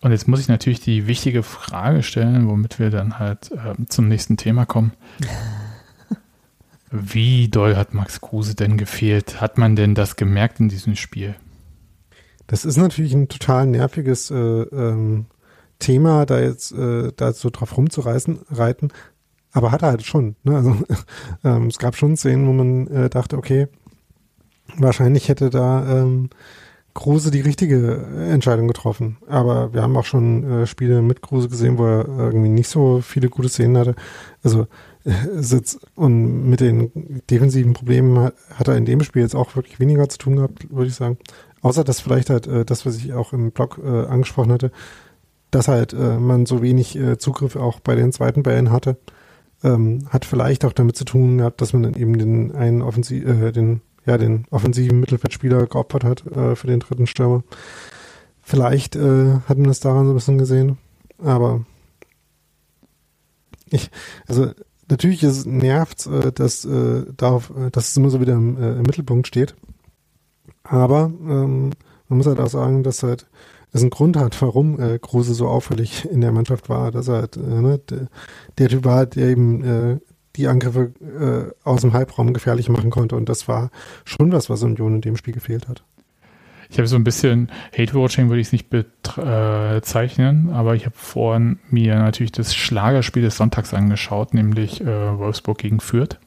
Und 0.00 0.10
jetzt 0.10 0.26
muss 0.26 0.40
ich 0.40 0.48
natürlich 0.48 0.80
die 0.80 1.06
wichtige 1.06 1.42
Frage 1.42 2.02
stellen, 2.02 2.48
womit 2.48 2.78
wir 2.78 2.90
dann 2.90 3.18
halt 3.18 3.52
äh, 3.52 3.74
zum 3.88 4.08
nächsten 4.08 4.36
Thema 4.36 4.66
kommen. 4.66 4.92
Wie 6.90 7.48
doll 7.48 7.76
hat 7.76 7.94
Max 7.94 8.20
Kruse 8.20 8.54
denn 8.54 8.76
gefehlt? 8.76 9.40
Hat 9.40 9.56
man 9.56 9.76
denn 9.76 9.94
das 9.94 10.16
gemerkt 10.16 10.60
in 10.60 10.68
diesem 10.68 10.94
Spiel? 10.96 11.34
Das 12.48 12.66
ist 12.66 12.76
natürlich 12.76 13.14
ein 13.14 13.28
total 13.28 13.66
nerviges 13.66 14.30
äh, 14.30 14.34
ähm, 14.34 15.26
Thema, 15.78 16.26
da 16.26 16.40
jetzt 16.40 16.72
äh, 16.72 17.10
da 17.16 17.32
so 17.32 17.48
drauf 17.48 17.76
rumzureißen, 17.76 18.40
reiten. 18.50 18.88
Aber 19.52 19.70
hat 19.70 19.82
er 19.82 19.88
halt 19.88 20.02
schon. 20.04 20.36
Ne? 20.42 20.56
Also 20.56 20.76
ähm, 21.44 21.68
es 21.68 21.78
gab 21.78 21.96
schon 21.96 22.16
Szenen, 22.16 22.46
wo 22.46 22.52
man 22.52 22.86
äh, 22.88 23.08
dachte, 23.08 23.38
okay, 23.38 23.68
wahrscheinlich 24.76 25.28
hätte 25.28 25.48
da 25.48 26.02
ähm, 26.02 26.28
Kruse 26.94 27.30
die 27.30 27.40
richtige 27.40 28.04
Entscheidung 28.30 28.68
getroffen. 28.68 29.16
Aber 29.26 29.72
wir 29.72 29.82
haben 29.82 29.96
auch 29.96 30.04
schon 30.04 30.44
äh, 30.44 30.66
Spiele 30.66 31.02
mit 31.02 31.22
Kruse 31.22 31.48
gesehen, 31.48 31.78
wo 31.78 31.84
er 31.84 32.06
irgendwie 32.06 32.48
nicht 32.48 32.68
so 32.68 33.00
viele 33.00 33.28
gute 33.28 33.48
Szenen 33.48 33.78
hatte. 33.78 33.94
Also 34.42 34.66
äh, 35.04 35.12
sitzt 35.34 35.80
und 35.94 36.48
mit 36.48 36.60
den 36.60 37.22
defensiven 37.30 37.72
Problemen 37.72 38.30
hat, 38.54 38.68
er 38.68 38.76
in 38.76 38.84
dem 38.84 39.02
Spiel 39.02 39.22
jetzt 39.22 39.34
auch 39.34 39.56
wirklich 39.56 39.80
weniger 39.80 40.08
zu 40.08 40.18
tun 40.18 40.36
gehabt, 40.36 40.70
würde 40.70 40.88
ich 40.88 40.94
sagen. 40.94 41.18
Außer 41.62 41.84
dass 41.84 42.00
vielleicht 42.00 42.30
halt 42.30 42.46
äh, 42.46 42.64
das, 42.64 42.84
was 42.84 42.96
ich 42.96 43.12
auch 43.12 43.32
im 43.32 43.52
Blog 43.52 43.80
äh, 43.82 44.06
angesprochen 44.06 44.52
hatte, 44.52 44.70
dass 45.50 45.68
halt 45.68 45.92
äh, 45.92 46.18
man 46.18 46.46
so 46.46 46.62
wenig 46.62 46.96
äh, 46.96 47.18
Zugriff 47.18 47.56
auch 47.56 47.80
bei 47.80 47.94
den 47.94 48.12
zweiten 48.12 48.42
Bällen 48.42 48.70
hatte, 48.70 48.96
ähm, 49.64 50.06
hat 50.10 50.24
vielleicht 50.24 50.64
auch 50.64 50.72
damit 50.72 50.96
zu 50.96 51.04
tun 51.04 51.38
gehabt, 51.38 51.60
dass 51.60 51.72
man 51.72 51.82
dann 51.82 51.94
eben 51.94 52.18
den 52.18 52.54
einen 52.54 52.82
Offensiv, 52.82 53.26
äh, 53.26 53.52
den 53.52 53.80
ja, 54.06 54.18
den 54.18 54.46
offensiven 54.50 55.00
Mittelfeldspieler 55.00 55.66
geopfert 55.66 56.04
hat 56.04 56.26
äh, 56.26 56.56
für 56.56 56.66
den 56.66 56.80
dritten 56.80 57.06
Stürmer. 57.06 57.42
Vielleicht 58.40 58.96
äh, 58.96 59.38
hat 59.46 59.58
man 59.58 59.68
das 59.68 59.80
daran 59.80 60.06
so 60.06 60.12
ein 60.12 60.16
bisschen 60.16 60.38
gesehen, 60.38 60.78
aber 61.18 61.64
ich, 63.70 63.90
also 64.26 64.50
natürlich 64.88 65.22
ist, 65.22 65.46
nervt 65.46 66.06
äh, 66.06 66.32
dass, 66.32 66.64
äh, 66.64 67.00
äh, 67.00 67.70
dass 67.70 67.88
es 67.88 67.96
immer 67.96 68.10
so 68.10 68.20
wieder 68.20 68.34
im, 68.34 68.56
äh, 68.56 68.72
im 68.72 68.82
Mittelpunkt 68.82 69.26
steht. 69.26 69.54
Aber 70.64 71.12
ähm, 71.20 71.70
man 72.08 72.18
muss 72.18 72.26
halt 72.26 72.40
auch 72.40 72.48
sagen, 72.48 72.82
dass 72.82 73.02
halt 73.02 73.26
es 73.72 73.80
einen 73.80 73.90
Grund 73.90 74.16
hat, 74.16 74.40
warum 74.42 74.78
äh, 74.78 74.98
Kruse 74.98 75.34
so 75.34 75.48
auffällig 75.48 76.04
in 76.04 76.20
der 76.20 76.32
Mannschaft 76.32 76.68
war, 76.68 76.90
dass 76.90 77.08
er 77.08 77.14
halt, 77.14 77.36
äh, 77.36 77.40
ne, 77.40 77.78
der, 77.78 78.08
der 78.58 78.68
Typ 78.68 78.84
war, 78.84 79.06
der 79.06 79.28
eben 79.28 79.64
äh, 79.64 79.98
die 80.36 80.48
Angriffe 80.48 80.92
äh, 81.00 81.68
aus 81.68 81.82
dem 81.82 81.92
Halbraum 81.92 82.32
gefährlich 82.32 82.68
machen 82.68 82.90
konnte. 82.90 83.16
Und 83.16 83.28
das 83.28 83.48
war 83.48 83.70
schon 84.04 84.32
was, 84.32 84.48
was 84.48 84.62
Union 84.62 84.94
in 84.94 85.00
dem 85.00 85.16
Spiel 85.16 85.34
gefehlt 85.34 85.68
hat. 85.68 85.82
Ich 86.70 86.78
habe 86.78 86.88
so 86.88 86.96
ein 86.96 87.04
bisschen 87.04 87.50
Hate-Watching, 87.76 88.30
würde 88.30 88.40
ich 88.40 88.46
es 88.46 88.52
nicht 88.52 88.70
bezeichnen, 88.70 90.48
äh, 90.48 90.52
aber 90.52 90.74
ich 90.74 90.86
habe 90.86 90.96
vorhin 90.96 91.58
mir 91.68 91.96
natürlich 91.96 92.32
das 92.32 92.54
Schlagerspiel 92.54 93.22
des 93.22 93.36
Sonntags 93.36 93.74
angeschaut, 93.74 94.32
nämlich 94.32 94.80
äh, 94.80 95.18
Wolfsburg 95.18 95.58
gegen 95.58 95.80
Fürth. 95.80 96.18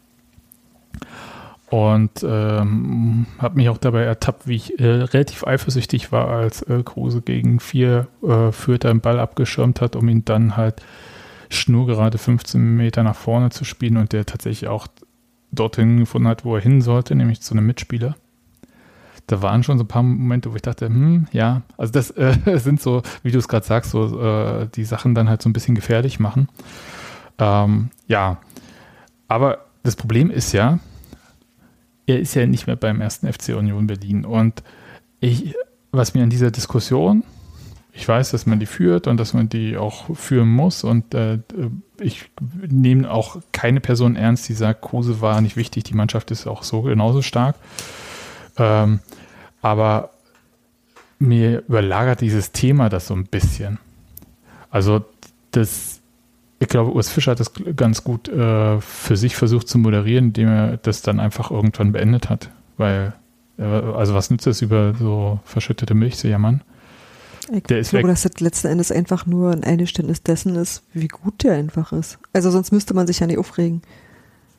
Und 1.71 2.23
ähm, 2.23 3.25
habe 3.39 3.55
mich 3.55 3.69
auch 3.69 3.79
dabei 3.79 4.03
ertappt, 4.03 4.47
wie 4.47 4.55
ich 4.55 4.79
äh, 4.79 4.85
relativ 4.85 5.47
eifersüchtig 5.47 6.11
war, 6.11 6.29
als 6.29 6.61
äh, 6.61 6.83
Kruse 6.83 7.21
gegen 7.21 7.59
vier 7.59 8.07
äh, 8.21 8.51
Fürther 8.51 8.91
im 8.91 9.01
Ball 9.01 9.19
abgeschirmt 9.19 9.81
hat, 9.81 9.95
um 9.95 10.07
ihn 10.07 10.25
dann 10.25 10.57
halt 10.57 10.83
schnurgerade 11.49 12.17
15 12.17 12.77
Meter 12.77 13.03
nach 13.03 13.15
vorne 13.15 13.49
zu 13.49 13.63
spielen 13.63 13.97
und 13.97 14.13
der 14.13 14.25
tatsächlich 14.25 14.69
auch 14.69 14.87
dorthin 15.51 15.99
gefunden 15.99 16.27
hat, 16.27 16.45
wo 16.45 16.55
er 16.55 16.61
hin 16.61 16.81
sollte, 16.81 17.15
nämlich 17.15 17.41
zu 17.41 17.53
einem 17.53 17.65
Mitspieler. 17.65 18.15
Da 19.27 19.41
waren 19.41 19.63
schon 19.63 19.77
so 19.77 19.83
ein 19.83 19.87
paar 19.87 20.03
Momente, 20.03 20.51
wo 20.51 20.55
ich 20.55 20.61
dachte, 20.61 20.87
hm, 20.87 21.27
ja, 21.31 21.63
also 21.77 21.91
das 21.91 22.11
äh, 22.11 22.35
sind 22.59 22.81
so, 22.81 23.01
wie 23.23 23.31
du 23.31 23.39
es 23.39 23.47
gerade 23.47 23.65
sagst, 23.65 23.91
so 23.91 24.21
äh, 24.21 24.67
die 24.75 24.83
Sachen 24.83 25.15
dann 25.15 25.29
halt 25.29 25.41
so 25.41 25.49
ein 25.49 25.53
bisschen 25.53 25.75
gefährlich 25.75 26.19
machen. 26.19 26.47
Ähm, 27.39 27.89
ja, 28.07 28.37
aber 29.27 29.65
das 29.83 29.95
Problem 29.95 30.29
ist 30.29 30.51
ja, 30.51 30.79
er 32.05 32.19
ist 32.19 32.35
ja 32.35 32.45
nicht 32.45 32.67
mehr 32.67 32.75
beim 32.75 33.01
ersten 33.01 33.31
FC 33.31 33.49
Union 33.49 33.87
Berlin 33.87 34.25
und 34.25 34.63
ich, 35.19 35.55
was 35.91 36.13
mir 36.13 36.23
an 36.23 36.29
dieser 36.29 36.51
Diskussion 36.51 37.23
ich 37.97 38.05
weiß, 38.05 38.31
dass 38.31 38.45
man 38.45 38.59
die 38.59 38.65
führt 38.65 39.07
und 39.07 39.17
dass 39.17 39.33
man 39.33 39.47
die 39.47 39.77
auch 39.77 40.13
führen 40.15 40.49
muss. 40.49 40.83
Und 40.83 41.13
äh, 41.13 41.39
ich 41.97 42.29
nehme 42.67 43.09
auch 43.09 43.37
keine 43.53 43.79
Person 43.79 44.17
ernst, 44.17 44.49
die 44.49 44.53
sagt, 44.53 44.81
Kruse 44.81 45.21
war 45.21 45.39
nicht 45.39 45.55
wichtig, 45.55 45.85
die 45.85 45.93
Mannschaft 45.93 46.29
ist 46.29 46.45
auch 46.45 46.63
so 46.63 46.81
genauso 46.81 47.21
stark. 47.21 47.55
Ähm, 48.57 48.99
aber 49.61 50.09
mir 51.19 51.63
überlagert 51.69 52.19
dieses 52.19 52.51
Thema 52.51 52.89
das 52.89 53.07
so 53.07 53.13
ein 53.13 53.27
bisschen. 53.27 53.79
Also 54.69 55.05
das, 55.51 56.01
ich 56.59 56.67
glaube, 56.67 56.91
Urs 56.91 57.07
Fischer 57.09 57.31
hat 57.31 57.39
das 57.39 57.53
ganz 57.77 58.03
gut 58.03 58.27
äh, 58.27 58.81
für 58.81 59.15
sich 59.15 59.37
versucht 59.37 59.69
zu 59.69 59.77
moderieren, 59.77 60.25
indem 60.25 60.49
er 60.49 60.77
das 60.77 61.01
dann 61.01 61.21
einfach 61.21 61.49
irgendwann 61.49 61.93
beendet 61.93 62.29
hat. 62.29 62.49
Weil, 62.75 63.13
äh, 63.57 63.63
also 63.63 64.13
was 64.13 64.31
nützt 64.31 64.47
es, 64.47 64.61
über 64.61 64.93
so 64.99 65.39
verschüttete 65.45 65.93
Milch 65.93 66.17
zu 66.17 66.27
jammern? 66.27 66.61
Ich 67.51 67.63
der 67.63 67.79
ist 67.79 67.91
glaube, 67.91 68.07
weg. 68.07 68.13
dass 68.13 68.23
das 68.23 68.39
letzten 68.39 68.67
Endes 68.67 68.91
einfach 68.91 69.25
nur 69.25 69.51
ein 69.51 69.63
Eingeständnis 69.63 70.23
dessen 70.23 70.55
ist, 70.55 70.83
wie 70.93 71.07
gut 71.07 71.43
der 71.43 71.53
einfach 71.53 71.91
ist. 71.91 72.17
Also 72.33 72.49
sonst 72.49 72.71
müsste 72.71 72.93
man 72.93 73.07
sich 73.07 73.19
ja 73.19 73.27
nicht 73.27 73.37
aufregen. 73.37 73.81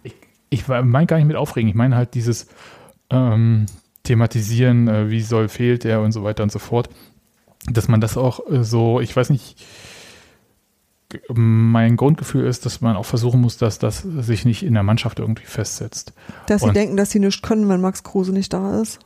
Ich, 0.02 0.14
ich 0.50 0.68
meine 0.68 1.06
gar 1.06 1.16
nicht 1.16 1.26
mit 1.26 1.36
aufregen. 1.36 1.68
Ich 1.68 1.74
meine 1.74 1.96
halt 1.96 2.14
dieses 2.14 2.46
ähm, 3.10 3.66
Thematisieren, 4.04 4.88
äh, 4.88 5.10
wie 5.10 5.22
soll, 5.22 5.48
fehlt 5.48 5.84
er 5.84 6.00
und 6.00 6.12
so 6.12 6.22
weiter 6.22 6.42
und 6.42 6.52
so 6.52 6.58
fort. 6.58 6.88
Dass 7.68 7.88
man 7.88 8.00
das 8.00 8.16
auch 8.16 8.48
äh, 8.48 8.62
so, 8.62 9.00
ich 9.00 9.16
weiß 9.16 9.30
nicht, 9.30 9.64
mein 11.32 11.96
Grundgefühl 11.96 12.46
ist, 12.46 12.66
dass 12.66 12.80
man 12.80 12.96
auch 12.96 13.04
versuchen 13.04 13.40
muss, 13.40 13.56
dass 13.58 13.78
das 13.78 13.98
sich 14.02 14.44
nicht 14.44 14.62
in 14.62 14.74
der 14.74 14.82
Mannschaft 14.82 15.18
irgendwie 15.18 15.46
festsetzt. 15.46 16.12
Dass 16.46 16.62
und 16.62 16.70
sie 16.70 16.74
denken, 16.74 16.96
dass 16.96 17.10
sie 17.10 17.20
nichts 17.20 17.42
können, 17.42 17.68
wenn 17.68 17.80
Max 17.80 18.02
Kruse 18.02 18.32
nicht 18.32 18.52
da 18.52 18.80
ist. 18.80 18.98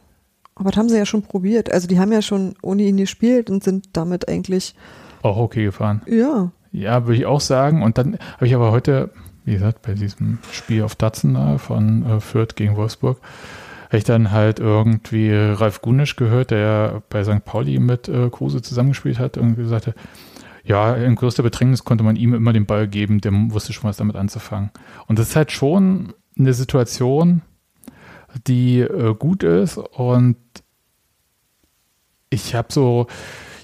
Aber 0.60 0.70
das 0.70 0.76
haben 0.76 0.90
sie 0.90 0.98
ja 0.98 1.06
schon 1.06 1.22
probiert. 1.22 1.72
Also 1.72 1.88
die 1.88 1.98
haben 1.98 2.12
ja 2.12 2.20
schon 2.20 2.54
ohne 2.60 2.82
ihn 2.82 2.98
gespielt 2.98 3.48
und 3.48 3.64
sind 3.64 3.88
damit 3.94 4.28
eigentlich 4.28 4.74
auch 5.22 5.38
okay 5.38 5.64
gefahren. 5.64 6.02
Ja. 6.06 6.52
Ja, 6.70 7.06
würde 7.06 7.16
ich 7.16 7.24
auch 7.24 7.40
sagen. 7.40 7.82
Und 7.82 7.96
dann 7.96 8.18
habe 8.34 8.46
ich 8.46 8.54
aber 8.54 8.70
heute, 8.70 9.10
wie 9.46 9.54
gesagt, 9.54 9.80
bei 9.80 9.94
diesem 9.94 10.38
Spiel 10.52 10.82
auf 10.82 10.94
Datsen 10.94 11.32
da 11.32 11.56
von 11.56 12.04
äh, 12.04 12.20
Fürth 12.20 12.56
gegen 12.56 12.76
Wolfsburg, 12.76 13.18
habe 13.86 13.96
ich 13.96 14.04
dann 14.04 14.32
halt 14.32 14.60
irgendwie 14.60 15.32
Ralf 15.32 15.80
Gunisch 15.80 16.16
gehört, 16.16 16.50
der 16.50 16.58
ja 16.58 17.02
bei 17.08 17.24
St. 17.24 17.42
Pauli 17.46 17.78
mit 17.78 18.08
äh, 18.08 18.28
Kruse 18.28 18.60
zusammengespielt 18.60 19.18
hat 19.18 19.38
und 19.38 19.56
gesagt 19.56 19.86
hat, 19.86 19.94
ja, 20.62 20.94
in 20.94 21.14
größter 21.14 21.42
Bedrängnis 21.42 21.84
konnte 21.84 22.04
man 22.04 22.16
ihm 22.16 22.34
immer 22.34 22.52
den 22.52 22.66
Ball 22.66 22.86
geben, 22.86 23.22
der 23.22 23.32
wusste 23.32 23.72
schon 23.72 23.88
was 23.88 23.96
damit 23.96 24.14
anzufangen. 24.14 24.70
Und 25.06 25.18
das 25.18 25.30
ist 25.30 25.36
halt 25.36 25.52
schon 25.52 26.12
eine 26.38 26.52
Situation, 26.52 27.40
die 28.46 28.80
äh, 28.80 29.14
gut 29.14 29.42
ist 29.42 29.78
und 29.78 30.36
ich 32.30 32.54
habe 32.54 32.72
so, 32.72 33.08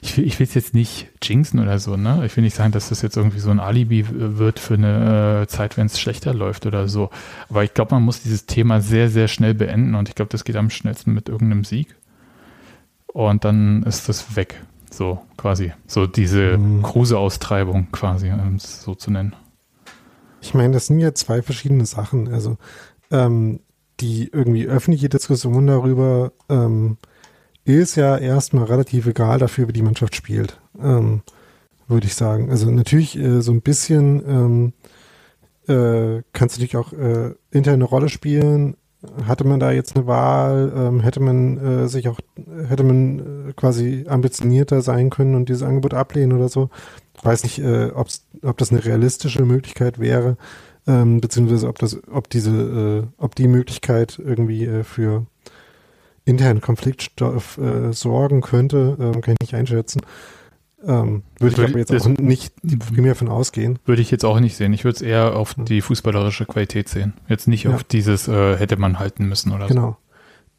ich 0.02 0.16
will, 0.16 0.26
ich 0.26 0.38
will 0.38 0.46
es 0.46 0.54
jetzt 0.54 0.74
nicht 0.74 1.08
jinxen 1.22 1.60
oder 1.60 1.78
so, 1.78 1.96
ne? 1.96 2.24
Ich 2.26 2.36
will 2.36 2.44
nicht 2.44 2.56
sagen, 2.56 2.72
dass 2.72 2.88
das 2.88 3.02
jetzt 3.02 3.16
irgendwie 3.16 3.38
so 3.38 3.50
ein 3.50 3.60
Alibi 3.60 4.06
wird 4.10 4.58
für 4.58 4.74
eine 4.74 5.42
äh, 5.42 5.46
Zeit, 5.46 5.76
wenn 5.76 5.86
es 5.86 5.98
schlechter 5.98 6.34
läuft 6.34 6.66
oder 6.66 6.88
so. 6.88 7.10
Aber 7.48 7.64
ich 7.64 7.74
glaube, 7.74 7.94
man 7.94 8.02
muss 8.02 8.22
dieses 8.22 8.46
Thema 8.46 8.80
sehr, 8.80 9.08
sehr 9.08 9.28
schnell 9.28 9.54
beenden 9.54 9.94
und 9.94 10.08
ich 10.08 10.14
glaube, 10.14 10.30
das 10.30 10.44
geht 10.44 10.56
am 10.56 10.70
schnellsten 10.70 11.12
mit 11.14 11.28
irgendeinem 11.28 11.64
Sieg. 11.64 11.94
Und 13.06 13.44
dann 13.44 13.82
ist 13.84 14.08
das 14.08 14.36
weg. 14.36 14.62
So 14.90 15.20
quasi. 15.36 15.72
So 15.86 16.06
diese 16.06 16.58
mhm. 16.58 16.82
Kruse-Austreibung 16.82 17.88
quasi, 17.92 18.30
um 18.30 18.56
es 18.56 18.82
so 18.82 18.94
zu 18.94 19.10
nennen. 19.10 19.34
Ich 20.40 20.54
meine, 20.54 20.74
das 20.74 20.86
sind 20.86 21.00
ja 21.00 21.14
zwei 21.14 21.42
verschiedene 21.42 21.86
Sachen. 21.86 22.32
Also 22.32 22.56
ähm, 23.10 23.60
die 24.00 24.28
irgendwie 24.32 24.66
öffentliche 24.66 25.08
Diskussion 25.08 25.66
darüber, 25.66 26.32
ähm, 26.48 26.98
ist 27.64 27.96
ja 27.96 28.16
erstmal 28.16 28.64
relativ 28.64 29.06
egal 29.06 29.38
dafür, 29.38 29.68
wie 29.68 29.72
die 29.72 29.82
Mannschaft 29.82 30.14
spielt, 30.14 30.60
ähm, 30.80 31.22
würde 31.88 32.06
ich 32.06 32.14
sagen. 32.14 32.50
Also 32.50 32.70
natürlich 32.70 33.18
äh, 33.18 33.40
so 33.42 33.52
ein 33.52 33.62
bisschen 33.62 34.22
ähm, 34.26 34.72
äh, 35.68 36.22
kannst 36.32 36.56
du 36.56 36.60
natürlich 36.60 36.76
auch 36.76 36.92
äh, 36.92 37.34
intern 37.50 37.82
Rolle 37.82 38.08
spielen. 38.08 38.76
Hatte 39.26 39.46
man 39.46 39.60
da 39.60 39.72
jetzt 39.72 39.96
eine 39.96 40.06
Wahl, 40.06 40.72
ähm, 40.74 41.00
hätte 41.00 41.20
man 41.20 41.58
äh, 41.58 41.88
sich 41.88 42.08
auch, 42.08 42.18
hätte 42.68 42.82
man 42.82 43.48
äh, 43.48 43.52
quasi 43.52 44.04
ambitionierter 44.08 44.80
sein 44.80 45.10
können 45.10 45.34
und 45.34 45.48
dieses 45.48 45.62
Angebot 45.62 45.94
ablehnen 45.94 46.32
oder 46.32 46.48
so. 46.48 46.70
Ich 47.16 47.24
weiß 47.24 47.44
nicht, 47.44 47.58
äh, 47.58 47.90
ob 47.92 48.56
das 48.58 48.70
eine 48.70 48.84
realistische 48.84 49.44
Möglichkeit 49.44 49.98
wäre, 49.98 50.36
ähm, 50.86 51.20
beziehungsweise 51.20 51.68
ob 51.68 51.78
das, 51.78 51.98
ob 52.10 52.30
diese, 52.30 52.50
äh, 52.50 53.22
ob 53.22 53.34
die 53.34 53.48
Möglichkeit 53.48 54.20
irgendwie 54.24 54.64
äh, 54.64 54.84
für 54.84 55.26
internen 56.24 56.60
Konfliktstoff 56.60 57.58
äh, 57.58 57.92
sorgen 57.92 58.40
könnte, 58.40 58.96
ähm, 59.00 59.20
kann 59.20 59.34
ich 59.34 59.40
nicht 59.40 59.54
einschätzen. 59.54 60.02
Ähm, 60.84 61.22
würde 61.38 61.62
ich 61.62 61.70
aber 61.70 61.78
jetzt 61.78 61.92
auch 61.92 62.06
nicht 62.06 62.54
primär 62.92 63.14
von 63.14 63.28
ausgehen. 63.28 63.78
Würde 63.86 64.02
ich 64.02 64.10
jetzt 64.10 64.24
auch 64.24 64.38
nicht 64.38 64.56
sehen. 64.56 64.72
Ich 64.72 64.84
würde 64.84 64.96
es 64.96 65.02
eher 65.02 65.34
auf 65.34 65.54
die 65.54 65.80
fußballerische 65.80 66.44
Qualität 66.44 66.88
sehen. 66.88 67.14
Jetzt 67.28 67.48
nicht 67.48 67.64
ja. 67.64 67.74
auf 67.74 67.82
dieses 67.82 68.28
äh, 68.28 68.56
hätte 68.56 68.76
man 68.76 68.98
halten 68.98 69.26
müssen 69.26 69.52
oder 69.52 69.66
genau. 69.68 69.80
so. 69.80 69.96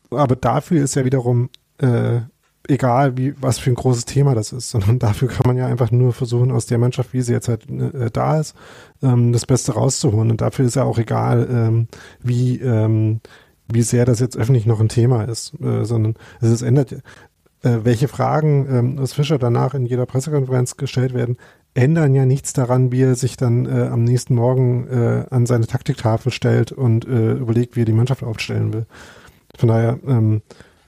Genau. 0.10 0.22
Aber 0.24 0.36
dafür 0.36 0.84
ist 0.84 0.96
ja 0.96 1.06
wiederum 1.06 1.50
äh, 1.78 2.22
egal, 2.68 3.18
wie 3.18 3.34
was 3.42 3.60
für 3.60 3.70
ein 3.70 3.76
großes 3.76 4.06
Thema 4.06 4.36
das 4.36 4.52
ist, 4.52 4.70
sondern 4.70 5.00
dafür 5.00 5.28
kann 5.28 5.48
man 5.48 5.58
ja 5.58 5.68
einfach 5.68 5.92
nur 5.92 6.14
versuchen, 6.14 6.52
aus 6.52 6.66
der 6.66 6.78
Mannschaft, 6.78 7.14
wie 7.14 7.22
sie 7.22 7.34
jetzt 7.34 7.48
halt 7.48 7.70
äh, 7.70 8.10
da 8.12 8.40
ist, 8.40 8.56
ähm, 9.02 9.34
das 9.34 9.46
Beste 9.46 9.74
rauszuholen. 9.74 10.32
Und 10.32 10.42
dafür 10.42 10.66
ist 10.66 10.76
ja 10.76 10.84
auch 10.84 10.98
egal, 10.98 11.48
ähm, 11.50 11.88
wie 12.22 12.60
ähm, 12.60 13.22
wie 13.70 13.82
sehr 13.82 14.06
das 14.06 14.20
jetzt 14.20 14.38
öffentlich 14.38 14.66
noch 14.66 14.80
ein 14.80 14.90
Thema 14.90 15.24
ist, 15.24 15.54
äh, 15.62 15.84
sondern 15.84 16.16
es 16.40 16.50
ist, 16.50 16.62
ändert, 16.62 16.94
äh, 16.94 17.80
welche 17.84 18.08
Fragen 18.08 18.68
ähm, 18.70 19.00
aus 19.00 19.14
Fischer 19.14 19.38
danach 19.38 19.74
in 19.74 19.86
jeder 19.86 20.06
Pressekonferenz 20.06 20.78
gestellt 20.78 21.14
werden, 21.14 21.38
ändern 21.74 22.16
ja 22.16 22.26
nichts 22.26 22.54
daran, 22.54 22.92
wie 22.92 23.02
er 23.02 23.16
sich 23.16 23.38
dann 23.38 23.66
äh, 23.66 23.88
am 23.88 24.04
nächsten 24.04 24.36
Morgen 24.36 24.88
äh, 24.88 25.26
an 25.30 25.46
seine 25.46 25.68
Taktiktafel 25.68 26.32
stellt 26.32 26.72
und 26.72 27.06
äh, 27.06 27.34
überlegt, 27.34 27.76
wie 27.76 27.82
er 27.82 27.86
die 27.86 27.94
Mannschaft 27.94 28.24
aufstellen 28.24 28.74
will. 28.74 28.86
Von 29.56 29.70
daher 29.70 30.00
ähm, 30.08 30.42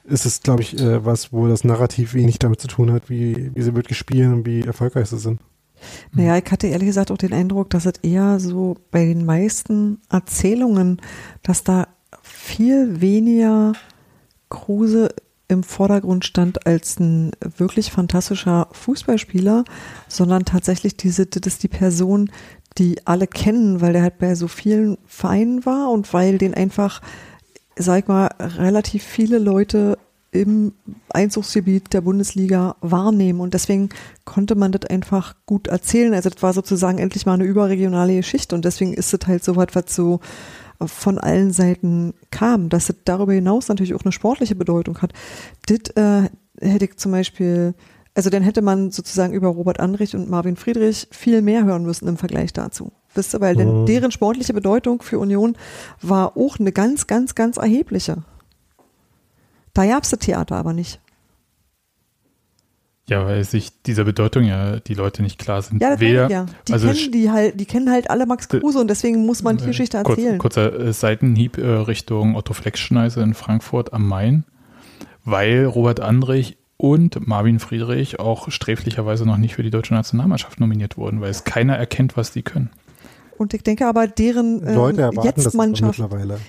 ist 0.10 0.26
es, 0.26 0.42
glaube 0.42 0.62
ich, 0.62 0.80
äh, 0.80 1.06
was, 1.06 1.32
wo 1.32 1.48
das 1.48 1.64
Narrativ 1.64 2.14
wenig 2.14 2.40
damit 2.40 2.62
zu 2.62 2.68
tun 2.68 2.92
hat, 2.92 3.10
wie, 3.10 3.52
wie 3.54 3.62
sie 3.62 3.76
wirklich 3.76 3.98
spielen 3.98 4.34
und 4.34 4.46
wie 4.46 4.62
erfolgreich 4.62 5.08
sie 5.08 5.20
sind. 5.20 5.40
Naja, 6.14 6.38
ich 6.38 6.52
hatte 6.52 6.68
ehrlich 6.68 6.88
gesagt 6.88 7.12
auch 7.12 7.18
den 7.18 7.34
Eindruck, 7.34 7.70
dass 7.70 7.86
es 7.86 7.94
eher 8.02 8.40
so 8.40 8.76
bei 8.92 9.06
den 9.06 9.26
meisten 9.26 10.00
Erzählungen, 10.10 11.02
dass 11.42 11.64
da 11.64 11.88
viel 12.22 13.02
weniger 13.02 13.74
Kruse 14.50 15.10
im 15.48 15.64
Vordergrund 15.64 16.26
stand 16.26 16.66
als 16.68 17.00
ein 17.00 17.32
wirklich 17.58 17.92
fantastischer 17.92 18.68
Fußballspieler, 18.72 19.64
sondern 20.08 20.46
tatsächlich 20.46 20.96
diese, 20.96 21.26
das 21.26 21.54
ist 21.54 21.64
die 21.64 21.70
Person, 21.70 22.30
die 22.78 23.06
alle 23.06 23.28
kennen, 23.28 23.82
weil 23.82 23.94
der 23.94 24.04
halt 24.04 24.20
bei 24.20 24.36
so 24.36 24.48
vielen 24.48 24.98
Vereinen 25.06 25.66
war 25.66 25.92
und 25.92 26.14
weil 26.14 26.38
den 26.38 26.54
einfach, 26.54 27.02
sag 27.80 28.08
mal, 28.08 28.28
relativ 28.40 29.04
viele 29.04 29.40
Leute 29.40 29.98
im 30.32 30.74
Einzugsgebiet 31.10 31.94
der 31.94 32.02
Bundesliga 32.02 32.76
wahrnehmen 32.82 33.40
und 33.40 33.56
deswegen 33.56 33.90
konnte 34.26 34.54
man 34.54 34.72
das 34.72 34.90
einfach 34.90 35.36
gut 35.48 35.68
erzählen. 35.68 36.14
Also 36.14 36.30
das 36.30 36.44
war 36.44 36.54
sozusagen 36.54 37.00
endlich 37.00 37.26
mal 37.26 37.34
eine 37.34 37.46
überregionale 37.46 38.18
Geschichte 38.18 38.54
und 38.54 38.64
deswegen 38.64 38.94
ist 38.94 39.14
es 39.14 39.28
halt 39.28 39.44
so 39.44 39.56
was, 39.56 39.70
was 39.74 39.96
so 39.96 40.20
von 40.86 41.18
allen 41.18 41.52
Seiten 41.52 42.14
kam, 42.32 42.70
dass 42.70 42.90
es 42.90 42.96
darüber 43.06 43.34
hinaus 43.34 43.68
natürlich 43.68 43.96
auch 43.96 44.04
eine 44.04 44.12
sportliche 44.12 44.56
Bedeutung 44.56 45.02
hat. 45.02 45.14
Das 45.66 45.96
äh, 45.96 46.30
hätte 46.62 46.86
ich 46.86 46.98
zum 46.98 47.12
Beispiel, 47.12 47.74
also 48.14 48.30
dann 48.30 48.44
hätte 48.44 48.62
man 48.62 48.92
sozusagen 48.92 49.34
über 49.34 49.48
Robert 49.48 49.80
Andrich 49.80 50.16
und 50.16 50.30
Marvin 50.30 50.58
Friedrich 50.58 51.08
viel 51.12 51.42
mehr 51.42 51.66
hören 51.66 51.84
müssen 51.84 52.08
im 52.08 52.18
Vergleich 52.18 52.54
dazu. 52.54 52.92
Ihr, 53.20 53.42
weil 53.42 53.56
denn 53.56 53.82
mhm. 53.82 53.86
deren 53.86 54.12
sportliche 54.12 54.54
Bedeutung 54.54 55.02
für 55.02 55.20
Union 55.20 55.58
war 56.02 56.38
auch 56.38 56.60
eine 56.60 56.72
ganz, 56.72 57.08
ganz, 57.08 57.36
ganz 57.36 57.58
erhebliche. 57.58 58.18
Da 59.74 59.86
gab 59.86 60.04
es 60.04 60.10
das 60.10 60.20
Theater 60.20 60.56
aber 60.56 60.74
nicht. 60.74 61.00
Ja, 63.10 63.26
weil 63.26 63.44
sich 63.44 63.82
dieser 63.82 64.04
Bedeutung 64.04 64.44
ja 64.44 64.80
die 64.80 64.94
Leute 64.94 65.24
nicht 65.24 65.40
klar 65.40 65.64
sind. 65.64 65.82
Ja, 65.82 66.00
Wer, 66.00 66.30
ja. 66.30 66.46
Die, 66.68 66.74
also 66.74 66.90
kennen 66.90 67.12
die, 67.12 67.32
halt, 67.32 67.60
die 67.60 67.66
kennen 67.66 67.90
halt 67.90 68.10
alle 68.10 68.28
Max 68.28 68.48
Kruse 68.50 68.80
und 68.80 68.88
deswegen 68.88 69.26
muss 69.26 69.42
man 69.42 69.58
die 69.58 69.66
Geschichte 69.66 69.98
erzählen. 69.98 70.38
Kurz, 70.38 70.56
kurzer 70.56 70.80
äh, 70.80 70.94
Seitenhieb 70.94 71.58
äh, 71.58 71.66
Richtung 71.66 72.36
Otto 72.36 72.54
Fleckschneise 72.54 73.22
in 73.22 73.34
Frankfurt 73.34 73.94
am 73.94 74.08
Main, 74.08 74.44
weil 75.26 75.66
Robert 75.66 76.02
Andrich 76.02 76.58
und 76.78 77.28
Marvin 77.28 77.60
Friedrich 77.60 78.20
auch 78.20 78.52
sträflicherweise 78.52 79.26
noch 79.26 79.38
nicht 79.38 79.56
für 79.56 79.64
die 79.64 79.72
deutsche 79.72 79.96
Nationalmannschaft 79.96 80.60
nominiert 80.60 80.96
wurden, 80.96 81.20
weil 81.20 81.32
es 81.32 81.44
keiner 81.44 81.76
erkennt, 81.78 82.16
was 82.16 82.32
die 82.32 82.44
können. 82.44 82.70
Und 83.40 83.54
ich 83.54 83.64
denke 83.64 83.88
aber, 83.88 84.06
deren 84.06 84.62
äh, 84.64 84.76
Leute 84.76 85.12
jetzt 85.24 85.54
Mannschaft, 85.54 85.98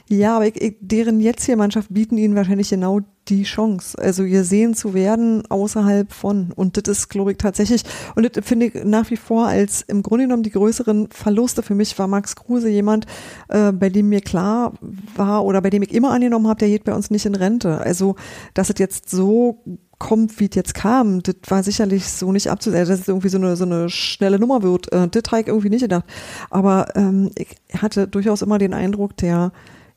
ja, 0.09 0.35
aber 0.35 0.49
ich, 0.49 0.61
ich, 0.61 0.77
deren 0.81 1.21
jetzt 1.21 1.45
hier 1.45 1.57
Mannschaft 1.57 1.87
bieten 1.95 2.19
ihnen 2.19 2.35
wahrscheinlich 2.35 2.71
genau 2.71 2.99
die 3.29 3.45
Chance, 3.45 3.97
also 3.97 4.25
gesehen 4.25 4.75
zu 4.75 4.93
werden 4.93 5.45
außerhalb 5.49 6.13
von. 6.13 6.51
Und 6.57 6.77
das 6.77 6.99
ist, 6.99 7.09
glaube 7.09 7.31
ich, 7.31 7.39
tatsächlich, 7.39 7.85
und 8.17 8.37
das 8.37 8.45
finde 8.45 8.67
ich 8.67 8.85
nach 8.85 9.09
wie 9.09 9.17
vor 9.17 9.47
als 9.47 9.83
im 9.83 10.03
Grunde 10.03 10.25
genommen 10.25 10.43
die 10.43 10.51
größeren 10.51 11.11
Verluste 11.13 11.63
für 11.63 11.77
mich 11.77 11.97
war 11.97 12.09
Max 12.09 12.35
Kruse 12.35 12.69
jemand, 12.69 13.07
äh, 13.51 13.71
bei 13.71 13.89
dem 13.89 14.09
mir 14.09 14.21
klar 14.21 14.73
war 15.15 15.45
oder 15.45 15.63
bei 15.63 15.71
dem 15.71 15.85
ich 15.85 15.95
immer 15.95 16.11
angenommen 16.11 16.49
habe, 16.49 16.59
der 16.59 16.71
geht 16.71 16.83
bei 16.83 16.93
uns 16.93 17.11
nicht 17.11 17.25
in 17.25 17.37
Rente. 17.37 17.79
Also, 17.79 18.17
dass 18.55 18.69
es 18.69 18.81
jetzt 18.81 19.09
so 19.09 19.63
kommt, 20.01 20.41
wie 20.41 20.47
es 20.47 20.57
jetzt 20.57 20.75
kam, 20.75 21.23
das 21.23 21.37
war 21.47 21.63
sicherlich 21.63 22.09
so 22.09 22.33
nicht 22.33 22.49
abzusehen, 22.49 22.89
dass 22.89 23.01
es 23.01 23.07
irgendwie 23.07 23.29
so 23.29 23.39
eine, 23.39 23.55
so 23.55 23.65
eine 23.65 23.89
schnelle 23.89 24.41
Nummer 24.41 24.63
wird. 24.65 24.93
Äh, 24.93 25.07
das 25.07 25.23
habe 25.31 25.43
ich 25.43 25.47
irgendwie 25.47 25.71
nicht 25.71 25.83
gedacht. 25.83 26.05
Aber 26.51 26.89
ähm, 26.97 27.31
ich 27.37 27.57
hatte 27.81 28.09
durchaus 28.09 28.43
immer 28.43 28.59
den 28.59 28.75
Eindruck, 28.75 29.17
der 29.19 29.53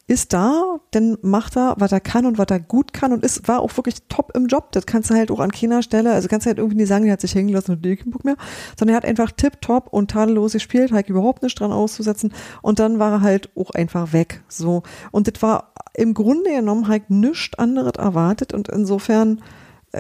ist 0.06 0.34
da, 0.34 0.80
denn 0.94 1.18
macht 1.22 1.56
er, 1.56 1.76
was 1.78 1.94
er 1.94 2.02
kann 2.02 2.26
und 2.26 2.38
was 2.38 2.48
er 2.50 2.60
gut 2.60 2.92
kann 2.92 3.14
und 3.14 3.24
ist, 3.24 3.48
war 3.48 3.62
auch 3.62 3.76
wirklich 3.78 3.96
top 4.10 4.36
im 4.36 4.48
Job. 4.48 4.74
Das 4.74 4.86
kannst 4.86 5.10
du 5.10 5.16
halt 5.16 5.32
auch 5.32 5.40
an 5.40 5.52
keiner 5.52 5.82
Stelle, 5.82 6.12
also 6.12 6.28
kannst 6.28 6.46
du 6.46 6.50
halt 6.50 6.58
irgendwie 6.58 6.76
nicht 6.76 6.90
sagen, 6.90 7.06
der 7.06 7.14
hat 7.14 7.22
sich 7.22 7.34
hängen 7.34 7.54
lassen 7.54 7.72
und 7.72 7.86
den 7.86 8.12
Bock 8.12 8.26
mehr, 8.26 8.36
sondern 8.78 8.96
er 8.96 8.98
hat 8.98 9.06
einfach 9.06 9.32
tipptopp 9.32 9.88
und 9.94 10.12
tadellos 10.12 10.52
gespielt, 10.52 10.92
halt 10.92 11.10
überhaupt 11.10 11.42
nicht 11.42 11.58
dran 11.58 11.72
auszusetzen 11.72 12.34
und 12.62 12.80
dann 12.80 13.00
war 13.00 13.14
er 13.14 13.22
halt 13.22 13.50
auch 13.56 13.72
einfach 13.72 14.12
weg, 14.12 14.44
so. 14.50 14.84
Und 15.12 15.30
das 15.30 15.42
war 15.42 15.74
im 15.94 16.14
Grunde 16.14 16.50
genommen 16.50 16.90
halt 16.90 17.10
nichts 17.10 17.58
anderes 17.58 17.94
erwartet 17.98 18.54
und 18.54 18.68
insofern, 18.68 19.42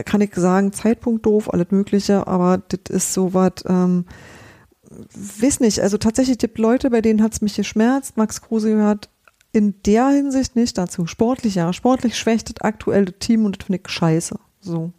kann 0.04 0.22
ich 0.22 0.34
sagen, 0.34 0.74
Zeitpunkt 0.74 1.26
doof, 1.26 1.54
alles 1.54 1.68
Mögliche, 1.70 2.26
aber 2.28 2.62
das 2.68 2.96
ist 2.96 3.14
so 3.14 3.34
was, 3.34 3.64
ähm, 3.68 4.06
weiß 5.42 5.60
nicht, 5.60 5.80
also 5.80 5.98
tatsächlich 5.98 6.40
gibt 6.40 6.58
Leute, 6.58 6.90
bei 6.90 7.02
denen 7.02 7.22
hat 7.22 7.34
es 7.34 7.42
mich 7.42 7.56
geschmerzt. 7.56 8.18
Max 8.18 8.42
Kruse 8.42 8.70
gehört 8.70 9.10
in 9.52 9.76
der 9.86 10.10
Hinsicht 10.10 10.56
nicht 10.56 10.78
dazu. 10.78 11.06
Sportlich 11.06 11.56
ja, 11.56 11.72
sportlich 11.74 12.18
schwächt 12.18 12.50
das 12.50 12.62
aktuelle 12.62 13.14
Team 13.14 13.46
und 13.46 13.60
das 13.60 13.66
finde 13.66 13.82
ich 13.84 13.92
scheiße. 13.92 14.40
So. 14.62 14.92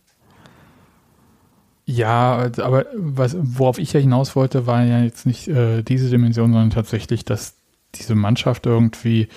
Ja, 1.87 2.51
aber 2.59 2.87
was, 2.95 3.37
worauf 3.39 3.79
ich 3.79 3.93
ja 3.93 4.01
hinaus 4.01 4.37
wollte, 4.37 4.67
war 4.67 4.85
ja 4.85 5.03
jetzt 5.03 5.27
nicht 5.27 5.49
äh, 5.49 5.83
diese 5.83 6.09
Dimension, 6.09 6.53
sondern 6.53 6.71
tatsächlich, 6.71 7.25
dass 7.25 7.57
diese 7.95 8.15
Mannschaft 8.15 8.67
irgendwie, 8.67 9.29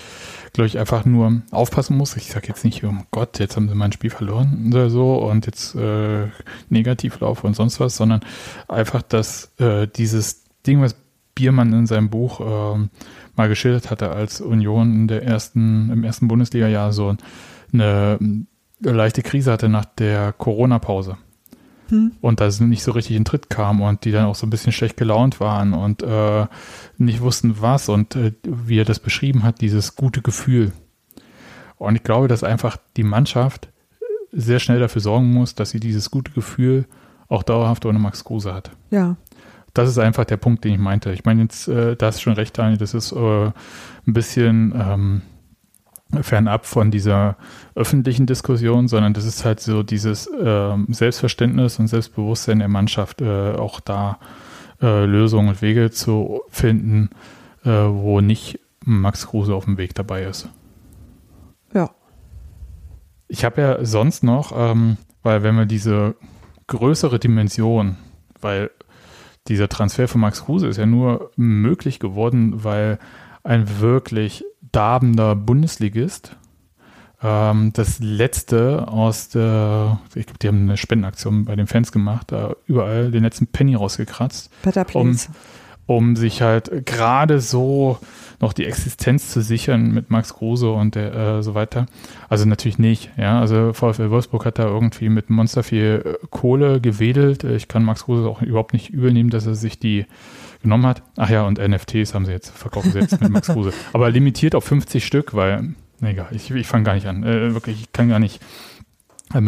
glaube 0.54 0.67
ich, 0.67 0.78
einfach 0.78 1.06
nur 1.06 1.41
aufpassen 1.52 1.98
muss. 1.98 2.15
Ich 2.17 2.28
sage 2.32 2.48
jetzt 2.48 2.65
nicht, 2.65 2.84
oh 2.84 2.93
Gott, 3.12 3.39
jetzt 3.39 3.56
haben 3.56 3.70
sie 3.70 3.76
mein 3.76 3.91
Spiel 3.91 4.10
verloren 4.10 4.67
oder 4.67 4.89
so 4.89 5.15
und 5.15 5.46
jetzt 5.46 5.76
äh, 5.76 6.28
Negativlauf 6.70 7.43
und 7.43 7.56
sonst 7.56 7.80
was, 7.80 7.96
sondern 7.98 8.22
einfach, 8.67 9.02
dass 9.02 9.52
äh, 9.60 9.88
dieses 9.88 10.43
Ding, 10.65 10.82
was 10.82 10.96
Biermann 11.36 11.72
in 11.74 11.86
seinem 11.86 12.10
Buch 12.10 12.39
äh, 12.39 12.88
mal 13.36 13.48
geschildert 13.48 13.91
hatte, 13.91 14.10
als 14.10 14.41
Union 14.41 14.93
in 14.93 15.08
der 15.08 15.24
ersten, 15.24 15.91
im 15.91 16.04
ersten 16.04 16.28
Bundesliga-Jahr 16.28 16.91
so 16.93 17.15
eine, 17.72 18.17
eine 18.20 18.91
leichte 18.91 19.22
Krise 19.22 19.52
hatte 19.52 19.70
nach 19.70 19.86
der 19.86 20.34
Corona-Pause 20.34 21.17
hm. 21.89 22.12
und 22.21 22.39
da 22.39 22.50
nicht 22.60 22.84
so 22.84 22.91
richtig 22.91 23.15
in 23.15 23.26
Tritt 23.26 23.50
kam 23.50 23.82
und 23.82 24.06
die 24.06 24.12
dann 24.12 24.26
auch 24.26 24.36
so 24.36 24.45
ein 24.45 24.50
bisschen 24.50 24.71
schlecht 24.71 24.97
gelaunt 24.97 25.39
waren 25.39 25.73
und 25.73 26.04
äh, 26.04 26.45
nicht 26.97 27.21
wussten 27.21 27.62
was 27.62 27.89
und 27.89 28.15
äh, 28.15 28.34
wie 28.43 28.80
er 28.80 28.86
das 28.86 29.00
beschrieben 29.00 29.43
hat, 29.43 29.62
dieses 29.62 29.95
gute 29.95 30.21
Gefühl. 30.21 30.71
Und 31.78 31.95
ich 31.95 32.04
glaube, 32.04 32.28
dass 32.28 32.43
einfach 32.43 32.78
die 32.95 33.04
Mannschaft 33.04 33.69
sehr 34.32 34.60
schnell 34.60 34.80
dafür 34.80 35.02
sorgen 35.02 35.32
muss, 35.32 35.56
dass 35.56 35.71
sie 35.71 35.80
dieses 35.80 36.12
gute 36.12 36.32
Gefühl 36.32 36.86
auch 37.28 37.43
dauerhaft 37.43 37.86
ohne 37.86 38.00
Max 38.00 38.23
Kruse 38.23 38.54
hat. 38.54 38.71
Ja. 38.89 39.15
Das 39.73 39.89
ist 39.89 40.00
einfach 40.00 40.26
der 40.26 40.38
Punkt, 40.38 40.63
den 40.63 40.73
ich 40.73 40.80
meinte. 40.80 41.12
Ich 41.12 41.23
meine 41.26 41.43
jetzt, 41.43 41.67
äh, 41.67 41.95
da 41.95 42.08
hast 42.08 42.17
du 42.17 42.23
schon 42.23 42.34
recht, 42.34 42.58
Daniel, 42.58 42.78
das 42.78 42.93
ist 42.93 43.12
äh, 43.12 43.45
ein 43.45 43.54
bisschen 44.13 44.73
ähm, 44.76 45.21
fernab 46.22 46.65
von 46.65 46.91
dieser 46.91 47.36
öffentlichen 47.76 48.26
Diskussion, 48.26 48.88
sondern 48.88 49.13
das 49.13 49.26
ist 49.26 49.46
halt 49.46 49.60
so 49.60 49.84
dieses 49.84 50.28
äh, 50.28 50.76
Selbstverständnis 50.88 51.80
und 51.80 51.88
Selbstbewusstsein 51.88 52.60
der 52.60 52.67
Mannschaft, 52.67 53.22
äh, 53.22 53.54
auch 53.54 53.80
da 53.80 54.20
äh, 54.82 55.06
Lösungen 55.06 55.50
und 55.50 55.62
Wege 55.62 55.91
zu 55.91 56.41
finden, 56.50 57.10
äh, 57.63 57.70
wo 57.70 58.22
nicht 58.22 58.60
Max 58.86 59.28
Kruse 59.28 59.54
auf 59.54 59.65
dem 59.65 59.78
Weg 59.78 59.96
dabei 59.96 60.24
ist. 60.24 60.50
Ja. 61.74 61.91
Ich 63.28 63.43
habe 63.43 63.62
ja 63.62 63.86
sonst 63.86 64.24
noch, 64.24 64.54
ähm, 64.56 64.98
weil 65.24 65.43
wenn 65.43 65.56
wir 65.56 65.65
diese 65.65 66.15
größere 66.67 67.20
Dimension, 67.20 67.98
weil 68.39 68.72
dieser 69.48 69.70
Transfer 69.70 70.08
von 70.08 70.22
Max 70.22 70.46
Kruse 70.46 70.67
ist 70.67 70.78
ja 70.78 70.86
nur 70.86 71.32
möglich 71.36 72.00
geworden, 72.00 72.63
weil 72.63 73.00
ein 73.43 73.80
wirklich 73.80 74.43
darbender 74.71 75.36
Bundesligist 75.36 76.36
ähm, 77.21 77.71
das 77.73 77.99
letzte 77.99 78.88
aus 78.88 79.30
der, 79.30 79.99
ich 80.13 80.27
glaube, 80.27 80.39
die 80.39 80.47
haben 80.47 80.62
eine 80.62 80.77
Spendenaktion 80.77 81.45
bei 81.45 81.56
den 81.56 81.67
Fans 81.67 81.91
gemacht, 81.91 82.32
da 82.32 82.56
überall 82.67 83.12
den 83.12 83.23
letzten 83.23 83.47
Penny 83.47 83.75
rausgekratzt. 83.75 84.51
Better 84.62 84.84
please. 84.84 85.30
Um, 85.88 85.97
um 85.97 86.15
sich 86.15 86.41
halt 86.41 86.86
gerade 86.86 87.39
so 87.39 87.97
noch 88.39 88.53
die 88.53 88.65
Existenz 88.65 89.32
zu 89.32 89.41
sichern 89.41 89.91
mit 89.91 90.12
Max 90.12 90.36
Kruse 90.36 90.69
und 90.69 90.93
der, 90.93 91.15
äh, 91.15 91.43
so 91.43 91.56
weiter. 91.56 91.88
Also 92.30 92.45
natürlich 92.45 92.77
nicht, 92.77 93.10
ja. 93.17 93.39
Also 93.39 93.73
VfL 93.73 94.12
Wolfsburg 94.12 94.45
hat 94.45 94.60
da 94.60 94.67
irgendwie 94.67 95.10
mit 95.10 95.32
Monster 95.32 95.63
viel 95.63 96.03
äh, 96.06 96.27
Kohle 96.30 96.80
gewedelt. 96.82 97.43
Ich 97.45 97.67
kann 97.67 97.84
Max 97.84 98.03
Kruse 98.03 98.27
auch 98.27 98.43
überhaupt 98.43 98.73
nicht 98.73 98.91
übernehmen, 98.91 99.32
dass 99.32 99.47
er 99.47 99.56
sich 99.56 99.80
die 99.80 100.06
genommen 100.62 100.86
hat. 100.86 101.04
Ach 101.15 101.30
ja, 101.30 101.43
und 101.43 101.60
NFTs 101.60 102.13
haben 102.13 102.26
sie 102.26 102.32
jetzt, 102.32 102.50
verkaufen 102.50 102.91
sie 102.91 103.00
jetzt 103.00 103.20
mit 103.22 103.30
Max 103.30 103.48
Kruse. 103.48 103.74
Aber 103.93 104.10
limitiert 104.10 104.56
auf 104.56 104.63
50 104.65 105.06
Stück, 105.06 105.34
weil, 105.34 105.76
egal, 106.02 106.28
ich, 106.32 106.52
ich 106.52 106.67
fange 106.67 106.84
gar 106.84 106.96
nicht 106.96 107.08
an. 107.08 107.24
Äh, 107.24 107.54
wirklich, 107.54 107.82
ich 107.82 107.91
kann 107.91 108.10
gar 108.10 108.20
nicht. 108.20 108.41
Äh, 109.34 109.41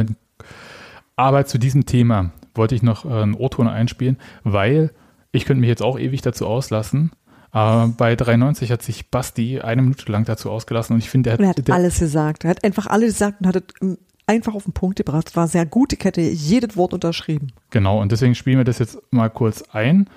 aber 1.16 1.46
zu 1.46 1.58
diesem 1.58 1.86
Thema 1.86 2.32
wollte 2.56 2.76
ich 2.76 2.82
noch 2.82 3.04
äh, 3.04 3.10
einen 3.10 3.34
O-Ton 3.34 3.68
einspielen, 3.68 4.18
weil 4.46 4.92
ich 5.32 5.46
könnte 5.46 5.60
mich 5.62 5.68
jetzt 5.68 5.82
auch 5.82 6.00
ewig 6.00 6.22
dazu 6.22 6.48
auslassen. 6.48 7.12
Aber 7.52 7.90
bei 7.90 8.16
93 8.16 8.72
hat 8.72 8.84
sich 8.84 9.10
Basti 9.10 9.60
eine 9.60 9.82
Minute 9.82 10.10
lang 10.12 10.24
dazu 10.24 10.50
ausgelassen 10.52 10.94
und 10.94 11.00
ich 11.00 11.10
finde, 11.10 11.32
er 11.32 11.50
hat, 11.50 11.68
der, 11.68 11.76
alles 11.76 12.00
gesagt. 12.00 12.46
Er 12.46 12.52
hat 12.52 12.64
einfach 12.64 12.88
alles 12.88 13.14
gesagt 13.14 13.42
und 13.42 13.48
hat 13.48 13.56
es 13.56 13.98
einfach 14.28 14.54
auf 14.54 14.64
den 14.64 14.74
Punkt 14.74 14.98
gebracht. 14.98 15.30
Es 15.30 15.36
war 15.36 15.48
sehr 15.48 15.66
gut. 15.66 15.92
Ich 15.92 16.04
hätte 16.04 16.22
jedes 16.22 16.78
Wort 16.78 16.94
unterschrieben. 16.94 17.48
Genau, 17.72 18.00
und 18.00 18.12
deswegen 18.12 18.36
spielen 18.36 18.58
wir 18.58 18.66
das 18.66 18.78
jetzt 18.78 19.00
mal 19.12 19.30
kurz 19.30 19.64
ein. 19.74 20.08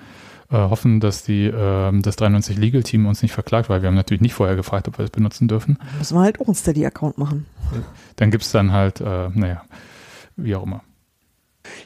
Äh, 0.51 0.55
hoffen, 0.55 0.99
dass 0.99 1.23
die, 1.23 1.45
äh, 1.45 2.01
das 2.01 2.15
93 2.17 2.57
Legal 2.57 2.83
Team 2.83 3.05
uns 3.05 3.21
nicht 3.21 3.31
verklagt, 3.31 3.69
weil 3.69 3.81
wir 3.81 3.87
haben 3.87 3.95
natürlich 3.95 4.21
nicht 4.21 4.33
vorher 4.33 4.55
gefragt, 4.55 4.87
ob 4.87 4.97
wir 4.97 5.03
das 5.03 5.11
benutzen 5.11 5.47
dürfen. 5.47 5.79
Müssen 5.97 6.17
wir 6.17 6.21
halt 6.21 6.39
auch 6.41 6.47
einen 6.47 6.55
Steady-Account 6.55 7.17
machen. 7.17 7.45
Dann 8.17 8.29
gibt 8.29 8.43
es 8.43 8.51
dann 8.51 8.71
halt, 8.71 8.99
äh, 9.01 9.29
naja, 9.29 9.63
wie 10.35 10.55
auch 10.55 10.63
immer. 10.63 10.83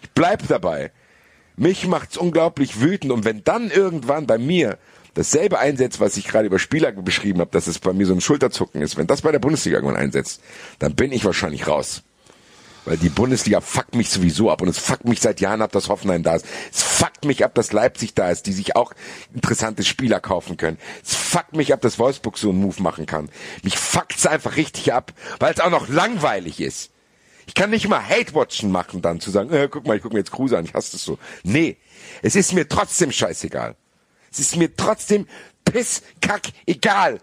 Ich 0.01 0.09
bleibe 0.11 0.45
dabei. 0.47 0.91
Mich 1.55 1.87
macht's 1.87 2.17
unglaublich 2.17 2.81
wütend 2.81 3.11
und 3.11 3.25
wenn 3.25 3.43
dann 3.43 3.69
irgendwann 3.69 4.27
bei 4.27 4.37
mir 4.37 4.77
dasselbe 5.13 5.59
einsetzt, 5.59 5.99
was 5.99 6.17
ich 6.17 6.27
gerade 6.27 6.45
über 6.47 6.59
Spieler 6.59 6.91
beschrieben 6.91 7.39
habe, 7.39 7.51
dass 7.51 7.67
es 7.67 7.79
bei 7.79 7.93
mir 7.93 8.05
so 8.05 8.13
ein 8.13 8.21
Schulterzucken 8.21 8.81
ist, 8.81 8.97
wenn 8.97 9.07
das 9.07 9.21
bei 9.21 9.31
der 9.31 9.39
Bundesliga 9.39 9.77
irgendwann 9.77 9.99
einsetzt, 9.99 10.41
dann 10.79 10.95
bin 10.95 11.11
ich 11.11 11.25
wahrscheinlich 11.25 11.67
raus. 11.67 12.03
Weil 12.87 12.95
die 12.95 13.09
Bundesliga 13.09 13.59
fuckt 13.59 13.95
mich 13.95 14.09
sowieso 14.09 14.49
ab 14.49 14.61
und 14.61 14.69
es 14.69 14.77
fuckt 14.77 15.03
mich 15.03 15.19
seit 15.19 15.41
Jahren 15.41 15.61
ab, 15.61 15.73
dass 15.73 15.89
Hoffenheim 15.89 16.23
da 16.23 16.35
ist. 16.35 16.45
Es 16.71 16.83
fuckt 16.83 17.25
mich 17.25 17.43
ab, 17.43 17.53
dass 17.53 17.73
Leipzig 17.73 18.13
da 18.13 18.29
ist, 18.29 18.45
die 18.45 18.53
sich 18.53 18.77
auch 18.77 18.93
interessante 19.33 19.83
Spieler 19.83 20.21
kaufen 20.21 20.55
können. 20.55 20.77
Es 21.03 21.13
fuckt 21.13 21.53
mich 21.53 21.73
ab, 21.73 21.81
dass 21.81 21.99
Wolfsburg 21.99 22.37
so 22.37 22.49
einen 22.49 22.61
Move 22.61 22.81
machen 22.81 23.05
kann. 23.05 23.27
Mich 23.61 23.77
fuckt's 23.77 24.25
einfach 24.25 24.55
richtig 24.55 24.93
ab, 24.93 25.11
weil 25.39 25.53
es 25.53 25.59
auch 25.59 25.69
noch 25.69 25.89
langweilig 25.89 26.61
ist. 26.61 26.91
Ich 27.45 27.55
kann 27.55 27.71
nicht 27.71 27.89
mal 27.89 28.01
Hate-Watchen 28.01 28.71
machen 28.71 29.01
dann, 29.01 29.19
zu 29.19 29.31
sagen, 29.31 29.51
äh, 29.51 29.67
guck 29.69 29.85
mal, 29.85 29.97
ich 29.97 30.01
guck 30.01 30.13
mir 30.13 30.19
jetzt 30.19 30.31
Kruse 30.31 30.57
an, 30.57 30.63
ich 30.63 30.73
hasse 30.73 30.93
das 30.93 31.03
so. 31.03 31.19
Nee, 31.43 31.75
es 32.21 32.37
ist 32.37 32.53
mir 32.53 32.69
trotzdem 32.69 33.11
scheißegal. 33.11 33.75
Es 34.31 34.39
ist 34.39 34.55
mir 34.55 34.73
trotzdem 34.77 35.27
Piss, 35.71 36.01
Kack, 36.21 36.47
egal. 36.65 37.19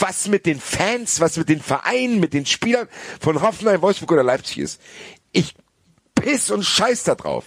Was 0.00 0.28
mit 0.28 0.46
den 0.46 0.60
Fans, 0.60 1.20
was 1.20 1.36
mit 1.36 1.48
den 1.48 1.60
Vereinen, 1.60 2.20
mit 2.20 2.34
den 2.34 2.46
Spielern 2.46 2.88
von 3.20 3.40
Hoffenheim, 3.40 3.82
Wolfsburg 3.82 4.12
oder 4.12 4.22
Leipzig 4.22 4.58
ist. 4.58 4.80
Ich 5.32 5.54
piss 6.14 6.50
und 6.50 6.64
scheiß 6.64 7.04
da 7.04 7.14
drauf. 7.14 7.44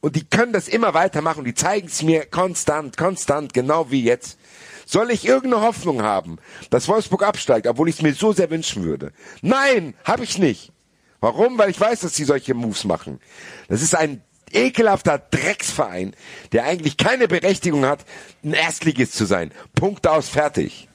Und 0.00 0.16
die 0.16 0.24
können 0.24 0.52
das 0.52 0.68
immer 0.68 0.94
weitermachen. 0.94 1.44
Die 1.44 1.54
zeigen 1.54 1.86
es 1.86 2.02
mir 2.02 2.26
konstant, 2.26 2.96
konstant, 2.96 3.54
genau 3.54 3.90
wie 3.90 4.02
jetzt. 4.04 4.38
Soll 4.84 5.10
ich 5.10 5.26
irgendeine 5.26 5.62
Hoffnung 5.62 6.02
haben, 6.02 6.38
dass 6.70 6.88
Wolfsburg 6.88 7.24
absteigt, 7.24 7.66
obwohl 7.66 7.88
ich 7.88 7.96
es 7.96 8.02
mir 8.02 8.14
so 8.14 8.32
sehr 8.32 8.50
wünschen 8.50 8.84
würde? 8.84 9.12
Nein, 9.42 9.94
habe 10.04 10.22
ich 10.22 10.38
nicht. 10.38 10.72
Warum? 11.20 11.58
Weil 11.58 11.70
ich 11.70 11.80
weiß, 11.80 12.00
dass 12.00 12.14
sie 12.14 12.24
solche 12.24 12.54
Moves 12.54 12.84
machen. 12.84 13.20
Das 13.68 13.82
ist 13.82 13.96
ein 13.96 14.22
ekelhafter 14.52 15.18
Drecksverein, 15.18 16.14
der 16.52 16.64
eigentlich 16.64 16.96
keine 16.96 17.28
Berechtigung 17.28 17.84
hat, 17.84 18.04
ein 18.44 18.52
Erstligist 18.52 19.14
zu 19.14 19.24
sein. 19.24 19.50
Punkt 19.74 20.06
aus, 20.06 20.28
fertig. 20.28 20.88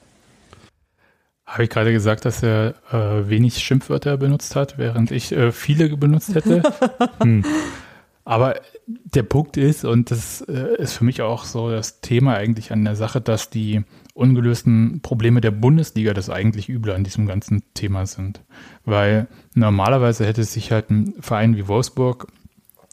Habe 1.44 1.64
ich 1.64 1.70
gerade 1.70 1.92
gesagt, 1.92 2.24
dass 2.24 2.42
er 2.42 2.74
äh, 2.90 3.28
wenig 3.28 3.58
Schimpfwörter 3.58 4.16
benutzt 4.16 4.56
hat, 4.56 4.78
während 4.78 5.10
ich 5.10 5.32
äh, 5.32 5.52
viele 5.52 5.94
benutzt 5.96 6.34
hätte? 6.34 6.62
hm. 7.20 7.44
Aber 8.24 8.54
der 8.86 9.24
Punkt 9.24 9.56
ist, 9.56 9.84
und 9.84 10.10
das 10.10 10.42
äh, 10.42 10.76
ist 10.76 10.94
für 10.94 11.04
mich 11.04 11.22
auch 11.22 11.44
so 11.44 11.70
das 11.70 12.00
Thema 12.00 12.36
eigentlich 12.36 12.70
an 12.72 12.84
der 12.84 12.94
Sache, 12.94 13.20
dass 13.20 13.50
die 13.50 13.82
ungelösten 14.14 15.00
Probleme 15.02 15.40
der 15.40 15.50
Bundesliga 15.50 16.14
das 16.14 16.30
eigentlich 16.30 16.68
Üble 16.68 16.94
an 16.94 17.04
diesem 17.04 17.26
ganzen 17.26 17.62
Thema 17.74 18.06
sind. 18.06 18.42
Weil 18.84 19.26
normalerweise 19.54 20.24
hätte 20.24 20.44
sich 20.44 20.70
halt 20.70 20.90
ein 20.90 21.14
Verein 21.20 21.56
wie 21.56 21.66
Wolfsburg 21.66 22.28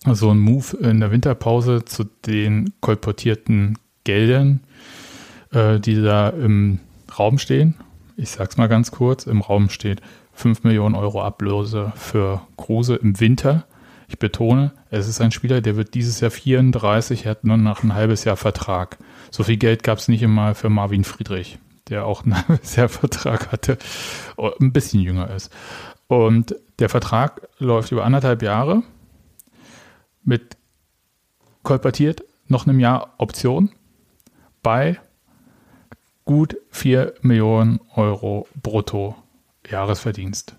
so 0.06 0.30
ein 0.30 0.40
Move 0.40 0.78
in 0.78 1.00
der 1.00 1.12
Winterpause 1.12 1.86
zu 1.86 2.06
den 2.26 2.74
kolportierten 2.80 3.78
Geldern, 4.04 4.62
äh, 5.52 5.80
die 5.80 6.02
da 6.02 6.30
im 6.30 6.80
Raum 7.18 7.38
stehen. 7.38 7.76
Ich 8.16 8.32
sag's 8.32 8.58
mal 8.58 8.68
ganz 8.68 8.92
kurz, 8.92 9.26
im 9.26 9.42
Raum 9.42 9.70
steht 9.70 10.02
5 10.34 10.64
Millionen 10.64 10.96
Euro 10.96 11.22
Ablöse 11.22 11.92
für 11.96 12.42
Kruse 12.58 12.96
im 12.96 13.20
Winter. 13.20 13.66
Ich 14.08 14.18
betone, 14.20 14.72
es 14.90 15.08
ist 15.08 15.22
ein 15.22 15.32
Spieler, 15.32 15.62
der 15.62 15.76
wird 15.76 15.94
dieses 15.94 16.20
Jahr 16.20 16.32
34, 16.32 17.26
er 17.26 17.32
hat 17.32 17.44
nur 17.44 17.58
noch 17.58 17.84
ein 17.84 17.94
halbes 17.94 18.24
Jahr 18.24 18.38
Vertrag. 18.38 18.98
So 19.30 19.44
viel 19.44 19.58
Geld 19.58 19.84
gab 19.84 20.00
es 20.00 20.08
nicht 20.08 20.24
immer 20.24 20.56
für 20.56 20.70
Marvin 20.70 21.04
Friedrich, 21.04 21.60
der 21.90 22.06
auch 22.06 22.26
ein 22.26 22.36
halbes 22.48 22.76
Jahr 22.76 22.90
Vertrag 22.90 23.52
hatte, 23.52 23.78
ein 24.60 24.72
bisschen 24.74 25.02
jünger 25.02 25.30
ist. 25.30 25.52
Und 26.08 26.56
der 26.80 26.90
Vertrag 26.90 27.48
läuft 27.60 27.92
über 27.92 28.04
anderthalb 28.04 28.42
Jahre 28.42 28.82
mit 30.30 30.58
kolportiert 31.64 32.24
noch 32.48 32.66
einem 32.66 32.80
Jahr 32.80 33.16
Option 33.18 33.72
bei 34.64 35.00
gut 36.24 36.56
4 36.70 37.16
Millionen 37.22 37.82
Euro 37.96 38.48
brutto 38.62 39.16
Jahresverdienst. 39.68 40.56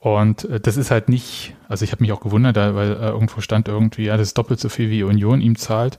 Und 0.00 0.44
äh, 0.44 0.60
das 0.60 0.76
ist 0.76 0.90
halt 0.90 1.08
nicht, 1.08 1.56
also 1.68 1.84
ich 1.84 1.92
habe 1.92 2.02
mich 2.02 2.12
auch 2.12 2.20
gewundert, 2.20 2.56
weil 2.56 2.92
äh, 2.92 3.08
irgendwo 3.08 3.40
stand 3.40 3.68
irgendwie, 3.68 4.04
ja, 4.04 4.16
das 4.16 4.28
ist 4.28 4.38
doppelt 4.38 4.60
so 4.60 4.68
viel, 4.68 4.90
wie 4.90 5.02
Union 5.04 5.40
ihm 5.40 5.56
zahlt. 5.56 5.98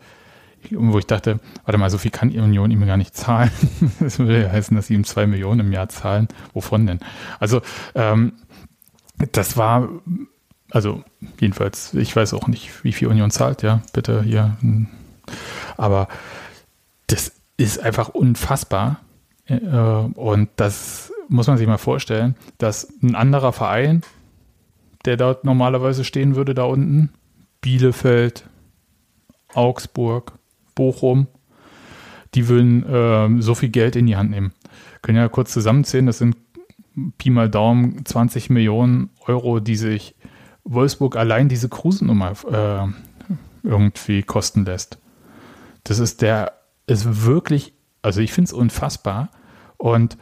Wo 0.72 0.99
ich 0.99 1.07
dachte, 1.07 1.39
warte 1.64 1.78
mal, 1.78 1.89
so 1.89 1.97
viel 1.97 2.12
kann 2.12 2.30
Union 2.30 2.70
ihm 2.70 2.86
gar 2.86 2.97
nicht 2.97 3.16
zahlen. 3.16 3.51
das 4.01 4.20
würde 4.20 4.43
ja 4.43 4.51
heißen, 4.51 4.76
dass 4.76 4.88
sie 4.88 4.93
ihm 4.95 5.05
zwei 5.05 5.26
Millionen 5.26 5.62
im 5.62 5.72
Jahr 5.72 5.88
zahlen. 5.88 6.28
Wovon 6.53 6.86
denn? 6.86 6.99
Also, 7.39 7.62
ähm, 7.95 8.34
das 9.32 9.55
war 9.55 9.88
also 10.72 11.03
jedenfalls, 11.39 11.93
ich 11.93 12.15
weiß 12.15 12.34
auch 12.34 12.47
nicht, 12.47 12.84
wie 12.84 12.93
viel 12.93 13.07
Union 13.07 13.32
zahlt, 13.32 13.63
ja, 13.63 13.82
bitte 13.93 14.24
hier. 14.24 14.57
Aber 15.78 16.07
das 17.07 17.32
ist 17.57 17.80
einfach 17.80 18.09
unfassbar. 18.09 19.01
Äh, 19.45 19.57
und 19.57 20.49
das 20.55 21.11
muss 21.28 21.47
man 21.47 21.57
sich 21.57 21.67
mal 21.67 21.78
vorstellen, 21.78 22.36
dass 22.57 22.91
ein 23.01 23.15
anderer 23.15 23.53
Verein, 23.53 24.01
der 25.05 25.17
dort 25.17 25.43
normalerweise 25.43 26.03
stehen 26.03 26.36
würde, 26.36 26.53
da 26.53 26.63
unten, 26.63 27.11
Bielefeld, 27.61 28.47
Augsburg, 29.53 30.34
Bochum, 30.76 31.28
die 32.36 32.47
würden 32.47 32.86
äh, 32.86 33.41
so 33.41 33.55
viel 33.55 33.70
Geld 33.70 33.95
in 33.95 34.05
die 34.05 34.15
Hand 34.15 34.32
nehmen. 34.32 34.53
Können 35.01 35.17
ja 35.17 35.28
kurz 35.30 35.51
zusammenzählen, 35.51 36.05
das 36.05 36.20
sind 36.20 36.36
Pi 37.17 37.30
mal 37.30 37.49
Daumen 37.49 38.05
20 38.05 38.49
Millionen 38.49 39.09
Euro, 39.26 39.59
die 39.59 39.76
sich 39.76 40.15
Wolfsburg 40.72 41.15
allein 41.15 41.49
diese 41.49 41.67
Krusennummer 41.67 42.34
äh, 42.51 42.88
irgendwie 43.63 44.24
kosten 44.24 44.65
lässt. 44.65 44.99
Das 45.84 45.99
ist 45.99 46.22
der, 46.22 46.53
ist 46.88 47.26
wirklich, 47.26 47.74
also 48.01 48.22
ich 48.22 48.32
finde 48.32 48.49
es 48.49 48.53
unfassbar. 48.53 49.30
Und 49.78 50.17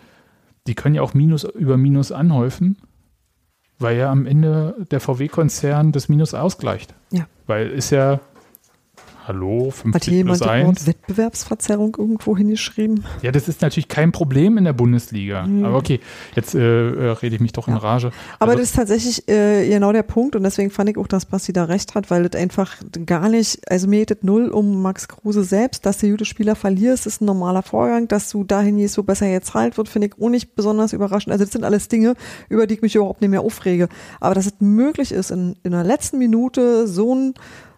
die 0.68 0.76
können 0.76 0.96
ja 0.96 1.02
auch 1.02 1.14
Minus 1.14 1.44
über 1.44 1.78
Minus 1.78 2.12
anhäufen. 2.12 2.78
weil 3.80 3.98
ja 3.98 4.12
am 4.12 4.26
Ende 4.26 4.76
der 4.92 5.00
VW-Konzern 5.00 5.92
das 5.92 6.10
Minus 6.10 6.34
ausgleicht. 6.34 6.96
Ja. 7.12 7.28
Weil 7.46 7.70
ist 7.70 7.92
ja, 7.92 8.20
hallo, 9.28 9.72
50 9.72 9.94
Hat 9.94 10.04
hier 10.06 10.14
jemand 10.18 10.40
das 10.42 10.48
Wort 10.48 10.56
1. 10.56 10.88
Wettbewerbsverzerrung 10.88 11.96
irgendwo 11.98 12.38
hingeschrieben? 12.38 13.04
Ja, 13.22 13.32
das 13.32 13.48
ist 13.48 13.62
natürlich 13.62 13.88
kein 13.88 14.12
Problem 14.12 14.58
in 14.58 14.64
der 14.64 14.74
Bundesliga. 14.74 15.46
Mhm. 15.46 15.66
Aber 15.66 15.78
okay, 15.78 16.00
jetzt 16.36 16.56
äh, 16.56 16.60
äh, 16.60 17.10
rede 17.12 17.36
ich 17.36 17.42
mich 17.42 17.52
doch 17.52 17.68
in 17.68 17.74
Ja. 17.74 17.80
Rage. 17.80 18.12
Aber 18.40 18.52
Also- 18.52 18.62
das 18.62 18.70
ist 18.70 18.76
tatsächlich 18.76 19.28
äh, 19.28 19.68
genau 19.68 19.92
der 19.92 20.04
Punkt 20.04 20.36
und 20.36 20.44
deswegen 20.44 20.72
fand 20.72 20.90
ich 20.90 20.98
auch, 20.98 21.08
dass 21.08 21.26
Basti 21.26 21.52
da 21.54 21.66
recht 21.66 21.96
hat, 21.96 22.10
weil 22.10 22.28
das 22.28 22.40
einfach 22.42 22.76
gar 23.06 23.30
nicht, 23.30 23.70
also 23.70 23.88
mir 23.88 24.00
geht 24.06 24.12
es 24.12 24.24
null 24.24 24.50
um 24.50 24.82
Max 24.82 25.08
Kruse 25.08 25.44
selbst, 25.44 25.86
dass 25.86 25.98
du 25.98 26.10
gute 26.10 26.26
Spieler 26.26 26.56
verlierst, 26.56 27.06
ist 27.06 27.22
ein 27.22 27.26
normaler 27.26 27.64
Vorgang, 27.64 28.08
dass 28.08 28.30
du 28.30 28.44
dahin 28.44 28.78
gehst, 28.78 28.98
wo 28.98 29.04
besser 29.04 29.28
jetzt 29.28 29.54
halt 29.54 29.78
wird, 29.78 29.90
finde 29.90 30.08
ich 30.08 30.14
auch 30.22 30.30
nicht 30.30 30.56
besonders 30.56 30.94
überraschend. 30.94 31.32
Also 31.34 31.44
das 31.44 31.52
sind 31.52 31.64
alles 31.64 31.88
Dinge, 31.90 32.16
über 32.50 32.66
die 32.68 32.76
ich 32.76 32.82
mich 32.82 32.96
überhaupt 32.96 33.22
nicht 33.22 33.32
mehr 33.32 33.42
aufrege. 33.42 33.90
Aber 34.20 34.36
dass 34.36 34.46
es 34.46 34.54
möglich 34.60 35.12
ist, 35.12 35.32
in, 35.32 35.56
in 35.64 35.72
der 35.72 35.84
letzten 35.84 36.18
Minute 36.18 36.88
so 36.88 37.14
ein 37.14 37.34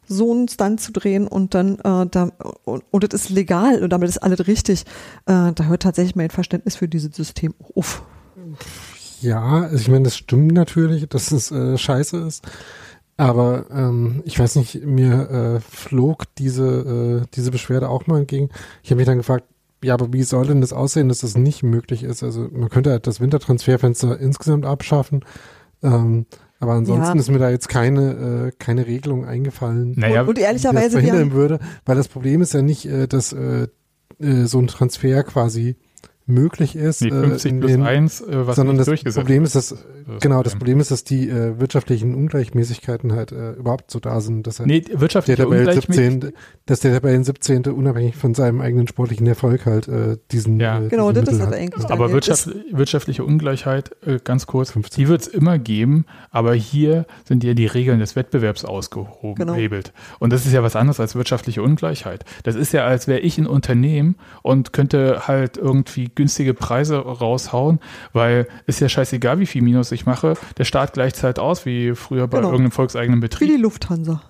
so 0.09 0.31
einen 0.31 0.47
Stunt 0.47 0.81
zu 0.81 0.91
drehen 0.91 1.27
und 1.27 1.53
dann 1.53 1.75
äh, 1.79 2.07
da 2.09 2.31
und, 2.65 2.83
und 2.91 3.03
das 3.03 3.21
ist 3.21 3.29
legal 3.29 3.81
und 3.83 3.91
damit 3.91 4.09
ist 4.09 4.17
alles 4.17 4.45
richtig. 4.47 4.81
Äh, 5.25 5.53
da 5.53 5.63
hört 5.65 5.83
tatsächlich 5.83 6.15
mein 6.15 6.31
Verständnis 6.31 6.75
für 6.75 6.87
dieses 6.87 7.15
System 7.15 7.53
auf. 7.75 8.03
Ja, 9.21 9.61
also 9.63 9.75
ich 9.75 9.87
meine, 9.87 10.05
das 10.05 10.17
stimmt 10.17 10.53
natürlich, 10.53 11.07
dass 11.07 11.31
es 11.31 11.51
äh, 11.51 11.77
scheiße 11.77 12.17
ist. 12.17 12.43
Aber 13.17 13.65
ähm, 13.69 14.21
ich 14.23 14.39
weiß 14.39 14.55
nicht, 14.55 14.85
mir 14.85 15.29
äh, 15.29 15.59
flog 15.59 16.23
diese, 16.37 17.23
äh, 17.23 17.27
diese 17.35 17.51
Beschwerde 17.51 17.89
auch 17.89 18.07
mal 18.07 18.19
entgegen. 18.19 18.49
Ich 18.81 18.91
habe 18.91 18.97
mich 18.97 19.07
dann 19.07 19.17
gefragt, 19.17 19.43
ja, 19.83 19.93
aber 19.93 20.13
wie 20.13 20.23
soll 20.23 20.47
denn 20.47 20.61
das 20.61 20.73
aussehen, 20.73 21.09
dass 21.09 21.19
das 21.19 21.37
nicht 21.37 21.61
möglich 21.61 22.03
ist? 22.03 22.23
Also 22.23 22.47
man 22.51 22.69
könnte 22.69 22.91
halt 22.91 23.07
das 23.07 23.19
Wintertransferfenster 23.19 24.19
insgesamt 24.19 24.65
abschaffen. 24.65 25.25
Ähm, 25.83 26.25
aber 26.59 26.73
ansonsten 26.73 27.17
Ja. 27.17 27.19
ist 27.21 27.31
mir 27.31 27.39
da 27.39 27.49
jetzt 27.49 27.69
keine, 27.69 28.47
äh, 28.47 28.51
keine 28.57 28.85
Regelung 28.87 29.25
eingefallen, 29.25 29.93
naja, 29.97 30.21
und, 30.21 30.29
und 30.29 30.37
die 30.37 30.41
das 30.41 30.49
ehrlicherweise, 30.49 30.91
verhindern 30.99 31.31
würde. 31.31 31.59
Weil 31.85 31.95
das 31.95 32.07
Problem 32.07 32.41
ist 32.41 32.53
ja 32.53 32.61
nicht, 32.61 32.85
äh, 32.85 33.07
dass 33.07 33.33
äh, 33.33 33.67
äh, 34.19 34.45
so 34.45 34.59
ein 34.59 34.67
Transfer 34.67 35.23
quasi 35.23 35.77
möglich 36.29 36.75
ist. 36.75 37.01
nee, 37.01 37.09
äh, 37.09 37.11
50 37.11 37.51
in 37.51 37.59
plus 37.59 37.71
den- 37.71 37.83
1, 37.83 38.21
äh, 38.21 38.47
was 38.47 38.55
sondern 38.55 38.75
nicht 38.75 38.81
das 38.81 38.85
durchgesetzt 38.87 39.17
Problem 39.25 39.43
wird. 39.43 39.47
ist, 39.47 39.55
dass 39.55 39.69
Das 40.07 40.21
genau 40.21 40.41
das 40.43 40.55
Problem. 40.55 40.79
Ist, 40.79 40.91
dass 40.91 41.03
die 41.03 41.29
äh, 41.29 41.59
wirtschaftlichen 41.59 42.15
Ungleichmäßigkeiten 42.15 43.13
halt 43.13 43.31
äh, 43.31 43.51
überhaupt 43.53 43.91
so 43.91 43.99
da 43.99 44.21
sind, 44.21 44.47
dass 44.47 44.59
Nee, 44.59 44.81
der 44.81 44.99
wirtschaftliche 45.01 45.43
Tabellen 45.43 45.67
Ungleichmäßigkeit. 45.67 46.21
17. 46.23 46.33
dass 46.65 46.79
der 46.79 46.93
Tabellen 46.93 47.23
17. 47.23 47.67
unabhängig 47.67 48.15
von 48.15 48.33
seinem 48.33 48.61
eigenen 48.61 48.87
sportlichen 48.87 49.27
Erfolg 49.27 49.65
halt 49.65 49.87
äh, 49.87 50.17
diesen 50.31 50.59
Ja. 50.59 50.79
äh, 50.79 50.87
Genau, 50.89 51.11
diesen 51.11 51.25
das 51.25 51.33
ist 51.35 51.39
Mittel 51.39 51.45
halt 51.45 51.55
hat. 51.55 51.61
eigentlich 51.61 51.81
Ja. 51.83 51.87
der- 51.87 51.95
Aber 51.97 52.11
wirtschaft, 52.11 52.49
wirtschaftliche 52.71 53.23
Ungleichheit, 53.23 53.91
äh, 54.05 54.19
ganz 54.23 54.47
kurz, 54.47 54.71
15. 54.71 55.03
die 55.03 55.09
wird 55.09 55.21
es 55.21 55.27
immer 55.27 55.59
geben, 55.59 56.05
aber 56.31 56.53
hier 56.53 57.05
sind 57.25 57.43
ja 57.43 57.53
die 57.53 57.65
Regeln 57.67 57.99
des 57.99 58.15
Wettbewerbs 58.15 58.65
ausgehoben, 58.65 59.35
Genau. 59.35 59.55
Und 60.19 60.33
das 60.33 60.45
ist 60.45 60.53
ja 60.53 60.63
was 60.63 60.75
anderes 60.75 60.99
als 60.99 61.15
wirtschaftliche 61.15 61.61
Ungleichheit. 61.61 62.25
Das 62.43 62.55
ist 62.55 62.73
ja, 62.73 62.85
als 62.85 63.07
wäre 63.07 63.19
ich 63.19 63.37
ein 63.37 63.47
Unternehmen 63.47 64.15
und 64.41 64.73
könnte 64.73 65.27
halt 65.27 65.57
irgendwie 65.57 66.09
günstige 66.19 66.53
Preise 66.53 66.97
raushauen, 66.97 67.79
weil 68.13 68.47
ist 68.67 68.81
ja 68.81 68.89
scheißegal, 68.89 69.39
wie 69.39 69.45
viel 69.45 69.61
Minus 69.61 69.91
ich 69.93 70.05
mache. 70.05 70.33
Der 70.57 70.65
Staat 70.65 70.93
gleicht 70.93 71.23
halt 71.23 71.39
aus, 71.39 71.65
wie 71.65 71.95
früher 71.95 72.27
bei 72.27 72.37
Genau. 72.39 72.49
irgendeinem 72.49 72.71
volkseigenen 72.71 73.19
wie 73.19 73.27
Betrieb. 73.27 73.49
die 73.49 73.55
Lufthansa. 73.61 74.21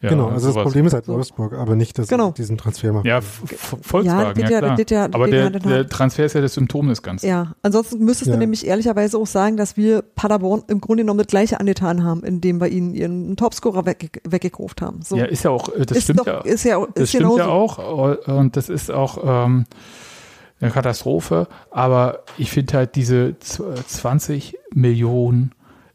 Ja, 0.00 0.08
genau, 0.08 0.30
also 0.30 0.52
das. 0.52 0.60
Problem 0.64 0.84
ist 0.86 0.94
halt. 0.94 1.06
Wolfsburg, 1.06 1.52
aber 1.52 1.76
nicht, 1.76 1.96
dass 1.96 2.08
Genau. 2.08 2.32
diesen 2.32 2.58
Transfer 2.58 2.92
machen. 2.92 3.06
Ja, 3.06 3.20
Volkswagen, 3.20 4.40
das 4.40 4.50
ja, 4.50 4.56
ja- 4.56 4.58
klar. 4.58 4.76
das 4.76 4.90
ja- 4.90 5.04
aber 5.04 5.28
das 5.28 5.50
der, 5.52 5.60
der 5.60 5.88
Transfer 5.88 6.24
ist 6.24 6.32
ja 6.34 6.40
das 6.40 6.54
Symptom 6.54 6.88
des 6.88 7.02
Ganzen. 7.02 7.26
Ja, 7.28 7.52
ansonsten 7.62 8.04
müsstest 8.04 8.26
Ja. 8.28 8.32
du 8.34 8.40
nämlich 8.40 8.66
ehrlicherweise 8.66 9.16
auch 9.16 9.28
sagen, 9.28 9.56
dass 9.56 9.76
wir 9.76 10.02
Paderborn 10.02 10.64
im 10.66 10.80
Grunde 10.80 11.04
genommen 11.04 11.18
das 11.18 11.28
gleiche 11.28 11.60
angetan 11.60 12.02
haben, 12.02 12.24
indem 12.24 12.60
wir 12.60 12.66
ihnen 12.66 12.94
ihren 12.94 13.36
Topscorer 13.36 13.86
wegge 13.86 14.08
weggekauft 14.28 14.82
haben. 14.82 15.02
So. 15.02 15.14
Ja, 15.16 15.26
ist 15.26 15.44
ja 15.44 15.50
auch, 15.52 15.68
äh, 15.68 15.86
das 15.86 15.98
ist 15.98 16.02
stimmt 16.04 16.18
doch, 16.20 16.26
ja. 16.26 16.40
ist 16.40 16.64
ja, 16.64 16.84
Das 16.94 17.04
ist 17.04 17.10
stimmt 17.10 17.36
ja 17.38 17.46
auch 17.46 17.78
äh, 18.26 18.30
und 18.32 18.56
das 18.56 18.68
ist 18.70 18.90
auch 18.90 19.18
ähm, 19.46 19.66
eine 20.62 20.70
Katastrophe, 20.70 21.48
aber 21.70 22.20
ich 22.38 22.50
finde 22.50 22.74
halt 22.74 22.94
diese 22.96 23.36
z- 23.40 23.62
20 23.86 24.56
Millionen 24.72 25.52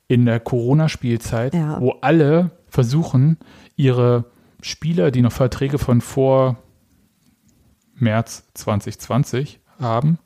in 0.07 0.25
der 0.25 0.39
Corona-Spielzeit, 0.39 1.53
Ja. 1.53 1.79
wo 1.81 1.91
alle 2.01 2.51
versuchen, 2.67 3.37
ihre 3.75 4.25
Spieler, 4.61 5.11
die 5.11 5.21
noch 5.21 5.31
Verträge 5.31 5.77
von 5.79 6.01
vor 6.01 6.57
März 7.95 8.47
2020 8.53 9.59
haben, 9.79 10.19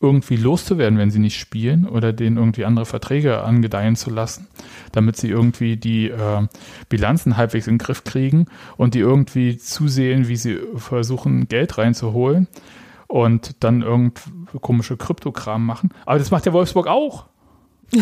irgendwie 0.00 0.36
loszuwerden, 0.36 0.98
wenn 0.98 1.10
sie 1.10 1.18
nicht 1.18 1.38
spielen 1.38 1.88
oder 1.88 2.12
denen 2.12 2.36
irgendwie 2.36 2.64
andere 2.66 2.84
Verträge 2.84 3.42
angedeihen 3.42 3.96
zu 3.96 4.10
lassen, 4.10 4.48
damit 4.92 5.16
sie 5.16 5.28
irgendwie 5.30 5.76
die 5.78 6.10
äh, 6.10 6.46
Bilanzen 6.90 7.36
halbwegs 7.38 7.66
in 7.66 7.74
den 7.74 7.78
Griff 7.78 8.04
kriegen 8.04 8.46
und 8.76 8.92
die 8.94 8.98
irgendwie 8.98 9.56
zusehen, 9.56 10.28
wie 10.28 10.36
sie 10.36 10.58
versuchen, 10.76 11.48
Geld 11.48 11.78
reinzuholen 11.78 12.48
und 13.08 13.62
dann 13.62 13.82
irgend 13.82 14.22
komische 14.60 14.96
Kryptokram 14.96 15.64
machen. 15.64 15.90
Aber 16.06 16.18
das 16.18 16.30
macht 16.30 16.46
der 16.46 16.52
Wolfsburg 16.52 16.86
auch. 16.86 17.26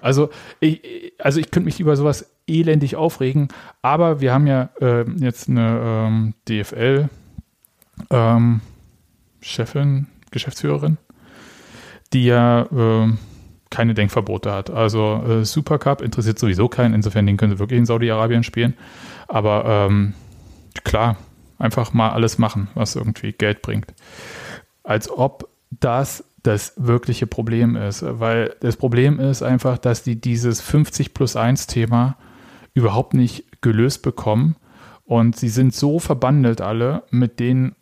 also, 0.00 0.30
ich, 0.60 1.12
also 1.18 1.40
ich 1.40 1.50
könnte 1.50 1.66
mich 1.66 1.80
über 1.80 1.96
sowas 1.96 2.30
elendig 2.46 2.96
aufregen, 2.96 3.48
aber 3.82 4.20
wir 4.20 4.32
haben 4.32 4.46
ja 4.46 4.70
äh, 4.80 5.08
jetzt 5.18 5.48
eine 5.48 5.80
ähm, 5.82 6.34
DFL 6.48 7.08
ähm, 8.10 8.60
Chefin, 9.40 10.06
Geschäftsführerin, 10.30 10.98
die 12.12 12.24
ja 12.24 12.66
ähm, 12.72 13.18
keine 13.70 13.94
Denkverbote 13.94 14.52
hat. 14.52 14.70
Also 14.70 15.22
äh, 15.26 15.44
Supercup 15.44 16.02
interessiert 16.02 16.38
sowieso 16.38 16.68
keinen, 16.68 16.94
insofern 16.94 17.26
den 17.26 17.36
können 17.36 17.52
sie 17.52 17.58
wirklich 17.58 17.78
in 17.78 17.86
Saudi-Arabien 17.86 18.44
spielen. 18.44 18.74
Aber 19.28 19.64
ähm, 19.66 20.14
klar, 20.84 21.16
einfach 21.62 21.92
mal 21.92 22.10
alles 22.10 22.38
machen, 22.38 22.68
was 22.74 22.96
irgendwie 22.96 23.32
Geld 23.32 23.62
bringt. 23.62 23.94
Als 24.82 25.10
ob 25.10 25.48
das 25.70 26.24
das 26.42 26.74
wirkliche 26.76 27.26
Problem 27.26 27.76
ist. 27.76 28.04
Weil 28.04 28.56
das 28.60 28.76
Problem 28.76 29.20
ist 29.20 29.42
einfach, 29.42 29.78
dass 29.78 30.02
die 30.02 30.20
dieses 30.20 30.60
50 30.60 31.14
plus 31.14 31.36
1 31.36 31.66
Thema 31.66 32.16
überhaupt 32.74 33.14
nicht 33.14 33.62
gelöst 33.62 34.02
bekommen. 34.02 34.56
Und 35.04 35.36
sie 35.36 35.48
sind 35.48 35.74
so 35.74 35.98
verbandelt 35.98 36.60
alle 36.60 37.04
mit 37.10 37.38
den 37.38 37.74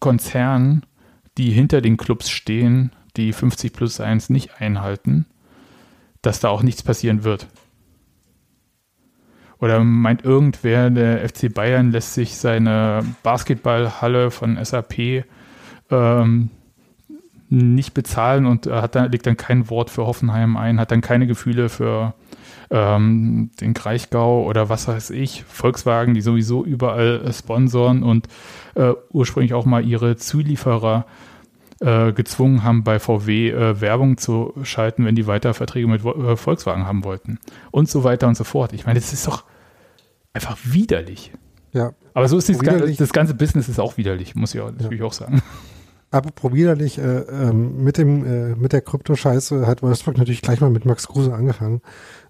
Konzernen, 0.00 0.84
die 1.36 1.50
hinter 1.50 1.80
den 1.80 1.96
Clubs 1.96 2.30
stehen, 2.30 2.92
die 3.16 3.32
50 3.32 3.72
plus 3.72 4.00
1 4.00 4.30
nicht 4.30 4.60
einhalten, 4.60 5.26
dass 6.22 6.40
da 6.40 6.48
auch 6.48 6.62
nichts 6.62 6.82
passieren 6.82 7.24
wird. 7.24 7.46
Oder 9.60 9.82
meint 9.82 10.24
irgendwer, 10.24 10.90
der 10.90 11.28
FC 11.28 11.52
Bayern 11.52 11.90
lässt 11.90 12.14
sich 12.14 12.36
seine 12.36 13.04
Basketballhalle 13.22 14.30
von 14.30 14.62
SAP 14.62 15.24
ähm, 15.90 16.50
nicht 17.48 17.94
bezahlen 17.94 18.46
und 18.46 18.66
äh, 18.66 18.72
hat 18.72 18.94
dann, 18.94 19.10
legt 19.10 19.26
dann 19.26 19.36
kein 19.36 19.68
Wort 19.70 19.90
für 19.90 20.06
Hoffenheim 20.06 20.56
ein, 20.56 20.78
hat 20.78 20.90
dann 20.90 21.00
keine 21.00 21.26
Gefühle 21.26 21.68
für 21.68 22.14
ähm, 22.70 23.50
den 23.60 23.74
Kraichgau 23.74 24.44
oder 24.44 24.68
was 24.68 24.86
weiß 24.86 25.10
ich, 25.10 25.44
Volkswagen, 25.44 26.14
die 26.14 26.20
sowieso 26.20 26.64
überall 26.64 27.22
äh, 27.24 27.32
sponsoren 27.32 28.02
und 28.02 28.28
äh, 28.74 28.92
ursprünglich 29.10 29.54
auch 29.54 29.64
mal 29.64 29.84
ihre 29.84 30.16
Zulieferer 30.16 31.06
äh, 31.80 32.12
gezwungen 32.12 32.64
haben, 32.64 32.84
bei 32.84 32.98
VW 32.98 33.50
äh, 33.50 33.80
Werbung 33.80 34.16
zu 34.16 34.54
schalten, 34.62 35.04
wenn 35.04 35.14
die 35.14 35.26
weiter 35.26 35.54
Verträge 35.54 35.86
mit 35.86 36.04
äh, 36.04 36.36
Volkswagen 36.36 36.86
haben 36.86 37.04
wollten. 37.04 37.38
Und 37.70 37.88
so 37.88 38.04
weiter 38.04 38.28
und 38.28 38.36
so 38.36 38.44
fort. 38.44 38.72
Ich 38.72 38.86
meine, 38.86 38.98
das 38.98 39.12
ist 39.12 39.26
doch 39.26 39.44
einfach 40.32 40.56
widerlich. 40.64 41.32
Ja, 41.72 41.92
Aber 42.14 42.28
so 42.28 42.38
ist 42.38 42.48
das, 42.48 42.58
ganze, 42.60 42.92
das 42.92 43.12
ganze 43.12 43.34
Business 43.34 43.68
ist 43.68 43.78
auch 43.78 43.96
widerlich, 43.96 44.34
muss 44.34 44.54
ich 44.54 44.60
auch, 44.60 44.70
natürlich 44.70 45.02
auch 45.02 45.12
sagen. 45.12 45.42
apropos 46.10 46.52
widerlich, 46.52 46.98
äh, 46.98 47.02
ähm, 47.02 47.82
mit 47.84 47.98
dem 47.98 48.24
äh, 48.24 48.54
mit 48.56 48.72
der 48.72 48.80
Kryptoscheiße 48.80 49.66
hat 49.66 49.82
Wolfsburg 49.82 50.16
natürlich 50.16 50.42
gleich 50.42 50.60
mal 50.60 50.70
mit 50.70 50.84
Max 50.84 51.06
Kruse 51.06 51.34
angefangen. 51.34 51.82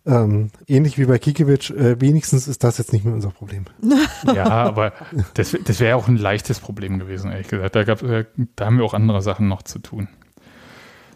Ähm, 0.09 0.51
ähnlich 0.67 0.97
wie 0.97 1.05
bei 1.05 1.19
Kikiewicz, 1.19 1.69
äh, 1.69 2.01
wenigstens 2.01 2.49
ist 2.49 2.65
das 2.65 2.79
jetzt 2.79 2.95
nicht 2.95 3.05
mehr 3.05 3.13
unser 3.13 3.31
Problem. 3.31 3.67
Ja, 4.35 4.47
aber 4.47 4.93
das, 5.35 5.57
das 5.65 5.81
wäre 5.81 5.97
auch 5.97 6.09
ein 6.09 6.17
leichtes 6.17 6.61
Problem 6.61 6.99
gewesen, 6.99 7.31
ehrlich 7.31 7.49
gesagt. 7.49 7.77
Da, 7.77 7.85
gab, 7.85 8.03
äh, 8.03 8.25
da 8.57 8.67
haben 8.67 8.79
wir 8.79 8.85
auch 8.85 8.95
andere 8.95 9.21
Sachen 9.21 9.49
noch 9.49 9.63
zu 9.63 9.79
tun. 9.79 10.09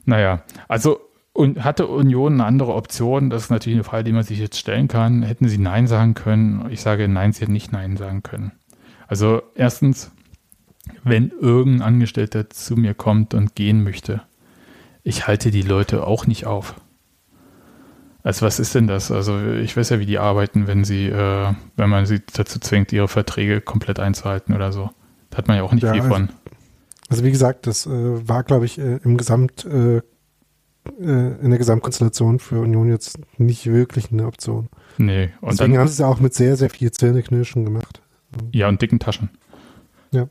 Naja, 0.04 0.42
also 0.68 1.00
und 1.32 1.64
hatte 1.64 1.86
Union 1.86 2.34
eine 2.34 2.44
andere 2.44 2.74
Option? 2.74 3.30
Das 3.30 3.44
ist 3.44 3.50
natürlich 3.50 3.76
eine 3.76 3.84
Frage, 3.84 4.04
die 4.04 4.12
man 4.12 4.22
sich 4.22 4.38
jetzt 4.38 4.58
stellen 4.58 4.88
kann. 4.88 5.22
Hätten 5.22 5.48
sie 5.48 5.56
Nein 5.56 5.86
sagen 5.86 6.12
können? 6.12 6.66
Ich 6.70 6.82
sage 6.82 7.08
Nein, 7.08 7.32
sie 7.32 7.40
hätten 7.40 7.52
nicht 7.52 7.72
Nein 7.72 7.96
sagen 7.96 8.22
können. 8.22 8.52
Also 9.06 9.40
erstens, 9.54 10.10
wenn 11.02 11.30
irgendein 11.40 11.82
Angestellter 11.82 12.50
zu 12.50 12.76
mir 12.76 12.92
kommt 12.92 13.32
und 13.32 13.54
gehen 13.54 13.82
möchte, 13.82 14.22
ich 15.02 15.26
halte 15.26 15.50
die 15.50 15.62
Leute 15.62 16.06
auch 16.06 16.26
nicht 16.26 16.46
auf. 16.46 16.74
Also 18.24 18.46
was 18.46 18.60
ist 18.60 18.74
denn 18.74 18.86
das? 18.86 19.10
Also 19.10 19.40
ich 19.40 19.76
weiß 19.76 19.90
ja, 19.90 19.98
wie 19.98 20.06
die 20.06 20.18
arbeiten, 20.18 20.66
wenn 20.68 20.84
sie, 20.84 21.06
äh, 21.08 21.52
wenn 21.76 21.90
man 21.90 22.06
sie 22.06 22.20
dazu 22.32 22.60
zwingt, 22.60 22.92
ihre 22.92 23.08
Verträge 23.08 23.60
komplett 23.60 23.98
einzuhalten 23.98 24.54
oder 24.54 24.70
so. 24.72 24.90
Da 25.30 25.38
hat 25.38 25.48
man 25.48 25.56
ja 25.56 25.64
auch 25.64 25.72
nicht 25.72 25.82
Ja, 25.82 25.92
viel 25.92 26.02
also- 26.02 26.14
von. 26.14 26.28
Also 27.08 27.24
wie 27.24 27.30
gesagt, 27.32 27.66
das 27.66 27.84
äh, 27.86 28.28
war, 28.28 28.42
glaube 28.44 28.64
ich, 28.64 28.78
äh, 28.78 28.98
im 29.04 29.16
Gesamt 29.18 29.64
äh, 29.66 29.96
äh, 29.98 30.02
in 30.98 31.50
der 31.50 31.58
Gesamtkonstellation 31.58 32.38
für 32.38 32.60
Union 32.60 32.88
jetzt 32.88 33.18
nicht 33.38 33.66
wirklich 33.66 34.10
eine 34.12 34.26
Option. 34.26 34.68
Nee. 34.98 35.30
Und 35.40 35.52
Deswegen 35.52 35.72
dann, 35.72 35.80
haben 35.80 35.88
sie 35.88 35.92
es 35.92 35.98
ja 35.98 36.06
auch 36.06 36.20
mit 36.20 36.32
sehr, 36.34 36.56
sehr 36.56 36.70
viel 36.70 36.90
Zähneknirschen 36.90 37.64
gemacht. 37.64 38.00
ja, 38.52 38.68
und 38.68 38.80
dicken 38.80 38.98
Taschen. 38.98 39.30
Ja. 40.12 40.28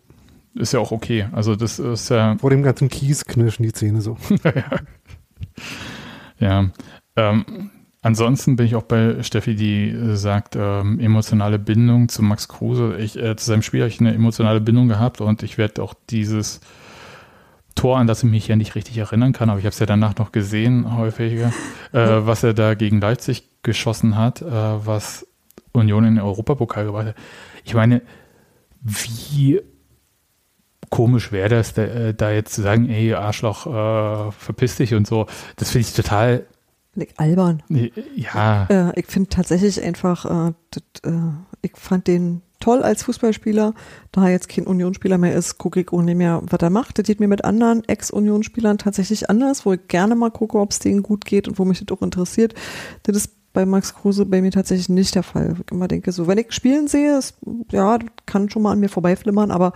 Ist 0.56 0.74
ja 0.74 0.80
auch 0.80 0.92
okay. 0.92 1.28
Also 1.34 1.56
das 1.56 1.78
ist 1.80 2.10
ja, 2.10 2.38
Vor 2.40 2.50
dem 2.50 2.64
ganzen 2.64 2.90
Kies 2.90 3.26
knirschen 3.26 3.64
die 3.64 3.74
Zähne 3.74 4.02
so. 4.02 4.18
ja. 6.40 6.70
Ähm, 7.16 7.70
ansonsten 8.02 8.56
bin 8.56 8.66
ich 8.66 8.76
auch 8.76 8.84
bei 8.84 9.22
Steffi, 9.24 9.56
die 9.56 9.90
äh, 9.90 10.16
sagt, 10.16 10.56
ähm, 10.56 11.00
emotionale 11.00 11.60
Bindung 11.60 12.10
zu 12.10 12.24
Max 12.24 12.48
Kruse. 12.48 12.98
Ich, 12.98 13.18
äh, 13.18 13.36
zu 13.36 13.46
seinem 13.46 13.62
Spiel 13.62 13.82
habe 13.82 13.90
ich 13.90 14.00
eine 14.00 14.14
emotionale 14.14 14.62
Bindung 14.62 14.88
gehabt 14.88 15.22
und 15.22 15.44
ich 15.44 15.58
werde 15.58 15.84
auch 15.84 15.94
dieses 16.10 16.62
Tor, 17.76 17.98
an 17.98 18.08
das 18.08 18.24
ich 18.24 18.30
mich 18.30 18.48
ja 18.48 18.56
nicht 18.56 18.76
richtig 18.76 18.98
erinnern 18.98 19.34
kann, 19.34 19.50
aber 19.50 19.60
ich 19.60 19.66
habe 19.66 19.74
es 19.74 19.80
ja 19.80 19.86
danach 19.86 20.16
noch 20.18 20.32
gesehen, 20.32 20.98
häufiger, 20.98 21.54
äh, 21.94 22.00
was 22.00 22.44
er 22.44 22.54
da 22.54 22.74
gegen 22.74 23.00
Leipzig 23.00 23.48
geschossen 23.64 24.18
hat, 24.18 24.42
äh, 24.42 24.46
was 24.52 25.26
Union 25.72 26.04
in 26.04 26.16
den 26.16 26.24
Europapokal 26.24 26.86
gebracht 26.86 27.08
hat. 27.08 27.16
Ich 27.64 27.74
meine, 27.74 28.02
wie 28.82 29.62
komisch 30.90 31.32
wäre 31.32 31.50
das, 31.50 31.74
da, 31.74 31.84
äh, 31.84 32.14
da 32.14 32.32
jetzt 32.32 32.54
zu 32.54 32.62
sagen, 32.62 32.90
ey, 32.90 33.14
Arschloch, 33.14 33.66
äh, 33.66 34.32
verpiss 34.32 34.76
dich 34.76 34.94
und 34.94 35.08
so. 35.08 35.28
Das 35.56 35.72
finde 35.72 35.88
ich 35.88 35.94
total, 35.94 36.46
Finde 36.94 37.08
ich 37.10 37.20
albern. 37.20 37.64
ja, 38.16 38.66
Äh, 38.70 39.00
ich 39.00 39.08
finde 39.08 39.30
tatsächlich 39.30 39.82
einfach, 39.82 40.26
äh, 40.26 40.54
das, 40.72 41.12
äh, 41.12 41.32
ich 41.62 41.72
fand 41.76 42.08
den 42.08 42.42
toll 42.60 42.84
als 42.84 43.04
Fußballspieler. 43.04 43.74
Da 44.12 44.26
er 44.26 44.32
jetzt 44.32 44.50
kein 44.50 44.68
Unionsspieler 44.68 45.18
mehr 45.18 45.34
ist, 45.36 45.58
gucke 45.58 45.80
ich 45.80 45.92
nicht 45.92 46.18
mehr, 46.18 46.42
was 46.44 46.62
er 46.62 46.70
macht. 46.70 46.98
Das 46.98 47.06
geht 47.06 47.20
mir 47.20 47.28
mit 47.28 47.44
anderen 47.44 47.84
Ex-Unionsspielern 47.86 48.78
tatsächlich 48.78 49.30
anders, 49.30 49.66
wo 49.66 49.74
ich 49.74 49.88
gerne 49.88 50.16
mal 50.16 50.32
gucke, 50.32 50.60
ob 50.60 50.72
es 50.72 50.80
denen 50.80 51.02
gut 51.04 51.26
geht 51.26 51.48
und 51.48 51.60
wo 51.60 51.66
mich 51.66 51.84
das 51.84 51.98
auch 51.98 52.02
interessiert. 52.02 52.54
Das 53.04 53.16
ist 53.16 53.32
bei 53.54 53.66
Max 53.66 53.94
Kruse 53.94 54.26
bei 54.26 54.42
mir 54.42 54.52
tatsächlich 54.52 54.90
nicht 54.90 55.16
der 55.16 55.24
Fall. 55.24 55.56
Ich 55.66 55.72
immer 55.72 55.88
denke, 55.88 56.12
so, 56.12 56.28
wenn 56.28 56.38
ich 56.38 56.54
spielen 56.54 56.88
sehe, 56.88 57.18
ist, 57.18 57.36
ja, 57.72 57.98
das 57.98 58.10
kann 58.26 58.50
schon 58.50 58.62
mal 58.62 58.72
an 58.72 58.80
mir 58.80 58.90
vorbeiflimmern, 58.90 59.52
aber 59.52 59.74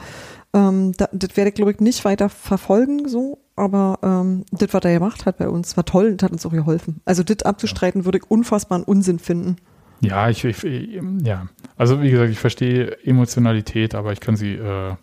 ähm, 0.53 0.93
da, 0.95 1.09
das 1.11 1.35
werde 1.35 1.49
ich, 1.49 1.55
glaube 1.55 1.71
ich, 1.71 1.79
nicht 1.79 2.05
weiter 2.05 2.29
verfolgen, 2.29 3.07
so. 3.09 3.39
Aber 3.55 3.99
ähm, 4.03 4.43
das, 4.51 4.73
was 4.73 4.83
er 4.83 4.93
gemacht 4.93 5.25
hat 5.25 5.37
bei 5.37 5.47
uns, 5.47 5.77
war 5.77 5.85
toll 5.85 6.07
und 6.11 6.23
hat 6.23 6.31
uns 6.31 6.45
auch 6.45 6.51
geholfen. 6.51 7.01
Also 7.05 7.23
das 7.23 7.43
abzustreiten, 7.43 8.05
würde 8.05 8.17
ich 8.17 8.29
unfassbaren 8.29 8.83
Unsinn 8.83 9.19
finden. 9.19 9.57
ja, 10.01 10.29
ich, 10.29 10.43
ich, 10.43 11.01
ja. 11.23 11.47
Also 11.77 12.01
wie 12.01 12.11
gesagt, 12.11 12.31
ich 12.31 12.39
verstehe 12.39 12.97
Emotionalität, 13.05 13.95
aber 13.95 14.11
ich 14.11 14.19
kann 14.19 14.35
sie 14.35 14.53
äh, 14.53 14.95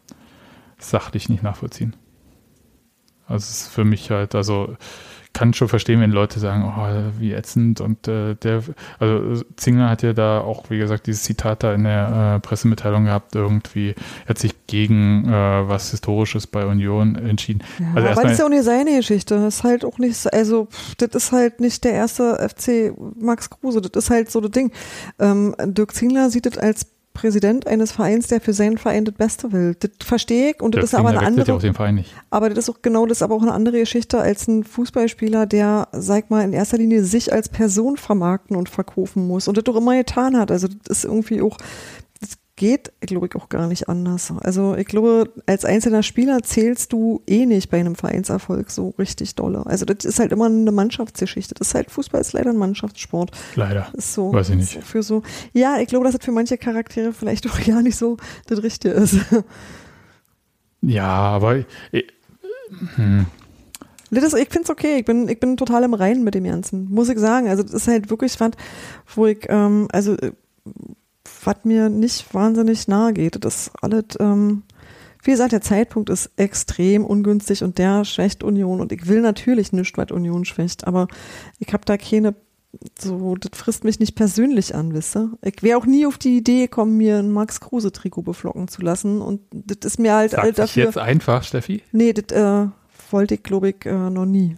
sachlich 0.79 1.29
nicht 1.29 1.43
nachvollziehen. 1.43 1.97
Also 3.27 3.45
es 3.45 3.63
ist 3.63 3.69
für 3.69 3.85
mich 3.85 4.11
halt, 4.11 4.35
also 4.35 4.77
kann 5.33 5.55
schon 5.55 5.69
verstehen, 5.69 6.01
wenn 6.01 6.11
Leute 6.11 6.41
sagen, 6.41 6.65
oh, 6.65 7.21
wie 7.21 7.33
ätzend 7.33 7.81
und 7.81 8.07
äh, 8.09 8.35
der, 8.35 8.63
also 8.99 9.43
Zingler 9.57 9.89
hat 9.89 10.03
ja 10.03 10.13
da 10.13 10.41
auch, 10.41 10.71
wie 10.71 10.79
gesagt, 10.79 11.07
dieses 11.07 11.23
Zitat 11.23 11.63
da 11.63 11.75
in 11.75 11.85
der 11.85 12.37
äh, 12.37 12.41
Pressemitteilung 12.41 13.05
gehabt, 13.05 13.35
irgendwie, 13.35 13.95
er 14.25 14.31
hat 14.31 14.39
sich 14.39 14.67
gegen 14.67 15.29
äh, 15.29 15.69
was 15.69 15.91
Historisches 15.91 16.47
bei 16.47 16.67
Union 16.67 17.15
entschieden. 17.17 17.63
Ja, 17.79 17.87
also 17.95 18.09
aber 18.09 18.23
das 18.23 18.33
ist 18.33 18.39
ja 18.39 18.45
auch 18.45 18.51
nicht 18.51 18.65
seine 18.65 18.97
Geschichte. 18.97 19.37
Das 19.37 19.57
ist 19.57 19.65
halt 19.65 19.85
auch 19.85 19.99
nicht, 19.99 20.33
also 20.33 20.69
das 20.99 21.11
ist 21.15 21.33
halt 21.33 21.61
nicht 21.61 21.85
der 21.85 21.93
erste 21.93 22.37
FC 22.49 22.93
Max 23.19 23.51
Kruse. 23.51 23.81
Das 23.81 24.05
ist 24.05 24.11
halt 24.11 24.31
so 24.31 24.41
das 24.41 24.51
Ding. 24.51 24.73
Ähm, 25.19 25.55
Dirk 25.65 25.95
Zingler 25.95 26.31
sieht 26.31 26.47
das 26.47 26.59
als 26.59 26.87
Präsident 27.15 27.67
eines 27.67 27.93
Vereins, 27.93 28.29
der 28.29 28.41
für 28.41 28.53
seinen 28.53 28.79
Verein 28.79 29.05
das 29.05 29.15
Beste 29.15 29.53
will. 29.53 29.77
Das 29.79 29.91
verstehe 30.03 30.51
ich 30.51 30.63
und 30.63 30.75
das 30.75 30.85
ist 30.85 30.95
aber 30.95 31.11
eine 31.11 31.21
andere. 31.21 31.53
auch 31.53 31.61
den 31.61 31.75
Verein 31.75 31.97
nicht. 31.97 32.15
Aber 32.31 32.49
das 32.49 32.59
ist 32.59 32.71
auch 32.71 32.83
genau 32.83 33.07
das 33.07 33.19
ist 33.19 33.23
aber 33.23 33.35
auch 33.35 33.43
eine 33.43 33.53
andere 33.53 33.79
Geschichte 33.79 34.19
als 34.19 34.49
ein 34.49 34.65
Fußballspieler, 34.65 35.47
der, 35.47 35.89
sag 35.93 36.31
mal, 36.31 36.43
in 36.43 36.53
erster 36.53 36.79
Linie 36.79 37.05
sich 37.05 37.33
als 37.33 37.49
Person 37.49 37.97
vermarkten 37.97 38.57
und 38.57 38.69
verkaufen 38.69 39.27
muss 39.27 39.49
und 39.49 39.57
das 39.57 39.65
doch 39.65 39.77
immer 39.77 39.97
getan 39.97 40.37
hat. 40.37 40.51
Also 40.51 40.69
das 40.69 40.99
ist 40.99 41.05
irgendwie 41.05 41.43
auch, 41.43 41.59
geht, 42.63 42.93
glaube 43.01 43.27
ich, 43.27 43.35
auch 43.35 43.49
gar 43.49 43.67
nicht 43.67 43.89
anders. 43.89 44.33
Also 44.41 44.77
ich 44.77 44.87
glaube, 44.87 45.33
als 45.47 45.65
einzelner 45.65 46.05
Spieler 46.05 46.45
zählst 46.45 46.93
du 46.93 47.21
eh 47.27 47.45
nicht 47.45 47.71
bei 47.71 47.81
einem 47.81 47.97
Vereinserfolg 47.97 48.71
so 48.71 48.95
richtig 49.01 49.35
dolle. 49.35 49.67
Also 49.67 49.85
das 49.85 50.05
ist 50.05 50.21
halt 50.21 50.31
immer 50.31 50.47
eine 50.47 50.71
Mannschaftsgeschichte. 50.71 51.55
Das 51.55 51.69
ist 51.69 51.75
halt 51.75 51.91
Fußball 51.91 52.21
ist 52.21 52.35
leider 52.35 52.51
ein 52.51 52.57
Mannschaftssport. 52.57 53.33
Leider. 53.57 53.89
Ist 53.95 54.15
so. 54.15 54.33
Weiß 54.33 54.51
ich 54.51 54.55
nicht. 54.55 54.85
Für 54.85 55.03
so, 55.03 55.25
ja, 55.53 55.81
ich 55.81 55.89
glaube, 55.89 56.05
dass 56.05 56.15
das 56.15 56.25
für 56.25 56.31
manche 56.31 56.57
Charaktere 56.57 57.13
vielleicht 57.13 57.45
auch 57.51 57.59
ja 57.59 57.83
nicht 57.83 57.97
so 57.97 58.17
das 58.47 58.63
Richtige 58.63 58.95
ist. 58.95 59.17
Ja, 60.83 61.09
aber 61.09 61.65
äh, 61.91 62.05
hm, 62.95 63.27
Das 64.13 64.23
ist, 64.23 64.35
ich 64.35 64.51
finde 64.51 64.63
es 64.63 64.71
okay. 64.71 64.99
Ich 65.01 65.05
bin, 65.05 65.29
ich 65.29 65.41
bin 65.41 65.57
total 65.57 65.83
im 65.83 65.95
Reinen 65.95 66.23
mit 66.23 66.37
dem 66.37 66.45
Ganzen, 66.45 66.89
muss 66.95 67.09
ich 67.09 67.19
sagen. 67.19 67.49
Also 67.49 67.65
das 67.65 67.73
ist 67.73 67.89
halt 67.89 68.09
wirklich 68.09 68.39
was, 68.39 68.53
wo 69.17 69.27
ich, 69.27 69.47
ähm, 69.49 69.89
also 69.91 70.13
äh, 70.15 70.31
was 71.45 71.57
mir 71.65 71.89
nicht 71.89 72.33
wahnsinnig 72.35 72.89
nahe 72.89 73.13
geht. 73.13 73.45
Das 73.45 73.71
alles, 73.81 74.05
ähm, 74.21 74.63
wie 75.25 75.31
gesagt, 75.31 75.53
der 75.53 75.61
Zeitpunkt 75.61 76.11
ist 76.11 76.31
extrem 76.37 77.05
ungünstig 77.05 77.63
und 77.63 77.79
der 77.79 78.05
schwächt 78.05 78.43
Union. 78.43 78.81
Und 78.81 78.93
ich 78.93 79.07
will 79.07 79.21
natürlich 79.21 79.73
nicht, 79.73 79.97
was 79.97 80.11
Union 80.11 80.45
schwächt, 80.45 80.87
aber 80.87 81.09
ich 81.59 81.73
habe 81.73 81.85
da 81.85 81.97
keine, 81.97 82.35
so, 82.99 83.37
das 83.37 83.59
frisst 83.59 83.85
mich 83.85 84.01
nicht 84.01 84.15
persönlich 84.15 84.75
an, 84.75 84.95
wisst 84.95 85.17
ihr? 85.17 85.31
Ich 85.43 85.63
wäre 85.63 85.79
auch 85.79 85.87
nie 85.87 86.07
auf 86.07 86.19
die 86.19 86.37
Idee 86.39 86.63
gekommen, 86.63 86.97
mir 86.97 87.19
ein 87.19 87.31
Max-Kruse-Trikot 87.31 88.23
beflocken 88.23 88.67
zu 88.69 88.83
lassen. 88.83 89.21
Und 89.21 89.41
das 89.53 89.79
ist 89.93 89.99
mir 89.99 90.15
halt 90.15 90.35
all 90.35 90.55
sagt 90.55 90.69
sich 90.71 90.83
dafür. 90.83 90.85
jetzt 90.85 90.99
einfach, 90.99 91.43
Steffi. 91.45 91.83
Nee, 91.93 92.13
das 92.15 92.37
äh, 92.37 92.67
wollte 93.11 93.35
ich, 93.35 93.43
glaube 93.43 93.71
ich, 93.71 93.85
äh, 93.87 94.11
noch 94.11 94.27
nie. 94.27 94.57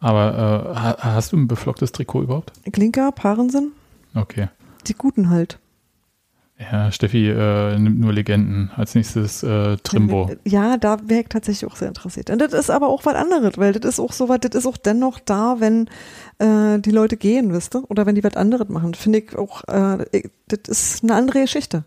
Aber 0.00 0.72
äh, 0.74 0.78
ha- 0.78 0.96
hast 1.14 1.32
du 1.32 1.36
ein 1.36 1.48
beflocktes 1.48 1.92
Trikot 1.92 2.22
überhaupt? 2.22 2.52
Klinker, 2.72 3.12
Parensen, 3.12 3.72
Okay. 4.14 4.48
Die 4.88 4.94
guten 4.94 5.30
halt. 5.30 5.58
Ja, 6.58 6.90
Steffi 6.90 7.28
äh, 7.28 7.78
nimmt 7.78 8.00
nur 8.00 8.14
Legenden. 8.14 8.70
Als 8.74 8.94
nächstes 8.94 9.42
äh, 9.42 9.76
Trimbo. 9.82 10.30
Ja, 10.44 10.78
da 10.78 10.96
wäre 11.06 11.20
ich 11.20 11.28
tatsächlich 11.28 11.70
auch 11.70 11.76
sehr 11.76 11.88
interessiert. 11.88 12.30
Und 12.30 12.38
das 12.40 12.54
ist 12.54 12.70
aber 12.70 12.88
auch 12.88 13.04
was 13.04 13.14
anderes, 13.14 13.58
weil 13.58 13.72
das 13.72 13.84
ist 13.84 14.00
auch 14.00 14.12
so 14.14 14.30
was, 14.30 14.38
das 14.40 14.54
ist 14.54 14.66
auch 14.66 14.78
dennoch 14.78 15.18
da, 15.18 15.56
wenn 15.58 15.88
äh, 16.38 16.78
die 16.78 16.92
Leute 16.92 17.18
gehen, 17.18 17.52
wisst 17.52 17.76
ihr? 17.76 17.82
Oder 17.90 18.06
wenn 18.06 18.14
die 18.14 18.24
was 18.24 18.36
anderes 18.36 18.70
machen. 18.70 18.94
Finde 18.94 19.18
ich 19.18 19.36
auch, 19.36 19.64
äh, 19.68 20.06
ich- 20.16 20.30
das 20.48 20.60
ist 20.68 21.04
eine 21.04 21.14
andere 21.14 21.40
Geschichte. 21.42 21.84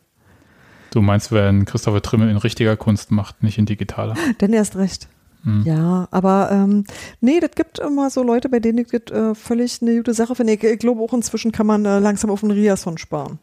Du 0.91 1.01
meinst, 1.01 1.31
wenn 1.31 1.65
Christopher 1.65 2.01
Trimmel 2.03 2.29
in 2.29 2.37
richtiger 2.37 2.77
Kunst 2.77 3.09
macht, 3.09 3.41
nicht 3.41 3.57
in 3.57 3.65
digitaler? 3.65 4.13
Denn 4.39 4.53
erst 4.53 4.75
recht. 4.75 5.07
Hm. 5.43 5.63
Ja, 5.65 6.07
aber 6.11 6.49
ähm, 6.51 6.83
nee, 7.21 7.39
das 7.39 7.51
gibt 7.55 7.79
immer 7.79 8.09
so 8.09 8.23
Leute, 8.23 8.49
bei 8.49 8.59
denen 8.59 8.85
das 8.85 9.11
äh, 9.11 9.35
völlig 9.35 9.81
eine 9.81 9.95
gute 9.97 10.13
Sache 10.13 10.35
finde. 10.35 10.53
Ich, 10.53 10.63
ich 10.63 10.79
glaube 10.79 11.01
auch 11.01 11.13
inzwischen 11.13 11.51
kann 11.51 11.65
man 11.67 11.85
äh, 11.85 11.99
langsam 11.99 12.29
auf 12.29 12.41
den 12.41 12.51
Riasson 12.51 12.97
sparen. 12.97 13.39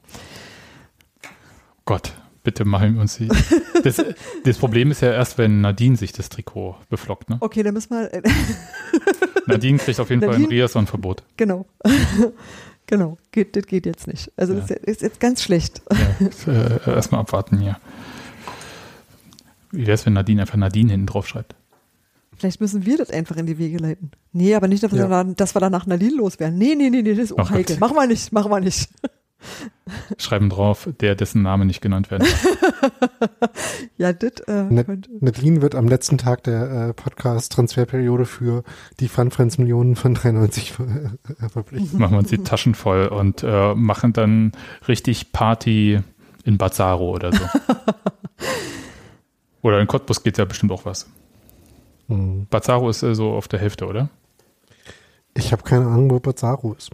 Gott, 1.87 2.13
bitte 2.43 2.65
machen 2.65 2.95
wir 2.95 3.01
uns 3.01 3.17
die. 3.17 3.29
Das, 3.83 4.03
das 4.45 4.59
Problem 4.59 4.91
ist 4.91 5.03
ja 5.03 5.13
erst, 5.13 5.39
wenn 5.39 5.61
Nadine 5.61 5.97
sich 5.97 6.13
das 6.13 6.29
Trikot 6.29 6.77
beflockt. 6.91 7.31
Ne? 7.31 7.37
Okay, 7.41 7.63
dann 7.63 7.75
müssen 7.75 7.91
wir, 7.91 8.13
äh, 8.13 8.23
Nadine 9.47 9.79
kriegt 9.79 10.01
auf 10.01 10.11
jeden 10.11 10.23
Fall 10.23 10.35
ein 10.35 10.43
Nadine? 10.43 10.63
Riasson-Verbot. 10.63 11.23
genau. 11.37 11.67
genau, 12.87 13.17
geht, 13.31 13.55
das 13.57 13.67
geht 13.67 13.87
jetzt 13.87 14.07
nicht. 14.07 14.33
Also 14.37 14.55
Ja. 14.55 14.61
das 14.61 14.71
ist 14.71 14.85
ist 14.87 15.03
jetzt 15.03 15.21
ganz 15.21 15.43
schlecht. 15.43 15.83
Ja, 16.47 16.53
äh, 16.87 16.91
erstmal 16.95 17.21
abwarten 17.21 17.59
hier. 17.59 17.77
Wie 19.71 19.83
wäre 19.87 19.93
es, 19.95 20.05
wenn 20.07 20.15
Nadine 20.15 20.43
einfach 20.43 20.57
Nadine 20.57 20.91
hinten 20.93 21.07
drauf 21.07 21.27
schreibt? 21.29 21.55
Vielleicht 22.39 22.61
müssen 22.61 22.84
wir 22.87 22.99
das 22.99 23.11
einfach 23.11 23.37
in 23.37 23.47
die 23.47 23.59
Wege 23.59 23.78
leiten. 23.78 24.11
Nee, 24.32 24.55
aber 24.55 24.68
nicht, 24.68 24.82
dass 24.82 24.93
wir, 24.93 25.01
Ja. 25.01 25.09
dann, 25.09 25.34
dass 25.37 25.55
wir 25.55 25.61
danach 25.61 25.87
Nadine 25.87 26.16
loswerden. 26.16 26.59
Nee, 26.59 26.74
nee, 26.76 26.91
nee, 26.91 27.03
nee, 27.03 27.14
das 27.14 27.26
ist 27.26 27.32
Oh 27.32 27.39
auch 27.39 27.51
heikel. 27.51 27.76
Gott. 27.76 27.80
Machen 27.80 27.97
wir 27.97 28.07
nicht, 28.07 28.32
machen 28.32 28.51
wir 28.51 28.61
nicht. 28.61 28.89
Schreiben 30.18 30.49
drauf, 30.51 30.89
der, 31.01 31.14
dessen 31.14 31.43
Name 31.43 31.64
nicht 31.66 31.80
genannt 31.80 32.11
werden. 32.11 32.26
darf. 32.26 32.91
Ja, 33.99 34.12
das 34.12 34.41
äh, 34.47 34.64
Ne- 34.64 34.84
könnte. 34.84 35.11
Nadine 35.20 35.62
wird 35.62 35.74
am 35.74 35.89
letzten 35.89 36.18
Tag 36.18 36.43
der 36.45 36.89
äh, 36.89 36.93
Podcast-Transferperiode 36.95 38.24
für 38.26 38.62
die 39.01 39.09
Fun-Friends-Millionen 39.09 39.97
von 39.97 40.14
93 40.14 40.72
ver 40.72 40.87
äh, 41.41 41.49
verpflichten. 41.49 41.99
machen 41.99 42.12
wir 42.12 42.18
uns 42.18 42.28
die 42.30 42.39
Taschen 42.39 42.74
voll 42.74 43.07
und 43.07 43.43
äh, 43.43 43.74
machen 43.74 44.12
dann 44.12 44.53
richtig 44.89 45.32
Party 45.32 46.01
in 46.45 46.59
Bazzaro 46.59 47.11
oder 47.14 47.32
so. 47.32 47.45
oder 49.62 49.80
in 49.80 49.87
Cottbus 49.87 50.22
geht 50.22 50.39
ja 50.39 50.45
bestimmt 50.45 50.72
auch 50.72 50.84
was. 50.84 51.07
Hm. 52.09 52.47
Bazzaro 52.49 52.89
ist 52.89 53.03
äh, 53.03 53.15
so 53.15 53.33
auf 53.33 53.49
der 53.49 53.61
Hälfte, 53.61 53.87
oder? 53.87 54.09
Ich 55.35 55.53
habe 55.53 55.63
keine 55.63 55.87
Ahnung, 55.87 56.11
wo 56.11 56.21
Bazzaro 56.21 56.75
ist. 56.75 56.91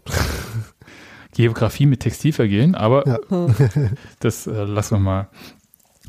Geografie 1.35 1.87
mit 1.87 2.01
Textilvergehen, 2.01 2.75
aber 2.75 3.07
Ja. 3.07 3.19
das 4.21 4.47
äh, 4.47 4.65
lassen 4.65 4.97
wir 4.97 5.01
mal. 5.01 5.29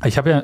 Ich 0.04 0.18
habe 0.18 0.30
ja, 0.30 0.42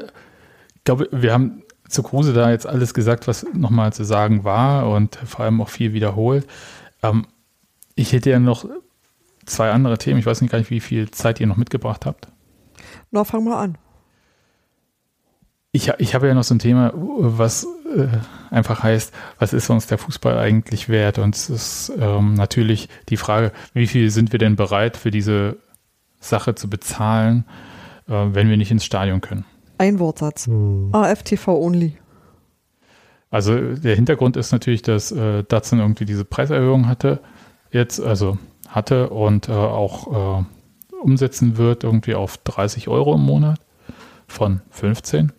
glaube, 0.84 1.08
wir 1.12 1.32
haben 1.32 1.62
zu 1.88 2.02
Kruse 2.02 2.32
da 2.32 2.50
jetzt 2.50 2.66
alles 2.66 2.94
gesagt, 2.94 3.26
was 3.26 3.44
nochmal 3.52 3.92
zu 3.92 4.04
sagen 4.04 4.44
war 4.44 4.88
und 4.88 5.16
vor 5.16 5.44
allem 5.44 5.60
auch 5.60 5.68
viel 5.68 5.92
wiederholt. 5.92 6.46
Ähm, 7.02 7.26
ich 7.94 8.12
hätte 8.12 8.30
ja 8.30 8.38
noch 8.38 8.64
zwei 9.44 9.70
andere 9.70 9.98
Themen. 9.98 10.20
Ich 10.20 10.26
weiß 10.26 10.40
nicht 10.40 10.50
gar 10.50 10.58
nicht, 10.58 10.70
wie 10.70 10.80
viel 10.80 11.10
Zeit 11.10 11.40
ihr 11.40 11.46
noch 11.46 11.56
mitgebracht 11.56 12.06
habt. 12.06 12.28
Na, 13.10 13.24
fang 13.24 13.44
mal 13.44 13.62
an. 13.62 13.78
Ich, 15.72 15.88
ich 15.98 16.14
habe 16.14 16.26
ja 16.26 16.34
noch 16.34 16.44
so 16.44 16.54
ein 16.54 16.58
Thema, 16.58 16.92
was 16.94 17.66
äh, 17.90 18.08
einfach 18.50 18.82
heißt, 18.82 19.12
was 19.38 19.52
ist 19.52 19.70
uns 19.70 19.86
der 19.86 19.98
Fußball 19.98 20.38
eigentlich 20.38 20.88
wert? 20.88 21.18
Und 21.18 21.34
es 21.34 21.50
ist 21.50 21.92
ähm, 21.98 22.34
natürlich 22.34 22.88
die 23.08 23.16
Frage, 23.16 23.52
wie 23.74 23.86
viel 23.86 24.10
sind 24.10 24.32
wir 24.32 24.38
denn 24.38 24.56
bereit 24.56 24.96
für 24.96 25.10
diese 25.10 25.56
Sache 26.20 26.54
zu 26.54 26.70
bezahlen, 26.70 27.44
äh, 28.08 28.12
wenn 28.12 28.48
wir 28.48 28.56
nicht 28.56 28.70
ins 28.70 28.84
Stadion 28.84 29.20
können? 29.20 29.44
Ein 29.78 29.98
Wortsatz. 29.98 30.46
Hm. 30.46 30.90
AFTV 30.92 31.48
only. 31.48 31.96
Also 33.30 33.74
der 33.74 33.94
Hintergrund 33.94 34.36
ist 34.36 34.52
natürlich, 34.52 34.82
dass 34.82 35.12
äh, 35.12 35.44
Datsun 35.44 35.78
irgendwie 35.78 36.04
diese 36.04 36.24
Preiserhöhung 36.24 36.88
hatte, 36.88 37.20
jetzt, 37.70 38.00
also 38.00 38.38
hatte 38.68 39.10
und 39.10 39.48
äh, 39.48 39.52
auch 39.52 40.40
äh, 40.40 40.44
umsetzen 41.00 41.56
wird, 41.56 41.84
irgendwie 41.84 42.14
auf 42.14 42.38
30 42.38 42.88
Euro 42.88 43.14
im 43.14 43.22
Monat 43.22 43.60
von 44.26 44.60
15. 44.70 45.32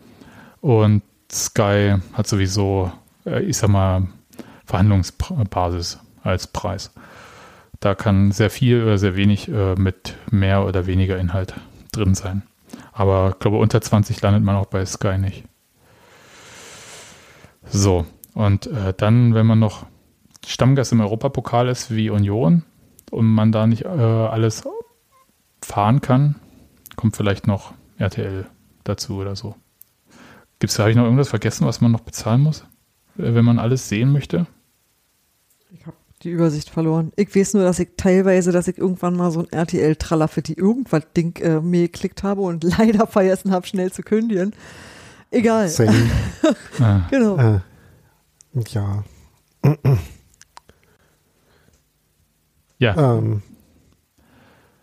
Und 0.61 1.01
Sky 1.32 1.95
hat 2.13 2.27
sowieso, 2.27 2.91
äh, 3.25 3.41
ich 3.43 3.57
sag 3.57 3.69
mal, 3.69 4.07
Verhandlungsbasis 4.65 5.99
als 6.23 6.47
Preis. 6.47 6.91
Da 7.79 7.95
kann 7.95 8.32
sehr 8.32 8.49
viel 8.49 8.84
oder 8.84 8.97
sehr 8.97 9.15
wenig 9.15 9.49
äh, 9.49 9.75
mit 9.75 10.15
mehr 10.29 10.65
oder 10.65 10.86
weniger 10.86 11.17
Inhalt 11.17 11.53
drin 11.91 12.13
sein. 12.13 12.43
Aber 12.93 13.32
ich 13.32 13.39
glaube, 13.39 13.57
unter 13.57 13.82
20 13.82 14.21
landet 14.21 14.43
man 14.43 14.55
auch 14.55 14.67
bei 14.67 14.86
Sky 14.86 15.17
nicht. 15.17 15.45
So, 17.65 18.05
und 18.34 18.67
äh, 18.67 18.93
dann, 18.95 19.34
wenn 19.34 19.45
man 19.45 19.59
noch 19.59 19.86
Stammgast 20.45 20.91
im 20.91 21.01
Europapokal 21.01 21.67
ist 21.67 21.91
wie 21.91 22.09
Union 22.09 22.63
und 23.11 23.25
man 23.25 23.51
da 23.51 23.67
nicht 23.67 23.86
alles 23.86 24.63
fahren 25.61 26.01
kann, 26.01 26.36
kommt 26.95 27.15
vielleicht 27.15 27.45
noch 27.45 27.73
RTL 27.97 28.47
dazu 28.84 29.17
oder 29.17 29.36
so. 29.36 29.55
Gibt's 30.62 30.76
da, 30.76 30.84
habe 30.84 30.91
ich 30.91 30.95
noch 30.95 31.05
irgendwas 31.05 31.30
vergessen, 31.30 31.66
was 31.66 31.82
man 31.82 31.91
noch 31.91 32.01
bezahlen 32.01 32.41
muss, 32.41 32.59
äh, 33.18 33.34
wenn 33.34 33.43
man 33.43 33.57
alles 33.57 33.89
sehen 33.89 34.12
möchte? 34.12 34.45
Ich 35.74 35.86
habe 35.88 35.97
die 36.22 36.30
Übersicht 36.30 36.70
verloren. 36.70 37.12
Ich 37.16 37.36
weiß 37.36 37.55
nur, 37.55 37.64
dass 37.64 37.80
ich 37.80 37.89
teilweise, 37.97 38.51
dass 38.51 38.68
ich 38.68 38.78
irgendwann 38.78 39.16
mal 39.16 39.32
so 39.32 39.39
ein 39.39 39.51
RTL-Traller 39.51 40.28
für 40.28 40.43
die 40.43 40.53
irgendwas 40.53 41.01
Ding 41.18 41.36
äh, 41.41 41.59
mir 41.62 41.82
geklickt 41.88 42.22
habe 42.22 42.41
und 42.41 42.64
leider 42.78 43.07
vergessen 43.07 43.51
habe, 43.51 43.66
schnell 43.66 43.91
zu 43.91 44.03
kündigen. 44.03 44.53
Egal. 45.32 45.68
Same. 45.68 45.93
Ah, 46.80 47.07
Genau. 47.09 47.38
äh, 47.38 47.59
ja. 48.70 49.03
ja, 52.78 53.18
Ähm, 53.18 53.41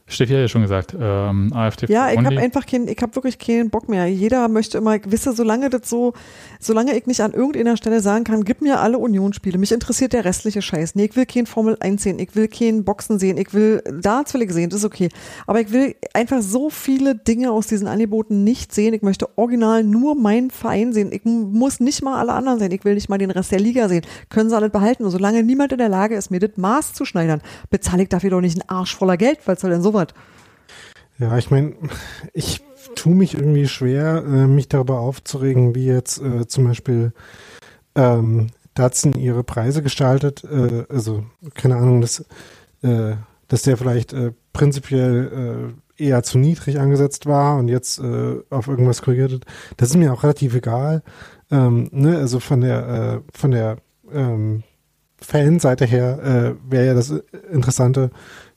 Steffi 0.08 0.32
hat 0.32 0.40
ja 0.40 0.48
schon 0.48 0.62
gesagt, 0.62 0.96
ähm, 0.98 1.52
AfD 1.54 1.86
Ja, 1.92 2.10
ich 2.10 2.18
habe 2.18 2.38
einfach 2.38 2.64
keinen, 2.66 2.88
ich 2.88 2.98
habe 3.02 3.14
wirklich 3.14 3.38
keinen 3.38 3.70
Bock 3.70 3.88
mehr. 3.88 4.06
Jeder 4.06 4.48
möchte 4.48 4.78
immer, 4.78 4.96
wisse, 5.04 5.32
solange 5.32 5.68
das 5.68 5.88
so, 5.88 6.14
solange 6.60 6.96
ich 6.96 7.06
nicht 7.06 7.20
an 7.20 7.32
irgendeiner 7.32 7.76
Stelle 7.76 8.00
sagen 8.00 8.24
kann, 8.24 8.44
gib 8.44 8.62
mir 8.62 8.80
alle 8.80 8.98
Unionsspiele. 8.98 9.58
Mich 9.58 9.72
interessiert 9.72 10.14
der 10.14 10.24
restliche 10.24 10.62
Scheiß. 10.62 10.94
Nee, 10.94 11.04
ich 11.04 11.16
will 11.16 11.26
kein 11.26 11.46
Formel 11.46 11.76
1 11.80 12.02
sehen, 12.02 12.18
ich 12.18 12.34
will 12.34 12.48
kein 12.48 12.84
Boxen 12.84 13.18
sehen, 13.18 13.36
ich 13.36 13.52
will 13.52 13.82
Darts 14.00 14.32
will 14.34 14.42
ich 14.42 14.52
sehen, 14.52 14.70
das 14.70 14.80
ist 14.80 14.86
okay. 14.86 15.08
Aber 15.46 15.60
ich 15.60 15.72
will 15.72 15.94
einfach 16.14 16.40
so 16.40 16.70
viele 16.70 17.14
Dinge 17.14 17.52
aus 17.52 17.66
diesen 17.66 17.86
Angeboten 17.86 18.44
nicht 18.44 18.74
sehen. 18.74 18.94
Ich 18.94 19.02
möchte 19.02 19.28
original 19.36 19.84
nur 19.84 20.14
meinen 20.14 20.50
Verein 20.50 20.92
sehen. 20.92 21.12
Ich 21.12 21.24
muss 21.24 21.80
nicht 21.80 22.02
mal 22.02 22.18
alle 22.18 22.32
anderen 22.32 22.58
sehen. 22.58 22.72
Ich 22.72 22.84
will 22.84 22.94
nicht 22.94 23.08
mal 23.08 23.18
den 23.18 23.30
Rest 23.30 23.52
der 23.52 23.60
Liga 23.60 23.88
sehen. 23.88 24.02
Können 24.30 24.48
sie 24.48 24.56
alles 24.56 24.72
behalten. 24.72 25.04
Und 25.04 25.10
solange 25.10 25.42
niemand 25.42 25.72
in 25.72 25.78
der 25.78 25.88
Lage 25.88 26.14
ist, 26.14 26.30
mir 26.30 26.40
das 26.40 26.56
Maß 26.56 26.94
zu 26.94 27.04
schneidern, 27.04 27.42
bezahle 27.70 28.04
ich 28.04 28.08
dafür 28.08 28.30
doch 28.30 28.40
nicht 28.40 28.60
einen 28.60 28.68
Arsch 28.68 28.96
voller 28.96 29.16
Geld. 29.16 29.40
Was 29.46 29.60
soll 29.60 29.70
denn 29.70 29.82
sowas? 29.82 29.97
Ja, 31.18 31.36
ich 31.36 31.50
meine, 31.50 31.74
ich 32.32 32.62
tue 32.94 33.14
mich 33.14 33.34
irgendwie 33.34 33.66
schwer, 33.66 34.24
äh, 34.24 34.46
mich 34.46 34.68
darüber 34.68 35.00
aufzuregen, 35.00 35.74
wie 35.74 35.86
jetzt 35.86 36.20
äh, 36.22 36.46
zum 36.46 36.64
Beispiel 36.64 37.12
ähm, 37.94 38.48
Datsun 38.74 39.14
ihre 39.14 39.44
Preise 39.44 39.82
gestaltet. 39.82 40.44
Äh, 40.44 40.84
also, 40.88 41.24
keine 41.54 41.76
Ahnung, 41.76 42.00
dass, 42.00 42.24
äh, 42.82 43.16
dass 43.48 43.62
der 43.62 43.76
vielleicht 43.76 44.12
äh, 44.12 44.32
prinzipiell 44.52 45.74
äh, 45.98 46.04
eher 46.04 46.22
zu 46.22 46.38
niedrig 46.38 46.78
angesetzt 46.78 47.26
war 47.26 47.56
und 47.56 47.66
jetzt 47.66 48.00
auf 48.00 48.68
irgendwas 48.68 49.02
korrigiert 49.02 49.32
wird. 49.32 49.46
Das 49.78 49.90
ist 49.90 49.96
mir 49.96 50.12
auch 50.12 50.22
relativ 50.22 50.54
egal. 50.54 51.02
Ähm, 51.50 51.88
ne? 51.90 52.18
Also 52.18 52.38
von 52.38 52.60
der, 52.60 53.22
von 53.34 53.50
der 53.50 53.78
ähm, 54.12 54.62
Fanseite 55.20 55.86
her 55.86 56.54
wäre 56.68 56.86
ja 56.86 56.94
das 56.94 57.10
Interessante, 57.50 58.12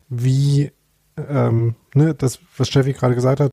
wie 0.08 0.72
ähm, 1.30 1.76
ne, 1.94 2.14
das, 2.14 2.40
was 2.58 2.68
Steffi 2.68 2.94
gerade 2.94 3.16
gesagt 3.16 3.40
hat, 3.40 3.52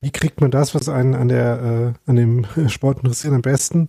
wie 0.00 0.10
kriegt 0.10 0.40
man 0.40 0.50
das, 0.50 0.74
was 0.74 0.88
einen 0.88 1.14
an 1.14 1.28
der, 1.28 1.94
äh, 2.06 2.10
an 2.10 2.16
dem 2.16 2.46
Sport 2.68 2.98
interessiert, 2.98 3.34
am 3.34 3.42
besten? 3.42 3.88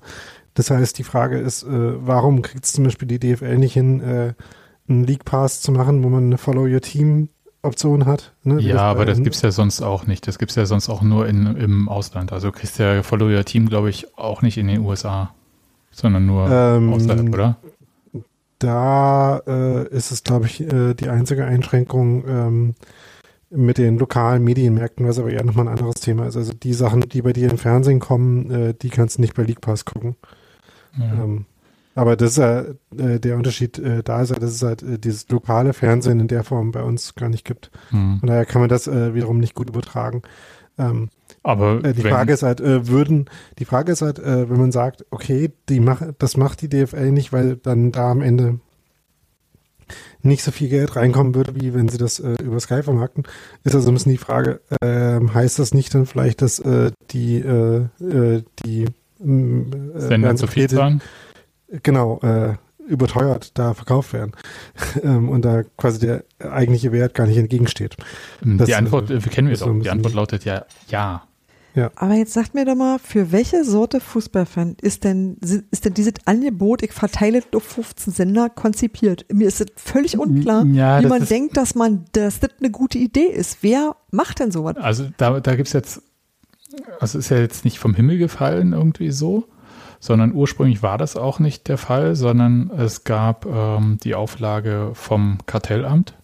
Das 0.53 0.69
heißt, 0.69 0.97
die 0.97 1.03
Frage 1.03 1.37
ist, 1.37 1.63
äh, 1.63 1.67
warum 2.05 2.41
kriegt 2.41 2.65
es 2.65 2.73
zum 2.73 2.83
Beispiel 2.83 3.07
die 3.07 3.19
DFL 3.19 3.57
nicht 3.57 3.73
hin, 3.73 4.01
äh, 4.01 4.33
einen 4.89 5.05
League 5.05 5.23
Pass 5.23 5.61
zu 5.61 5.71
machen, 5.71 6.03
wo 6.03 6.09
man 6.09 6.25
eine 6.25 6.37
Follow 6.37 6.63
Your 6.65 6.81
Team 6.81 7.29
Option 7.61 8.05
hat? 8.05 8.33
Ne? 8.43 8.59
Ja, 8.59 8.79
aber 8.79 9.01
bei- 9.01 9.05
das 9.05 9.21
gibt's 9.23 9.41
ja 9.41 9.51
sonst 9.51 9.81
auch 9.81 10.07
nicht. 10.07 10.27
Das 10.27 10.37
gibt's 10.39 10.55
ja 10.55 10.65
sonst 10.65 10.89
auch 10.89 11.01
nur 11.03 11.27
in, 11.27 11.45
im 11.55 11.87
Ausland. 11.87 12.33
Also 12.33 12.51
kriegst 12.51 12.79
du 12.79 12.83
ja 12.83 13.01
Follow 13.03 13.27
Your 13.27 13.45
Team, 13.45 13.69
glaube 13.69 13.89
ich, 13.89 14.17
auch 14.17 14.41
nicht 14.41 14.57
in 14.57 14.67
den 14.67 14.81
USA, 14.81 15.33
sondern 15.91 16.25
nur 16.25 16.49
Ähm, 16.51 16.91
außerhalb, 16.91 17.33
oder? 17.33 17.55
Da 18.59 19.41
äh, 19.47 19.87
ist 19.87 20.11
es, 20.11 20.23
glaube 20.23 20.45
ich, 20.45 20.61
äh, 20.61 20.93
die 20.93 21.09
einzige 21.09 21.45
Einschränkung 21.45 22.23
ähm, 22.27 22.75
mit 23.51 23.77
den 23.77 23.97
lokalen 23.97 24.43
Medienmärkten, 24.43 25.07
was 25.07 25.19
aber 25.19 25.29
eher 25.29 25.43
nochmal 25.43 25.67
ein 25.67 25.73
anderes 25.73 25.95
Thema 25.95 26.25
ist. 26.27 26.37
Also 26.37 26.53
die 26.53 26.73
Sachen, 26.73 27.01
die 27.01 27.21
bei 27.21 27.33
dir 27.33 27.51
im 27.51 27.57
Fernsehen 27.57 27.99
kommen, 27.99 28.49
äh, 28.49 28.73
die 28.73 28.89
kannst 28.89 29.17
du 29.17 29.21
nicht 29.21 29.35
bei 29.35 29.43
League 29.43 29.61
Pass 29.61 29.85
gucken. 29.85 30.15
Ja. 30.97 31.23
Ähm, 31.23 31.45
aber 31.93 32.15
das 32.15 32.31
ist 32.31 32.37
ja 32.37 32.61
äh, 32.97 33.19
der 33.19 33.35
Unterschied 33.35 33.77
äh, 33.77 34.01
da 34.01 34.21
ist 34.21 34.29
ja, 34.29 34.39
dass 34.39 34.51
es 34.51 34.63
halt 34.63 34.81
äh, 34.81 34.97
dieses 34.97 35.27
lokale 35.29 35.73
Fernsehen 35.73 36.21
in 36.21 36.29
der 36.29 36.45
Form 36.45 36.71
bei 36.71 36.81
uns 36.81 37.15
gar 37.15 37.27
nicht 37.27 37.45
gibt. 37.45 37.69
Hm. 37.89 38.19
Von 38.19 38.27
daher 38.27 38.45
kann 38.45 38.61
man 38.61 38.69
das 38.69 38.87
äh, 38.87 39.13
wiederum 39.13 39.39
nicht 39.39 39.55
gut 39.55 39.69
übertragen. 39.69 40.21
Ähm, 40.77 41.09
Aber 41.43 41.83
äh, 41.83 41.93
die 41.93 42.05
wenn, 42.05 42.11
Frage 42.11 42.31
ist 42.31 42.43
halt, 42.43 42.61
äh, 42.61 42.87
würden, 42.87 43.29
die 43.59 43.65
Frage 43.65 43.91
ist 43.91 44.01
halt, 44.01 44.21
wenn 44.23 44.57
man 44.57 44.71
sagt, 44.71 45.05
okay, 45.11 45.51
die 45.67 45.81
mach, 45.81 46.01
das 46.17 46.37
macht 46.37 46.61
die 46.61 46.69
DFL 46.69 47.11
nicht, 47.11 47.33
weil 47.33 47.57
dann 47.57 47.91
da 47.91 48.09
am 48.11 48.21
Ende 48.21 48.59
nicht 50.21 50.43
so 50.43 50.51
viel 50.51 50.69
Geld 50.69 50.95
reinkommen 50.95 51.35
würde, 51.35 51.55
wie 51.55 51.73
wenn 51.73 51.89
sie 51.89 51.97
das 51.97 52.19
äh, 52.19 52.35
über 52.43 52.59
Sky 52.59 52.83
vermarkten, 52.83 53.23
ist 53.63 53.75
also 53.75 53.89
ein 53.91 53.93
bisschen 53.93 54.11
die 54.11 54.17
Frage, 54.17 54.61
ähm, 54.81 55.33
heißt 55.33 55.59
das 55.59 55.73
nicht 55.73 55.93
dann 55.95 56.05
vielleicht, 56.05 56.41
dass 56.41 56.59
äh, 56.59 56.91
die, 57.11 57.37
äh, 57.37 57.85
äh, 57.99 58.43
die 58.65 58.85
ähm, 59.21 59.91
äh, 59.95 59.99
Sender 59.99 60.35
zu 60.35 60.47
viel 60.47 60.69
zahlen? 60.69 61.01
genau, 61.83 62.19
äh, 62.21 62.55
überteuert 62.87 63.57
da 63.57 63.73
verkauft 63.73 64.13
werden 64.13 64.33
ähm, 65.03 65.29
und 65.29 65.45
da 65.45 65.63
quasi 65.77 65.99
der 65.99 66.23
eigentliche 66.39 66.91
Wert 66.91 67.13
gar 67.13 67.27
nicht 67.27 67.37
entgegensteht. 67.37 67.95
das, 68.41 68.67
die 68.67 68.75
Antwort 68.75 69.09
äh, 69.09 69.15
äh, 69.15 69.19
kennen 69.21 69.47
wir 69.47 69.53
ist 69.53 69.59
so 69.59 69.67
doch. 69.67 69.81
Die 69.81 69.89
Antwort 69.89 70.13
lautet 70.13 70.45
ja, 70.45 70.65
ja. 70.89 71.23
Aber 71.95 72.13
jetzt 72.13 72.33
sagt 72.33 72.53
mir 72.53 72.65
doch 72.65 72.75
mal, 72.75 72.99
für 72.99 73.31
welche 73.31 73.63
Sorte 73.63 73.99
Fußballfan 73.99 74.75
ist 74.81 75.03
denn, 75.03 75.37
ist 75.71 75.85
denn 75.85 75.93
dieses 75.93 76.13
Angebot, 76.25 76.83
ich 76.83 76.91
verteile 76.91 77.39
es 77.39 77.45
auf 77.55 77.63
15 77.63 78.13
Sender, 78.13 78.49
konzipiert? 78.49 79.25
Mir 79.31 79.47
ist 79.47 79.61
es 79.61 79.67
völlig 79.75 80.17
unklar, 80.17 80.65
Ja, 80.65 81.01
wie 81.01 81.07
man 81.07 81.25
denkt, 81.25 81.57
dass 81.57 81.75
man, 81.75 82.05
dass 82.11 82.39
das 82.39 82.51
eine 82.59 82.71
gute 82.71 82.97
Idee 82.97 83.27
ist. 83.27 83.59
Wer 83.61 83.95
macht 84.11 84.39
denn 84.39 84.51
sowas? 84.51 84.77
Also 84.77 85.07
da, 85.17 85.39
da 85.39 85.55
gibt's 85.55 85.73
jetzt, 85.73 86.01
also 86.99 87.19
ist 87.19 87.29
ja 87.29 87.37
jetzt 87.37 87.65
nicht 87.65 87.79
vom 87.79 87.93
Himmel 87.93 88.17
gefallen 88.17 88.73
irgendwie 88.73 89.11
so, 89.11 89.45
sondern 89.99 90.33
ursprünglich 90.33 90.83
war 90.83 90.97
das 90.97 91.15
auch 91.15 91.39
nicht 91.39 91.67
der 91.67 91.77
Fall, 91.77 92.15
sondern 92.15 92.71
es 92.71 93.03
gab 93.03 93.45
ähm, 93.45 93.97
die 94.03 94.15
Auflage 94.15 94.91
vom 94.93 95.37
Kartellamt, 95.45 96.15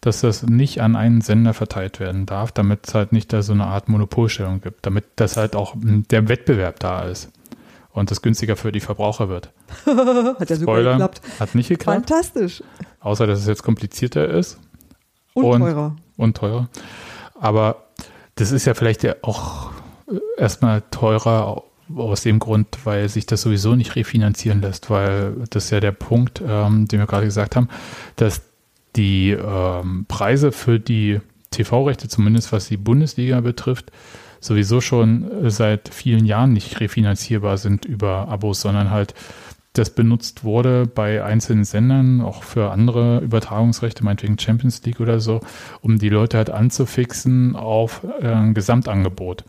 dass 0.00 0.20
das 0.20 0.42
nicht 0.44 0.80
an 0.80 0.94
einen 0.96 1.20
Sender 1.20 1.54
verteilt 1.54 1.98
werden 2.00 2.24
darf, 2.26 2.52
damit 2.52 2.86
es 2.86 2.94
halt 2.94 3.12
nicht 3.12 3.32
da 3.32 3.42
so 3.42 3.52
eine 3.52 3.66
Art 3.66 3.88
Monopolstellung 3.88 4.60
gibt, 4.60 4.86
damit 4.86 5.04
das 5.16 5.36
halt 5.36 5.56
auch 5.56 5.74
m, 5.74 6.04
der 6.10 6.28
Wettbewerb 6.28 6.78
da 6.80 7.02
ist 7.02 7.30
und 7.90 8.10
das 8.10 8.22
günstiger 8.22 8.54
für 8.56 8.70
die 8.70 8.80
Verbraucher 8.80 9.28
wird. 9.28 9.50
Hat 9.86 10.50
ja 10.50 10.56
super 10.56 10.72
Spoiler, 10.72 10.92
geklappt. 10.92 11.20
hat 11.40 11.54
nicht 11.54 11.68
geklappt, 11.68 12.08
Fantastisch. 12.08 12.62
außer 13.00 13.26
dass 13.26 13.40
es 13.40 13.46
jetzt 13.46 13.62
komplizierter 13.64 14.28
ist 14.28 14.58
Und, 15.34 15.44
Und- 15.44 15.60
teurer. 15.62 15.96
und 16.16 16.36
teurer. 16.36 16.68
Aber 17.34 17.84
das 18.36 18.52
ist 18.52 18.66
ja 18.66 18.74
vielleicht 18.74 19.02
ja 19.02 19.16
auch 19.22 19.70
äh, 20.10 20.16
erstmal 20.40 20.82
teurer 20.92 21.62
aus 21.96 22.20
dem 22.22 22.38
Grund, 22.38 22.68
weil 22.84 23.08
sich 23.08 23.24
das 23.26 23.40
sowieso 23.42 23.74
nicht 23.74 23.96
refinanzieren 23.96 24.60
lässt, 24.60 24.90
weil 24.90 25.34
das 25.50 25.64
ist 25.64 25.70
ja 25.70 25.80
der 25.80 25.92
Punkt, 25.92 26.42
ähm, 26.46 26.86
den 26.86 26.98
wir 27.00 27.06
gerade 27.06 27.24
gesagt 27.24 27.56
haben, 27.56 27.68
dass 28.16 28.42
die 28.96 29.30
ähm, 29.30 30.06
Preise 30.08 30.52
für 30.52 30.80
die 30.80 31.20
TV-Rechte, 31.50 32.08
zumindest 32.08 32.52
was 32.52 32.68
die 32.68 32.76
Bundesliga 32.76 33.40
betrifft, 33.40 33.90
sowieso 34.40 34.80
schon 34.80 35.44
äh, 35.44 35.50
seit 35.50 35.88
vielen 35.88 36.24
Jahren 36.24 36.52
nicht 36.52 36.80
refinanzierbar 36.80 37.58
sind 37.58 37.84
über 37.84 38.28
Abos, 38.28 38.60
sondern 38.60 38.90
halt 38.90 39.14
das 39.74 39.90
benutzt 39.90 40.42
wurde 40.44 40.86
bei 40.86 41.22
einzelnen 41.22 41.64
Sendern, 41.64 42.20
auch 42.20 42.42
für 42.42 42.70
andere 42.70 43.20
Übertragungsrechte, 43.20 44.02
meinetwegen 44.02 44.38
Champions 44.38 44.82
League 44.84 44.98
oder 44.98 45.20
so, 45.20 45.40
um 45.82 45.98
die 45.98 46.08
Leute 46.08 46.36
halt 46.36 46.50
anzufixen 46.50 47.54
auf 47.54 48.02
äh, 48.20 48.26
ein 48.26 48.54
Gesamtangebot. 48.54 49.44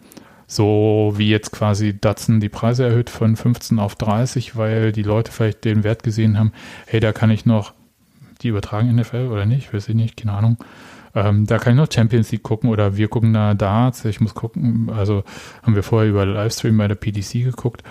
So 0.46 1.14
wie 1.16 1.30
jetzt 1.30 1.52
quasi 1.52 2.00
Datsun 2.00 2.40
die 2.40 2.50
Preise 2.50 2.86
erhöht 2.86 3.10
von 3.10 3.36
15 3.36 3.80
auf 3.80 3.96
30, 3.96 4.56
weil 4.56 4.92
die 4.92 5.04
Leute 5.04 5.32
vielleicht 5.32 5.64
den 5.64 5.84
Wert 5.84 6.04
gesehen 6.04 6.40
haben, 6.40 6.54
hey, 6.88 7.00
da 7.00 7.12
kann 7.12 7.30
ich 7.30 7.46
noch 7.46 7.74
die 8.42 8.50
übertragen 8.50 8.94
NFL 8.96 9.28
oder 9.32 9.46
nicht, 9.46 9.74
weiß 9.74 9.90
ich 9.90 9.96
nicht, 9.96 10.18
keine 10.18 10.34
Ahnung. 10.34 10.58
Ähm, 11.16 11.46
da 11.48 11.58
kann 11.58 11.74
ich 11.74 11.78
noch 11.78 11.92
Champions 11.92 12.32
League 12.32 12.44
gucken 12.44 12.70
oder 12.70 12.96
wir 12.96 13.08
gucken 13.08 13.34
da 13.34 13.54
Darts. 13.56 14.06
Ich 14.06 14.22
muss 14.22 14.36
gucken, 14.36 14.92
also 14.96 15.24
haben 15.64 15.76
wir 15.76 15.84
vorher 15.84 16.10
über 16.10 16.26
Livestream 16.26 16.78
bei 16.78 16.88
der 16.88 16.96
PDC 16.96 17.44
geguckt. 17.44 17.84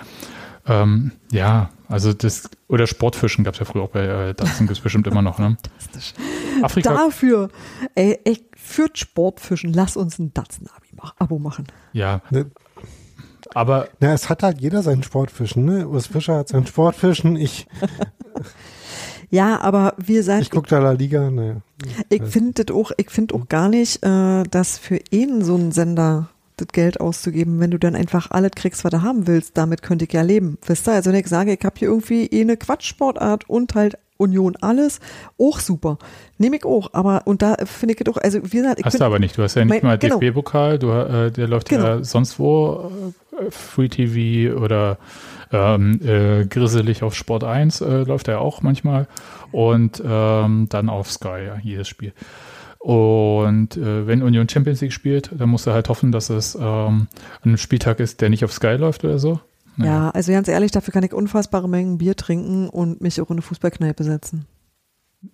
Ähm, 0.65 1.11
ja, 1.31 1.69
also 1.87 2.13
das, 2.13 2.49
oder 2.67 2.85
Sportfischen 2.87 3.43
gab 3.43 3.55
es 3.55 3.59
ja 3.59 3.65
früher 3.65 3.83
auch 3.83 3.89
bei 3.89 4.05
äh, 4.05 4.33
Datsun, 4.33 4.67
gibt 4.67 4.77
es 4.77 4.83
bestimmt 4.83 5.07
immer 5.07 5.21
noch, 5.21 5.39
ne? 5.39 5.57
Fantastisch. 5.77 6.13
Afrika, 6.61 6.93
Dafür, 6.93 7.49
ey, 7.95 8.19
ey, 8.23 8.45
für 8.55 8.87
Sportfischen, 8.93 9.73
lass 9.73 9.97
uns 9.97 10.19
ein 10.19 10.33
Datsen-Abo 10.33 11.39
machen. 11.39 11.67
ja, 11.93 12.21
Ne, 12.29 12.51
aber 13.55 13.89
Na, 13.99 14.13
es 14.13 14.29
hat 14.29 14.43
halt 14.43 14.61
jeder 14.61 14.83
seinen 14.83 15.01
Sportfischen, 15.01 15.65
ne? 15.65 15.87
Urs 15.87 16.07
Fischer 16.07 16.37
hat 16.37 16.49
seinen 16.49 16.67
Sportfischen, 16.67 17.35
ich, 17.35 17.67
Ja, 19.31 19.59
aber 19.61 19.93
wir 19.97 20.23
sagen, 20.23 20.41
ich 20.41 20.49
gucke 20.51 20.69
da 20.69 20.79
La 20.79 20.91
Liga, 20.91 21.29
naja. 21.29 21.57
Ich 22.09 22.23
finde 22.23 22.63
das 22.65 22.75
auch, 22.75 22.91
ich 22.97 23.09
finde 23.09 23.35
auch 23.35 23.47
gar 23.47 23.69
nicht, 23.69 24.03
äh, 24.03 24.43
dass 24.43 24.77
für 24.77 24.99
ihn 25.11 25.43
so 25.43 25.55
einen 25.55 25.71
Sender 25.71 26.29
das 26.57 26.67
Geld 26.69 26.99
auszugeben, 26.99 27.59
wenn 27.59 27.71
du 27.71 27.77
dann 27.77 27.95
einfach 27.95 28.31
alles 28.31 28.51
kriegst, 28.55 28.83
was 28.83 28.91
du 28.91 29.01
haben 29.01 29.27
willst, 29.27 29.57
damit 29.57 29.81
könnte 29.81 30.05
ich 30.05 30.11
ja 30.13 30.23
leben. 30.23 30.57
Wisst 30.65 30.87
ihr? 30.89 30.93
Also 30.93 31.11
wenn 31.11 31.19
ich 31.19 31.27
sage, 31.27 31.53
ich 31.53 31.63
habe 31.63 31.75
hier 31.77 31.87
irgendwie 31.87 32.25
eh 32.25 32.41
eine 32.41 32.57
Quatschsportart 32.57 33.49
und 33.49 33.75
halt 33.75 33.97
Union 34.17 34.57
alles, 34.59 34.99
auch 35.39 35.59
super. 35.61 35.97
Nehme 36.37 36.57
ich 36.57 36.65
auch, 36.65 36.89
aber 36.93 37.21
und 37.25 37.41
da 37.41 37.55
finde 37.63 37.93
ich 37.93 38.03
doch, 38.03 38.17
also 38.17 38.39
wie 38.43 38.57
gesagt, 38.57 38.79
ich 38.79 38.85
hast 38.85 38.91
bin, 38.93 38.99
du 38.99 39.05
aber 39.05 39.19
nicht. 39.19 39.37
Du 39.37 39.43
hast 39.43 39.55
ja 39.55 39.63
nicht 39.63 39.69
mein- 39.81 39.91
mal 39.91 39.97
genau. 39.97 40.19
DFB-Pokal, 40.19 40.77
du, 40.79 40.89
äh, 40.91 41.31
der 41.31 41.47
läuft 41.47 41.71
ja 41.71 41.77
Genau. 41.77 42.03
sonst 42.03 42.37
wo, 42.39 42.91
äh, 43.39 43.51
Free 43.51 43.87
TV 43.87 44.59
oder 44.61 44.97
ähm, 45.51 45.99
äh, 46.03 46.45
grisselig 46.45 47.03
auf 47.03 47.15
Sport 47.15 47.43
1 47.43 47.81
äh, 47.81 48.03
läuft 48.03 48.27
er 48.27 48.41
auch 48.41 48.61
manchmal 48.61 49.07
und 49.51 50.01
ähm, 50.05 50.67
dann 50.69 50.89
auf 50.89 51.11
Sky, 51.11 51.45
ja, 51.45 51.57
jedes 51.61 51.87
Spiel. 51.87 52.13
Und 52.77 53.75
äh, 53.75 54.07
wenn 54.07 54.23
Union 54.23 54.47
Champions 54.47 54.79
League 54.81 54.93
spielt, 54.93 55.31
dann 55.37 55.49
musst 55.49 55.67
du 55.67 55.71
halt 55.71 55.89
hoffen, 55.89 56.11
dass 56.11 56.29
es 56.29 56.57
ähm, 56.59 57.07
ein 57.43 57.57
Spieltag 57.57 57.99
ist, 57.99 58.21
der 58.21 58.29
nicht 58.29 58.45
auf 58.45 58.53
Sky 58.53 58.75
läuft 58.75 59.03
oder 59.03 59.19
so. 59.19 59.39
ja, 59.77 60.09
also 60.11 60.31
ganz 60.31 60.47
ehrlich, 60.47 60.71
dafür 60.71 60.93
kann 60.93 61.03
ich 61.03 61.13
unfassbare 61.13 61.67
Mengen 61.67 61.97
Bier 61.97 62.15
trinken 62.15 62.69
und 62.69 63.01
mich 63.01 63.19
auch 63.19 63.29
in 63.29 63.35
eine 63.35 63.41
Fußballkneipe 63.41 64.03
setzen. 64.03 64.45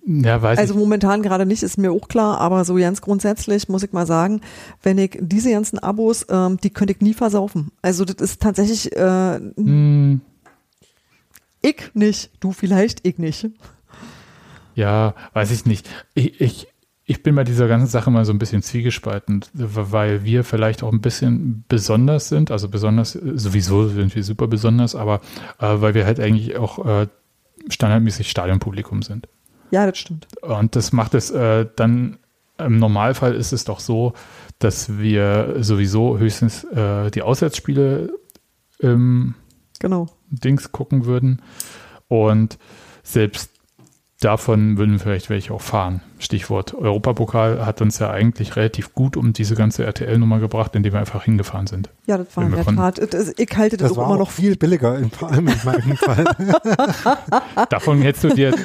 Ja, 0.06 0.42
weiß 0.42 0.58
Also 0.58 0.74
ich. 0.74 0.80
momentan 0.80 1.22
gerade 1.22 1.46
nicht, 1.46 1.62
ist 1.62 1.78
mir 1.78 1.92
auch 1.92 2.08
klar, 2.08 2.40
aber 2.40 2.66
so 2.66 2.76
ganz 2.76 3.02
grundsätzlich 3.02 3.70
muss 3.70 3.84
ich 3.84 3.94
mal 3.94 4.08
sagen, 4.08 4.42
wenn 4.82 4.98
ich 4.98 5.18
diese 5.22 5.52
ganzen 5.52 5.78
Abos, 5.78 6.26
ähm, 6.30 6.58
die 6.58 6.72
könnte 6.72 6.94
ich 6.94 7.02
nie 7.02 7.14
versaufen. 7.14 7.72
Also 7.82 8.04
das 8.04 8.16
ist 8.18 8.42
tatsächlich, 8.42 8.96
äh, 8.96 9.40
Hm, 9.58 10.22
ich 11.62 11.92
nicht, 11.94 12.32
du 12.40 12.52
vielleicht, 12.52 13.06
ich 13.08 13.18
nicht. 13.18 13.50
Ja, 14.76 15.14
weiß 15.34 15.52
ich 15.52 15.66
nicht. 15.66 15.90
Ich, 16.14 16.42
ich, 16.42 16.68
ich 17.06 17.24
bin 17.24 17.36
bei 17.36 17.44
dieser 17.44 17.68
ganzen 17.68 17.88
Sache 17.88 18.12
mal 18.12 18.26
so 18.26 18.34
ein 18.34 18.40
bisschen 18.40 18.62
zwiegespalten, 18.62 19.46
weil 19.54 20.24
wir 20.24 20.44
vielleicht 20.44 20.84
auch 20.84 20.92
ein 20.92 21.02
bisschen 21.02 21.64
besonders 21.68 22.30
sind. 22.30 22.52
Also 22.52 22.70
besonders, 22.70 23.16
äh, 23.16 23.34
sowieso 23.36 23.88
sind 23.88 24.16
wir 24.16 24.24
super 24.24 24.48
besonders, 24.48 24.96
aber 24.96 25.22
äh, 25.60 25.68
weil 25.82 25.94
wir 25.94 26.06
halt 26.06 26.20
eigentlich 26.20 26.58
auch 26.58 26.84
äh, 26.86 27.08
standardmäßig 27.70 28.30
Stadionpublikum 28.30 29.02
sind. 29.02 29.28
Ja, 29.72 29.86
das 29.86 29.98
stimmt. 29.98 30.28
Und 30.42 30.76
das 30.76 30.92
macht 30.94 31.14
es 31.14 31.32
äh, 31.32 31.66
dann, 31.76 32.18
im 32.58 32.78
Normalfall 32.78 33.34
ist 33.36 33.52
es 33.52 33.66
doch 33.66 33.80
so, 33.80 34.14
dass 34.60 34.98
wir 34.98 35.58
sowieso 35.60 36.18
höchstens 36.18 36.64
äh, 36.66 37.12
die 37.12 37.22
Auswärtsspiele 37.22 38.14
im 38.80 39.36
Genau. 39.80 40.08
Dings 40.30 40.72
gucken 40.72 41.06
würden. 41.06 41.42
Und 42.08 42.58
selbst 43.04 43.52
davon 44.22 44.78
würden 44.78 44.98
vielleicht 44.98 45.30
welche 45.30 45.54
auch 45.54 45.62
fahren. 45.62 46.02
Stichwort 46.20 46.74
Europapokal 46.74 47.66
hat 47.66 47.82
uns 47.82 48.00
ja 48.00 48.10
eigentlich 48.10 48.56
relativ 48.56 48.94
gut 48.94 49.18
um 49.18 49.34
diese 49.34 49.56
ganze 49.56 49.86
RTL-Nummer 49.86 50.40
gebracht, 50.40 50.76
indem 50.76 50.94
wir 50.94 51.00
einfach 51.00 51.24
hingefahren 51.24 51.68
sind. 51.68 51.90
Ja, 52.06 52.18
das 52.18 52.36
war 52.36 52.46
in 52.46 52.52
der 52.52 52.64
konnten. 52.64 52.80
Tat. 52.80 53.00
Ich 53.38 53.58
halte 53.58 53.78
das, 53.78 53.90
Das 53.90 53.98
auch 53.98 54.02
war 54.02 54.10
immer 54.12 54.20
noch 54.20 54.32
viel 54.32 54.56
billiger, 54.56 54.98
in, 54.98 55.12
vor 55.12 55.32
allem 55.32 55.48
in 55.48 55.60
meinem 55.66 55.98
Fall. 55.98 56.26
Davon 57.70 58.02
hättest 58.02 58.24
du 58.24 58.30
dir 58.30 58.56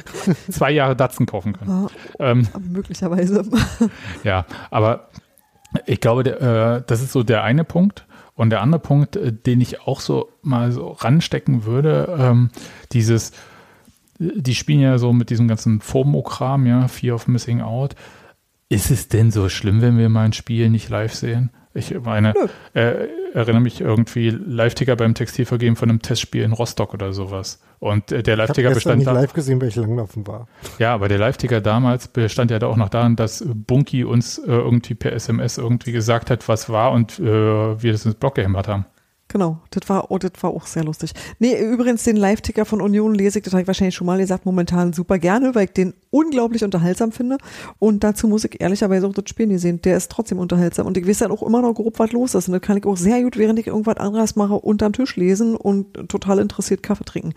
zwei 0.49 0.71
Jahre 0.71 0.95
Datsen 0.95 1.25
kaufen 1.25 1.53
können. 1.53 1.89
Ja, 2.19 2.31
Ähm, 2.31 2.47
möglicherweise. 2.69 3.43
ja, 4.23 4.45
aber 4.69 5.09
ich 5.85 5.99
glaube, 5.99 6.23
der, 6.23 6.41
äh, 6.41 6.83
das 6.87 7.01
ist 7.01 7.11
so 7.11 7.23
der 7.23 7.43
eine 7.43 7.63
Punkt. 7.63 8.05
Und 8.33 8.49
der 8.49 8.61
andere 8.61 8.79
Punkt, 8.79 9.17
äh, 9.17 9.33
den 9.33 9.59
ich 9.59 9.81
auch 9.81 9.99
so 9.99 10.29
mal 10.41 10.71
so 10.71 10.87
ranstecken 10.91 11.65
würde, 11.65 12.15
ähm, 12.17 12.49
dieses, 12.93 13.33
die 14.21 14.55
spielen 14.55 14.81
ja 14.81 14.97
so 14.97 15.13
mit 15.13 15.29
diesem 15.29 15.47
ganzen 15.47 15.81
FOMO-Kram, 15.81 16.65
ja, 16.67 16.87
Fear 16.87 17.15
of 17.15 17.27
Missing 17.27 17.61
Out. 17.61 17.95
Ist 18.69 18.91
es 18.91 19.07
denn 19.07 19.31
so 19.31 19.49
schlimm, 19.49 19.81
wenn 19.81 19.97
wir 19.97 20.09
mal 20.09 20.25
ein 20.25 20.33
Spiel 20.33 20.69
nicht 20.69 20.89
live 20.89 21.13
sehen? 21.13 21.49
Ich 21.73 21.93
meine, 22.03 22.33
äh, 22.73 23.07
erinnere 23.33 23.61
mich 23.61 23.79
irgendwie 23.79 24.29
Live-Ticker 24.29 24.97
beim 24.97 25.13
Textilvergeben 25.13 25.77
von 25.77 25.89
einem 25.89 26.01
Testspiel 26.01 26.43
in 26.43 26.51
Rostock 26.51 26.93
oder 26.93 27.13
sowas. 27.13 27.61
Und 27.79 28.11
äh, 28.11 28.21
der 28.21 28.35
Ich 28.35 28.39
habe 28.39 28.47
Live-Ticker 28.47 28.69
bestand 28.73 28.97
nicht 28.99 29.07
da. 29.07 29.13
live 29.13 29.33
gesehen, 29.33 29.61
weil 29.61 29.69
ich 29.69 29.75
langlaufen 29.77 30.27
war. 30.27 30.47
Ja, 30.79 30.93
aber 30.93 31.07
der 31.07 31.17
Live-Ticker 31.17 31.61
damals 31.61 32.09
bestand 32.09 32.51
ja 32.51 32.59
da 32.59 32.67
auch 32.67 32.75
noch 32.75 32.89
daran, 32.89 33.15
dass 33.15 33.43
Bunky 33.47 34.03
uns 34.03 34.37
äh, 34.37 34.51
irgendwie 34.51 34.95
per 34.95 35.13
SMS 35.13 35.57
irgendwie 35.57 35.93
gesagt 35.93 36.29
hat, 36.29 36.47
was 36.49 36.69
war 36.69 36.91
und 36.91 37.19
äh, 37.19 37.23
wir 37.81 37.91
das 37.93 38.05
ins 38.05 38.15
Block 38.15 38.35
gehämmert 38.35 38.67
haben. 38.67 38.85
Genau, 39.31 39.59
das 39.69 39.87
war, 39.87 40.11
oh, 40.11 40.17
das 40.17 40.31
war 40.41 40.49
auch 40.49 40.65
sehr 40.65 40.83
lustig. 40.83 41.13
Nee, 41.39 41.57
übrigens, 41.57 42.03
den 42.03 42.17
Live-Ticker 42.17 42.65
von 42.65 42.81
Union 42.81 43.15
lese 43.15 43.39
ich, 43.39 43.45
das 43.45 43.53
habe 43.53 43.61
ich 43.61 43.67
wahrscheinlich 43.67 43.95
schon 43.95 44.07
mal 44.07 44.17
gesagt, 44.17 44.45
momentan 44.45 44.91
super 44.91 45.19
gerne, 45.19 45.55
weil 45.55 45.65
ich 45.65 45.71
den 45.71 45.93
unglaublich 46.11 46.63
unterhaltsam 46.63 47.11
finde. 47.11 47.37
Und 47.79 48.03
dazu 48.03 48.27
muss 48.27 48.43
ich 48.43 48.61
ehrlicherweise 48.61 49.07
auch 49.07 49.13
das 49.13 49.27
Spiel 49.27 49.47
nie 49.47 49.57
sehen. 49.57 49.81
Der 49.81 49.97
ist 49.97 50.11
trotzdem 50.11 50.37
unterhaltsam. 50.39 50.85
Und 50.85 50.97
ich 50.97 51.07
weiß 51.07 51.19
dann 51.19 51.31
auch 51.31 51.41
immer 51.41 51.61
noch 51.61 51.73
grob, 51.73 51.97
was 51.97 52.11
los 52.11 52.35
ist. 52.35 52.47
Und 52.47 52.53
das 52.53 52.61
kann 52.61 52.77
ich 52.77 52.85
auch 52.85 52.97
sehr 52.97 53.23
gut, 53.23 53.37
während 53.37 53.57
ich 53.57 53.67
irgendwas 53.67 53.97
anderes 53.97 54.35
mache, 54.35 54.53
unterm 54.55 54.93
Tisch 54.93 55.15
lesen 55.15 55.55
und 55.55 56.09
total 56.09 56.39
interessiert 56.39 56.83
Kaffee 56.83 57.05
trinken. 57.05 57.33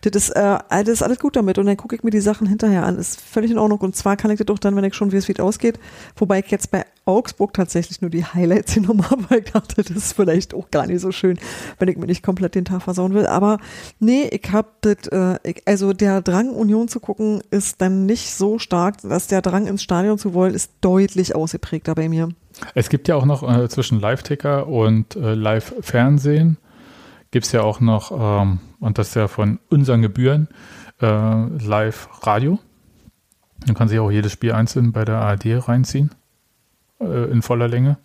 Das 0.00 0.14
ist, 0.14 0.30
äh, 0.30 0.58
das 0.70 0.88
ist 0.88 1.02
alles 1.02 1.18
gut 1.18 1.36
damit. 1.36 1.58
Und 1.58 1.66
dann 1.66 1.76
gucke 1.76 1.94
ich 1.94 2.02
mir 2.02 2.10
die 2.10 2.20
Sachen 2.20 2.46
hinterher 2.46 2.84
an. 2.84 2.96
Ist 2.96 3.20
völlig 3.20 3.50
in 3.50 3.58
Ordnung. 3.58 3.80
Und 3.80 3.94
zwar 3.94 4.16
kann 4.16 4.30
ich 4.30 4.38
das 4.38 4.48
auch 4.48 4.58
dann, 4.58 4.74
wenn 4.74 4.84
ich 4.84 4.94
schon 4.94 5.12
wie 5.12 5.16
es 5.16 5.40
ausgeht. 5.40 5.78
Wobei 6.16 6.40
ich 6.40 6.50
jetzt 6.50 6.70
bei 6.70 6.84
Augsburg 7.04 7.52
tatsächlich 7.52 8.00
nur 8.00 8.10
die 8.10 8.24
Highlights 8.24 8.74
genommen 8.74 9.08
habe, 9.10 9.24
weil 9.28 9.40
ich 9.40 9.52
dachte, 9.52 9.82
das 9.82 9.90
ist 9.90 10.12
vielleicht 10.14 10.54
auch 10.54 10.70
gar 10.70 10.86
nicht 10.86 11.00
so 11.00 11.12
schön, 11.12 11.38
wenn 11.78 11.88
ich 11.88 11.98
mir 11.98 12.06
nicht 12.06 12.22
komplett 12.22 12.54
den 12.54 12.64
Tag 12.64 12.82
versauen 12.82 13.12
will. 13.12 13.26
Aber 13.26 13.58
nee, 14.00 14.28
ich 14.28 14.50
habe 14.50 14.68
das, 14.80 15.08
äh, 15.08 15.54
also 15.66 15.92
der 15.92 16.22
Drang, 16.22 16.50
Union 16.50 16.88
zu 16.88 17.00
gucken, 17.00 17.42
ist 17.50 17.82
dann 17.82 18.06
nicht 18.06 18.13
so 18.22 18.58
stark, 18.58 19.00
dass 19.02 19.26
der 19.26 19.42
Drang 19.42 19.66
ins 19.66 19.82
Stadion 19.82 20.18
zu 20.18 20.34
wollen, 20.34 20.54
ist 20.54 20.72
deutlich 20.80 21.34
ausgeprägter 21.34 21.94
bei 21.94 22.08
mir. 22.08 22.28
Es 22.74 22.88
gibt 22.88 23.08
ja 23.08 23.16
auch 23.16 23.24
noch 23.24 23.42
äh, 23.42 23.68
zwischen 23.68 24.00
Live-Ticker 24.00 24.66
und 24.66 25.16
äh, 25.16 25.34
Live-Fernsehen 25.34 26.58
gibt 27.30 27.46
es 27.46 27.52
ja 27.52 27.62
auch 27.62 27.80
noch, 27.80 28.12
ähm, 28.12 28.60
und 28.78 28.96
das 28.98 29.08
ist 29.08 29.14
ja 29.16 29.26
von 29.26 29.58
unseren 29.68 30.02
Gebühren, 30.02 30.48
äh, 31.00 31.06
Live-Radio. 31.06 32.60
Man 33.66 33.74
kann 33.74 33.88
sich 33.88 33.98
auch 33.98 34.10
jedes 34.10 34.30
Spiel 34.30 34.52
einzeln 34.52 34.92
bei 34.92 35.04
der 35.04 35.16
ARD 35.16 35.68
reinziehen, 35.68 36.10
äh, 37.00 37.30
in 37.30 37.42
voller 37.42 37.66
Länge. 37.66 37.98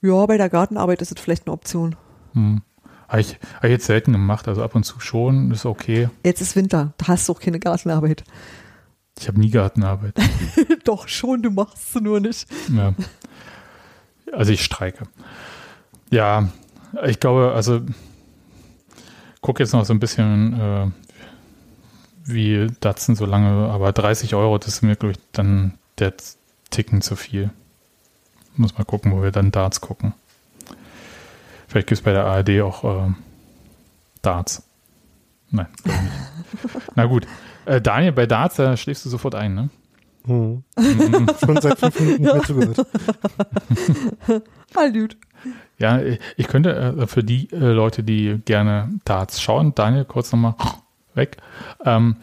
Ja, 0.00 0.24
bei 0.24 0.38
der 0.38 0.48
Gartenarbeit 0.48 1.02
ist 1.02 1.12
es 1.12 1.20
vielleicht 1.20 1.46
eine 1.46 1.52
Option. 1.52 1.96
Hm. 2.32 2.62
Habe 3.06 3.20
ich, 3.20 3.38
hab 3.56 3.64
ich 3.64 3.70
jetzt 3.70 3.86
selten 3.86 4.12
gemacht, 4.12 4.48
also 4.48 4.62
ab 4.62 4.74
und 4.74 4.84
zu 4.84 4.98
schon, 5.00 5.50
ist 5.50 5.66
okay. 5.66 6.08
Jetzt 6.24 6.40
ist 6.40 6.56
Winter, 6.56 6.94
da 6.96 7.08
hast 7.08 7.28
du 7.28 7.32
auch 7.32 7.40
keine 7.40 7.58
Gartenarbeit. 7.58 8.24
Ich 9.18 9.28
habe 9.28 9.38
nie 9.38 9.50
Gartenarbeit. 9.50 10.14
Doch 10.84 11.08
schon, 11.08 11.42
du 11.42 11.50
machst 11.50 11.92
sie 11.92 12.00
nur 12.00 12.20
nicht. 12.20 12.46
Ja. 12.74 12.94
Also 14.32 14.52
ich 14.52 14.64
streike. 14.64 15.06
Ja, 16.10 16.48
ich 17.06 17.20
glaube, 17.20 17.52
also 17.54 17.82
gucke 19.40 19.62
jetzt 19.62 19.72
noch 19.72 19.84
so 19.84 19.92
ein 19.92 20.00
bisschen, 20.00 20.58
äh, 20.58 20.90
wie 22.24 22.68
Datsen 22.80 23.16
so 23.16 23.26
lange, 23.26 23.70
aber 23.70 23.92
30 23.92 24.34
Euro, 24.34 24.58
das 24.58 24.68
ist 24.68 24.82
mir, 24.82 24.96
glaube 24.96 25.12
ich, 25.12 25.18
dann 25.32 25.78
der 25.98 26.14
Ticken 26.70 27.02
zu 27.02 27.16
viel. 27.16 27.50
Muss 28.56 28.76
mal 28.76 28.84
gucken, 28.84 29.12
wo 29.12 29.22
wir 29.22 29.30
dann 29.30 29.52
Darts 29.52 29.80
gucken. 29.80 30.14
Vielleicht 31.68 31.88
gibt 31.88 31.98
es 31.98 32.04
bei 32.04 32.12
der 32.12 32.26
ARD 32.26 32.60
auch 32.62 32.84
äh, 32.84 33.12
Darts. 34.22 34.62
Nein, 35.50 35.66
glaube 35.82 35.98
ich 35.98 36.72
nicht. 36.72 36.88
Na 36.96 37.06
gut. 37.06 37.26
Äh, 37.70 37.80
Daniel, 37.80 38.10
bei 38.10 38.26
Darts, 38.26 38.56
da 38.56 38.76
schläfst 38.76 39.04
du 39.04 39.08
sofort 39.08 39.36
ein, 39.36 39.54
ne? 39.54 39.70
Hm. 40.26 40.64
Mhm. 40.76 41.26
Schon 41.38 41.60
seit 41.60 41.78
fünf 41.78 42.00
Minuten 42.00 42.22
nicht 42.22 42.34
mehr 42.34 42.42
zugehört. 42.42 42.86
All 44.74 44.92
gut. 44.92 45.16
Ja, 45.78 46.00
ich 46.36 46.48
könnte 46.48 46.74
äh, 46.74 47.06
für 47.06 47.22
die 47.22 47.48
äh, 47.52 47.72
Leute, 47.72 48.02
die 48.02 48.40
gerne 48.44 48.90
Darts 49.04 49.40
schauen, 49.40 49.72
Daniel, 49.76 50.04
kurz 50.04 50.32
nochmal 50.32 50.54
weg. 51.14 51.36
Ähm, 51.84 52.16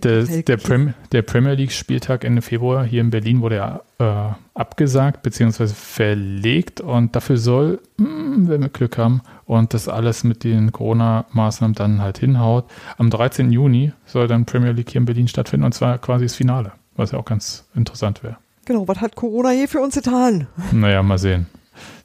Das, 0.00 0.44
der, 0.44 0.56
Prem, 0.56 0.94
der, 1.12 1.22
Premier 1.22 1.54
League 1.54 1.72
Spieltag 1.72 2.24
Ende 2.24 2.42
Februar 2.42 2.84
hier 2.84 3.00
in 3.00 3.10
Berlin 3.10 3.40
wurde 3.40 3.56
ja 3.56 3.80
äh, 3.98 4.34
abgesagt 4.54 5.22
bzw. 5.22 5.68
verlegt 5.68 6.80
und 6.80 7.16
dafür 7.16 7.36
soll, 7.36 7.80
mh, 7.96 8.06
hm, 8.06 8.48
wenn 8.48 8.60
wir 8.62 8.68
Glück 8.68 8.98
haben 8.98 9.22
und 9.46 9.74
das 9.74 9.88
alles 9.88 10.24
mit 10.24 10.44
den 10.44 10.72
Corona-Maßnahmen 10.72 11.74
dann 11.74 12.00
halt 12.00 12.18
hinhaut, 12.18 12.66
am 12.96 13.10
13. 13.10 13.52
Juni 13.52 13.92
soll 14.06 14.28
dann 14.28 14.46
Premier 14.46 14.72
League 14.72 14.90
hier 14.90 15.00
in 15.00 15.06
Berlin 15.06 15.28
stattfinden 15.28 15.64
und 15.64 15.74
zwar 15.74 15.98
quasi 15.98 16.24
das 16.24 16.34
Finale, 16.34 16.72
was 16.96 17.12
ja 17.12 17.18
auch 17.18 17.24
ganz 17.24 17.66
interessant 17.74 18.22
wäre. 18.22 18.36
Genau, 18.64 18.86
was 18.86 19.00
hat 19.00 19.16
Corona 19.16 19.50
hier 19.50 19.68
für 19.68 19.80
uns 19.80 19.94
getan? 19.94 20.46
Naja, 20.72 21.02
mal 21.02 21.18
sehen. 21.18 21.46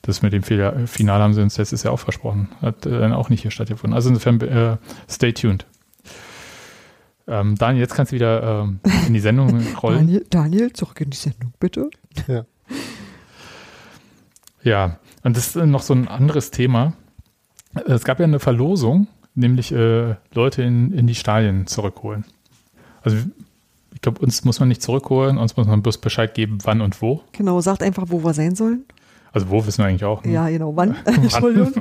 Das 0.02 0.22
mit 0.22 0.34
dem 0.34 0.44
Finale 0.44 1.24
haben 1.24 1.34
sie 1.34 1.42
uns 1.42 1.58
letztes 1.58 1.84
Jahr 1.84 1.94
auch 1.94 2.00
versprochen. 2.00 2.50
Hat 2.62 2.86
äh, 2.86 3.00
dann 3.00 3.14
auch 3.14 3.30
nicht 3.30 3.42
hier 3.42 3.52
stattgefunden. 3.52 3.96
Also 3.96 4.10
insofern, 4.10 4.40
äh, 4.42 4.78
stay 5.10 5.34
tuned. 5.34 5.66
Ähm, 7.28 7.56
Daniel, 7.56 7.82
jetzt 7.82 7.96
kannst 7.96 8.12
du 8.12 8.16
wieder 8.16 8.62
ähm, 8.64 8.80
in 9.08 9.14
die 9.14 9.20
Sendung 9.20 9.66
rollen. 9.82 10.00
Daniel, 10.00 10.26
Daniel, 10.30 10.74
zurück 10.74 11.00
in 11.02 11.10
die 11.10 11.18
Sendung, 11.18 11.54
bitte. 11.60 11.90
Ja. 12.28 12.46
Ja, 14.64 14.98
und 15.24 15.36
das 15.36 15.56
ist 15.56 15.66
noch 15.66 15.82
so 15.82 15.94
ein 15.94 16.08
anderes 16.08 16.52
Thema. 16.52 16.94
Es 17.86 18.04
gab 18.04 18.20
ja 18.20 18.26
eine 18.26 18.40
Verlosung, 18.40 19.08
nämlich 19.36 19.72
äh, 19.72 20.16
Leute 20.34 20.64
in, 20.64 20.94
in 20.94 21.08
die 21.08 21.16
Stadien 21.16 21.68
zurückholen. 21.68 22.26
Also 23.02 23.18
ich 23.94 24.02
glaube, 24.02 24.22
uns 24.22 24.44
muss 24.44 24.60
man 24.60 24.70
nicht 24.70 24.82
zurückholen, 24.82 25.38
uns 25.38 25.58
muss 25.58 25.68
man 25.68 25.82
bloß 25.82 26.00
Bescheid 26.00 26.34
geben, 26.34 26.60
wann 26.64 26.82
und 26.82 27.02
wo. 27.02 27.22
Genau, 27.34 27.60
sagt 27.62 27.84
einfach, 27.84 28.06
wo 28.08 28.24
wir 28.24 28.34
sein 28.34 28.56
sollen. 28.56 28.86
Also 29.32 29.50
wo 29.50 29.66
wissen 29.66 29.80
wir 29.80 29.88
eigentlich 29.88 30.06
auch. 30.06 30.24
Ne? 30.24 30.32
Ja, 30.32 30.48
genau, 30.48 30.76
wann? 30.76 30.96
Entschuldigung. 31.06 31.74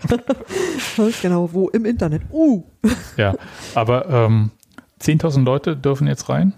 genau, 1.20 1.52
wo 1.52 1.68
im 1.68 1.84
Internet. 1.84 2.22
Uh. 2.30 2.64
Ja, 3.16 3.34
aber 3.74 4.08
ähm, 4.08 4.50
10.000 5.02 5.44
Leute 5.44 5.76
dürfen 5.76 6.06
jetzt 6.06 6.28
rein. 6.28 6.54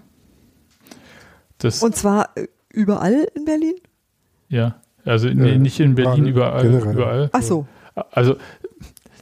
Das 1.57 1.81
Und 1.81 1.95
zwar 1.95 2.29
äh, 2.35 2.47
überall 2.69 3.27
in 3.33 3.45
Berlin? 3.45 3.75
Ja, 4.47 4.75
also 5.03 5.27
nee, 5.27 5.51
äh, 5.51 5.57
nicht 5.57 5.79
in 5.79 5.95
Berlin, 5.95 6.27
überall. 6.27 6.65
überall. 6.65 7.29
Ach 7.33 7.41
so. 7.41 7.67
Also 8.11 8.35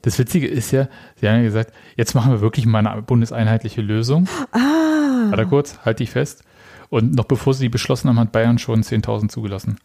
das 0.02 0.20
Witzige 0.20 0.48
ist 0.48 0.72
ja, 0.72 0.88
Sie 1.16 1.28
haben 1.28 1.38
ja 1.38 1.44
gesagt, 1.44 1.74
jetzt 1.96 2.14
machen 2.14 2.32
wir 2.32 2.42
wirklich 2.42 2.66
mal 2.66 2.86
eine 2.86 3.02
bundeseinheitliche 3.02 3.82
Lösung. 3.82 4.28
Ah. 4.52 5.30
Warte 5.30 5.46
kurz, 5.46 5.80
halt 5.86 6.00
dich 6.00 6.12
fest. 6.12 6.44
Und 6.90 7.16
noch 7.16 7.26
bevor 7.26 7.54
sie 7.54 7.64
die 7.64 7.70
beschlossen 7.70 8.10
haben, 8.10 8.20
hat 8.20 8.32
Bayern 8.32 8.58
schon 8.58 8.84
10.000 8.84 9.30
zugelassen. 9.30 9.78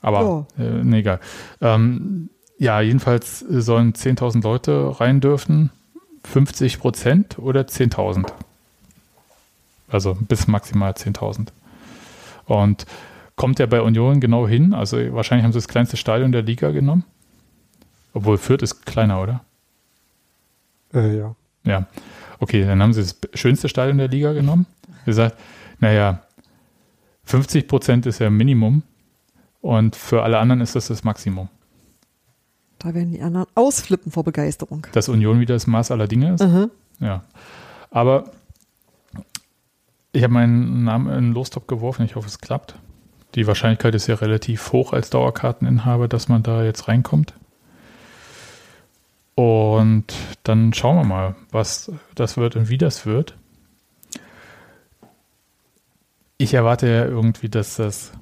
Aber 0.00 0.24
oh. 0.24 0.46
äh, 0.58 0.84
nee, 0.84 0.98
egal. 0.98 1.20
Ähm, 1.60 2.30
ja, 2.58 2.80
jedenfalls 2.80 3.38
sollen 3.38 3.92
10.000 3.92 4.42
Leute 4.42 5.00
rein 5.00 5.20
dürfen. 5.20 5.70
50 6.32 6.78
Prozent 6.78 7.38
oder 7.38 7.62
10.000. 7.62 8.30
Also 9.88 10.14
bis 10.14 10.46
maximal 10.46 10.92
10.000. 10.92 11.48
Und 12.44 12.86
kommt 13.36 13.58
der 13.58 13.66
bei 13.66 13.80
Union 13.80 14.20
genau 14.20 14.46
hin? 14.46 14.74
Also 14.74 14.98
wahrscheinlich 15.14 15.44
haben 15.44 15.52
sie 15.52 15.58
das 15.58 15.68
kleinste 15.68 15.96
Stadion 15.96 16.32
der 16.32 16.42
Liga 16.42 16.70
genommen. 16.70 17.04
Obwohl 18.12 18.38
Fürth 18.38 18.62
ist 18.62 18.84
kleiner, 18.84 19.22
oder? 19.22 19.44
Äh, 20.92 21.18
ja. 21.18 21.34
Ja. 21.64 21.86
Okay, 22.40 22.64
dann 22.64 22.82
haben 22.82 22.92
sie 22.92 23.02
das 23.02 23.18
schönste 23.34 23.68
Stadion 23.68 23.98
der 23.98 24.08
Liga 24.08 24.32
genommen. 24.32 24.66
Gesagt, 25.06 25.36
naja, 25.80 26.22
50 27.24 27.68
Prozent 27.68 28.06
ist 28.06 28.18
ja 28.18 28.30
Minimum 28.30 28.82
und 29.60 29.96
für 29.96 30.22
alle 30.22 30.38
anderen 30.38 30.60
ist 30.60 30.74
das 30.74 30.88
das 30.88 31.04
Maximum. 31.04 31.48
Da 32.78 32.94
werden 32.94 33.12
die 33.12 33.20
anderen 33.20 33.46
ausflippen 33.54 34.12
vor 34.12 34.24
Begeisterung. 34.24 34.86
Dass 34.92 35.08
Union 35.08 35.40
wieder 35.40 35.54
das 35.54 35.66
Maß 35.66 35.90
aller 35.90 36.06
Dinge 36.06 36.34
ist? 36.34 36.42
Mhm. 36.42 36.70
Ja. 37.00 37.24
Aber 37.90 38.30
ich 40.12 40.22
habe 40.22 40.32
meinen 40.32 40.84
Namen 40.84 41.08
in 41.08 41.24
den 41.26 41.32
Lostop 41.32 41.66
geworfen. 41.66 42.04
Ich 42.04 42.16
hoffe, 42.16 42.28
es 42.28 42.40
klappt. 42.40 42.74
Die 43.34 43.46
Wahrscheinlichkeit 43.46 43.94
ist 43.94 44.06
ja 44.06 44.14
relativ 44.16 44.72
hoch 44.72 44.92
als 44.92 45.10
Dauerkarteninhaber, 45.10 46.08
dass 46.08 46.28
man 46.28 46.42
da 46.42 46.62
jetzt 46.62 46.88
reinkommt. 46.88 47.34
Und 49.34 50.12
dann 50.42 50.72
schauen 50.72 50.96
wir 50.96 51.04
mal, 51.04 51.36
was 51.50 51.92
das 52.14 52.36
wird 52.36 52.56
und 52.56 52.68
wie 52.68 52.78
das 52.78 53.06
wird. 53.06 53.36
Ich 56.38 56.54
erwarte 56.54 56.88
ja 56.88 57.04
irgendwie, 57.04 57.48
dass 57.48 57.76
das 57.76 58.12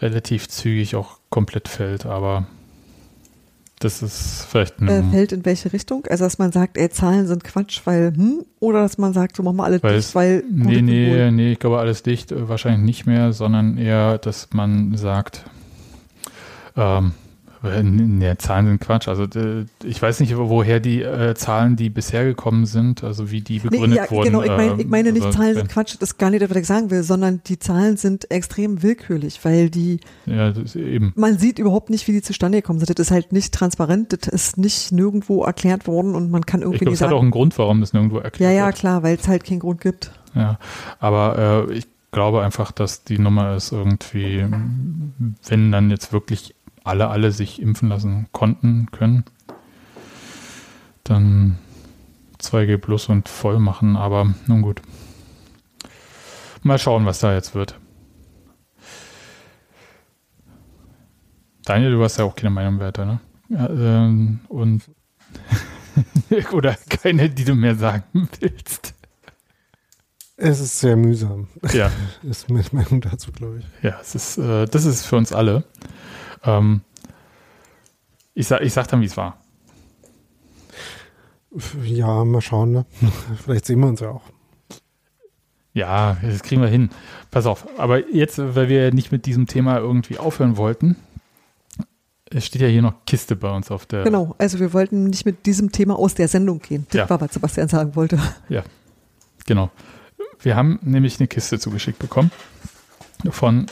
relativ 0.00 0.48
zügig 0.48 0.96
auch 0.96 1.18
komplett 1.30 1.68
fällt, 1.68 2.06
aber 2.06 2.46
das 3.80 4.02
ist 4.02 4.46
vielleicht 4.48 4.78
ein. 4.80 4.88
Äh, 4.88 5.02
fällt 5.10 5.32
in 5.32 5.44
welche 5.46 5.72
Richtung? 5.72 6.04
Also, 6.08 6.24
dass 6.24 6.38
man 6.38 6.52
sagt, 6.52 6.76
ey, 6.76 6.90
Zahlen 6.90 7.26
sind 7.26 7.44
Quatsch, 7.44 7.80
weil, 7.84 8.12
hm, 8.14 8.44
oder 8.60 8.82
dass 8.82 8.98
man 8.98 9.14
sagt, 9.14 9.36
so 9.36 9.42
machen 9.42 9.56
wir 9.56 9.64
alles 9.64 9.82
weil 9.82 9.96
dicht, 9.96 10.14
weil. 10.14 10.44
Nee, 10.50 10.82
nee, 10.82 11.30
nee, 11.30 11.52
ich 11.52 11.58
glaube, 11.58 11.78
alles 11.78 12.02
dicht 12.02 12.30
äh, 12.30 12.48
wahrscheinlich 12.48 12.82
nicht 12.82 13.06
mehr, 13.06 13.32
sondern 13.32 13.78
eher, 13.78 14.18
dass 14.18 14.50
man 14.52 14.96
sagt, 14.96 15.44
ähm, 16.76 17.12
Ne, 17.62 18.38
Zahlen 18.38 18.66
sind 18.66 18.80
Quatsch. 18.80 19.06
Also 19.06 19.26
ich 19.84 20.00
weiß 20.00 20.20
nicht, 20.20 20.34
woher 20.36 20.80
die 20.80 21.02
äh, 21.02 21.34
Zahlen, 21.34 21.76
die 21.76 21.90
bisher 21.90 22.24
gekommen 22.24 22.64
sind, 22.64 23.04
also 23.04 23.30
wie 23.30 23.42
die 23.42 23.58
begründet 23.58 23.90
nee, 23.90 23.96
ja, 23.96 24.10
wurden. 24.10 24.24
Genau, 24.24 24.42
ich, 24.42 24.50
mein, 24.50 24.80
ich 24.80 24.86
meine 24.86 25.12
nicht, 25.12 25.26
also, 25.26 25.38
Zahlen 25.38 25.56
sind 25.56 25.68
Quatsch, 25.68 25.96
das 26.00 26.12
ist 26.12 26.18
gar 26.18 26.30
nicht, 26.30 26.48
was 26.48 26.56
ich 26.56 26.66
sagen 26.66 26.90
will, 26.90 27.02
sondern 27.02 27.42
die 27.46 27.58
Zahlen 27.58 27.98
sind 27.98 28.30
extrem 28.30 28.82
willkürlich, 28.82 29.40
weil 29.42 29.68
die 29.68 30.00
ja, 30.24 30.52
das 30.52 30.74
eben. 30.74 31.12
man 31.16 31.38
sieht 31.38 31.58
überhaupt 31.58 31.90
nicht, 31.90 32.08
wie 32.08 32.12
die 32.12 32.22
zustande 32.22 32.58
gekommen 32.58 32.78
sind. 32.78 32.98
Das 32.98 33.08
ist 33.08 33.10
halt 33.10 33.32
nicht 33.32 33.52
transparent, 33.52 34.12
das 34.12 34.28
ist 34.28 34.56
nicht 34.56 34.90
nirgendwo 34.92 35.44
erklärt 35.44 35.86
worden 35.86 36.14
und 36.14 36.30
man 36.30 36.46
kann 36.46 36.62
irgendwie 36.62 36.76
ich 36.76 36.80
glaub, 36.80 36.90
nicht 36.92 36.98
sagen. 36.98 37.10
Es 37.10 37.12
hat 37.12 37.18
auch 37.18 37.22
einen 37.22 37.30
Grund, 37.30 37.58
warum 37.58 37.80
das 37.80 37.92
nirgendwo 37.92 38.16
erklärt 38.16 38.40
wird. 38.40 38.58
Ja, 38.58 38.66
ja, 38.66 38.72
klar, 38.72 39.02
weil 39.02 39.16
es 39.16 39.28
halt 39.28 39.44
keinen 39.44 39.60
Grund 39.60 39.82
gibt. 39.82 40.12
Ja, 40.34 40.58
aber 40.98 41.68
äh, 41.68 41.74
ich 41.74 41.86
glaube 42.12 42.42
einfach, 42.42 42.72
dass 42.72 43.04
die 43.04 43.18
Nummer 43.18 43.54
ist 43.54 43.72
irgendwie, 43.72 44.46
wenn 45.46 45.72
dann 45.72 45.90
jetzt 45.90 46.12
wirklich 46.12 46.54
alle, 46.84 47.08
alle 47.08 47.32
sich 47.32 47.60
impfen 47.60 47.88
lassen 47.88 48.28
konnten, 48.32 48.88
können, 48.90 49.24
dann 51.04 51.58
2G 52.40 52.78
plus 52.78 53.08
und 53.08 53.28
voll 53.28 53.58
machen, 53.58 53.96
aber 53.96 54.34
nun 54.46 54.62
gut. 54.62 54.82
Mal 56.62 56.78
schauen, 56.78 57.06
was 57.06 57.20
da 57.20 57.32
jetzt 57.34 57.54
wird. 57.54 57.78
Daniel, 61.64 61.92
du 61.92 62.02
hast 62.02 62.18
ja 62.18 62.24
auch 62.24 62.34
keine 62.34 62.50
Meinung 62.50 62.80
weiter, 62.80 63.04
ne? 63.04 63.20
Ja, 63.48 63.68
ähm, 63.68 64.40
und 64.48 64.82
oder 66.52 66.76
keine, 66.88 67.30
die 67.30 67.44
du 67.44 67.54
mehr 67.54 67.76
sagen 67.76 68.28
willst. 68.40 68.94
Es 70.36 70.58
ist 70.58 70.80
sehr 70.80 70.96
mühsam. 70.96 71.48
Ja. 71.72 71.90
ist 72.22 72.48
meine 72.50 72.64
Meinung 72.72 73.00
dazu, 73.02 73.30
glaube 73.30 73.58
ich. 73.58 73.84
Ja, 73.84 73.98
es 74.00 74.14
ist, 74.14 74.38
äh, 74.38 74.66
das 74.66 74.84
ist 74.84 75.04
für 75.04 75.16
uns 75.16 75.32
alle. 75.32 75.64
Ähm, 76.44 76.82
ich, 78.34 78.46
sag, 78.46 78.62
ich 78.62 78.72
sag 78.72 78.88
dann, 78.88 79.00
wie 79.00 79.06
es 79.06 79.16
war. 79.16 79.38
Ja, 81.84 82.24
mal 82.24 82.40
schauen. 82.40 82.72
Ne? 82.72 82.86
Vielleicht 83.44 83.66
sehen 83.66 83.80
wir 83.80 83.88
uns 83.88 84.00
ja 84.00 84.10
auch. 84.10 84.22
Ja, 85.72 86.16
das 86.22 86.42
kriegen 86.42 86.62
wir 86.62 86.68
hin. 86.68 86.90
Pass 87.30 87.46
auf. 87.46 87.66
Aber 87.78 88.08
jetzt, 88.08 88.38
weil 88.38 88.68
wir 88.68 88.92
nicht 88.92 89.12
mit 89.12 89.26
diesem 89.26 89.46
Thema 89.46 89.78
irgendwie 89.78 90.18
aufhören 90.18 90.56
wollten, 90.56 90.96
es 92.32 92.46
steht 92.46 92.62
ja 92.62 92.68
hier 92.68 92.82
noch 92.82 93.04
Kiste 93.06 93.36
bei 93.36 93.50
uns 93.50 93.70
auf 93.70 93.86
der. 93.86 94.04
Genau, 94.04 94.34
also 94.38 94.60
wir 94.60 94.72
wollten 94.72 95.04
nicht 95.04 95.26
mit 95.26 95.46
diesem 95.46 95.72
Thema 95.72 95.98
aus 95.98 96.14
der 96.14 96.28
Sendung 96.28 96.60
gehen. 96.60 96.86
Das 96.90 96.98
ja. 96.98 97.10
war, 97.10 97.20
was 97.20 97.34
Sebastian 97.34 97.68
sagen 97.68 97.96
wollte. 97.96 98.18
Ja, 98.48 98.62
genau. 99.46 99.70
Wir 100.40 100.56
haben 100.56 100.78
nämlich 100.82 101.18
eine 101.18 101.28
Kiste 101.28 101.58
zugeschickt 101.58 101.98
bekommen 101.98 102.30
von. 103.30 103.66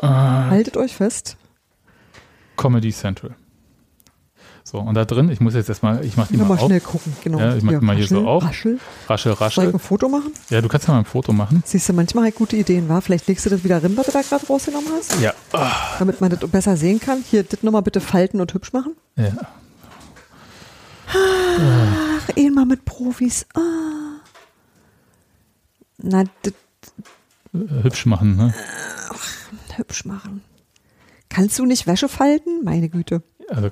Äh, 0.00 0.06
Haltet 0.06 0.76
euch 0.76 0.96
fest. 0.96 1.36
Comedy 2.60 2.92
Central. 2.92 3.34
So, 4.62 4.78
und 4.78 4.94
da 4.94 5.06
drin, 5.06 5.30
ich 5.30 5.40
muss 5.40 5.54
jetzt 5.54 5.70
erstmal, 5.70 6.04
ich 6.04 6.16
mache 6.16 6.32
die 6.32 6.36
mal, 6.36 6.46
mal 6.46 6.58
schnell 6.58 6.80
gucken, 6.80 7.16
genau. 7.24 7.38
Ja, 7.38 7.56
ich 7.56 7.62
mache 7.62 7.78
die 7.80 7.84
mal 7.84 7.96
hier 7.96 8.06
so 8.06 8.28
auf. 8.28 8.44
Raschel. 8.44 8.78
Raschel, 9.08 9.32
raschel. 9.32 9.62
Soll 9.62 9.68
ich 9.70 9.74
ein 9.74 9.80
Foto 9.80 10.08
machen? 10.08 10.32
Ja, 10.50 10.60
du 10.60 10.68
kannst 10.68 10.86
ja 10.86 10.92
mal 10.92 11.00
ein 11.00 11.06
Foto 11.06 11.32
machen. 11.32 11.62
Siehst 11.64 11.88
du, 11.88 11.94
manchmal 11.94 12.24
halt 12.24 12.34
gute 12.34 12.56
Ideen, 12.56 12.88
war? 12.88 13.00
Vielleicht 13.00 13.26
legst 13.26 13.46
du 13.46 13.50
das 13.50 13.64
wieder 13.64 13.82
rein, 13.82 13.96
was 13.96 14.06
du 14.06 14.12
da 14.12 14.20
gerade 14.20 14.46
rausgenommen 14.46 14.88
hast? 14.94 15.18
Ja. 15.20 15.32
Oh. 15.54 15.58
Damit 15.98 16.20
man 16.20 16.30
das 16.30 16.38
besser 16.50 16.76
sehen 16.76 17.00
kann. 17.00 17.24
Hier, 17.28 17.42
das 17.42 17.62
nochmal 17.62 17.82
bitte 17.82 18.00
falten 18.00 18.40
und 18.40 18.52
hübsch 18.52 18.72
machen. 18.74 18.94
Ja. 19.16 19.32
Ach, 21.08 22.36
eh 22.36 22.50
mal 22.50 22.66
mit 22.66 22.84
Profis. 22.84 23.46
Ah. 23.54 24.20
Na, 25.98 26.24
das. 26.42 26.52
Hübsch 27.82 28.06
machen, 28.06 28.36
ne? 28.36 28.54
Ach, 29.08 29.78
hübsch 29.78 30.04
machen. 30.04 30.44
Kannst 31.30 31.58
du 31.58 31.64
nicht 31.64 31.86
Wäsche 31.86 32.08
falten? 32.08 32.62
Meine 32.64 32.90
Güte. 32.90 33.22
Also 33.48 33.70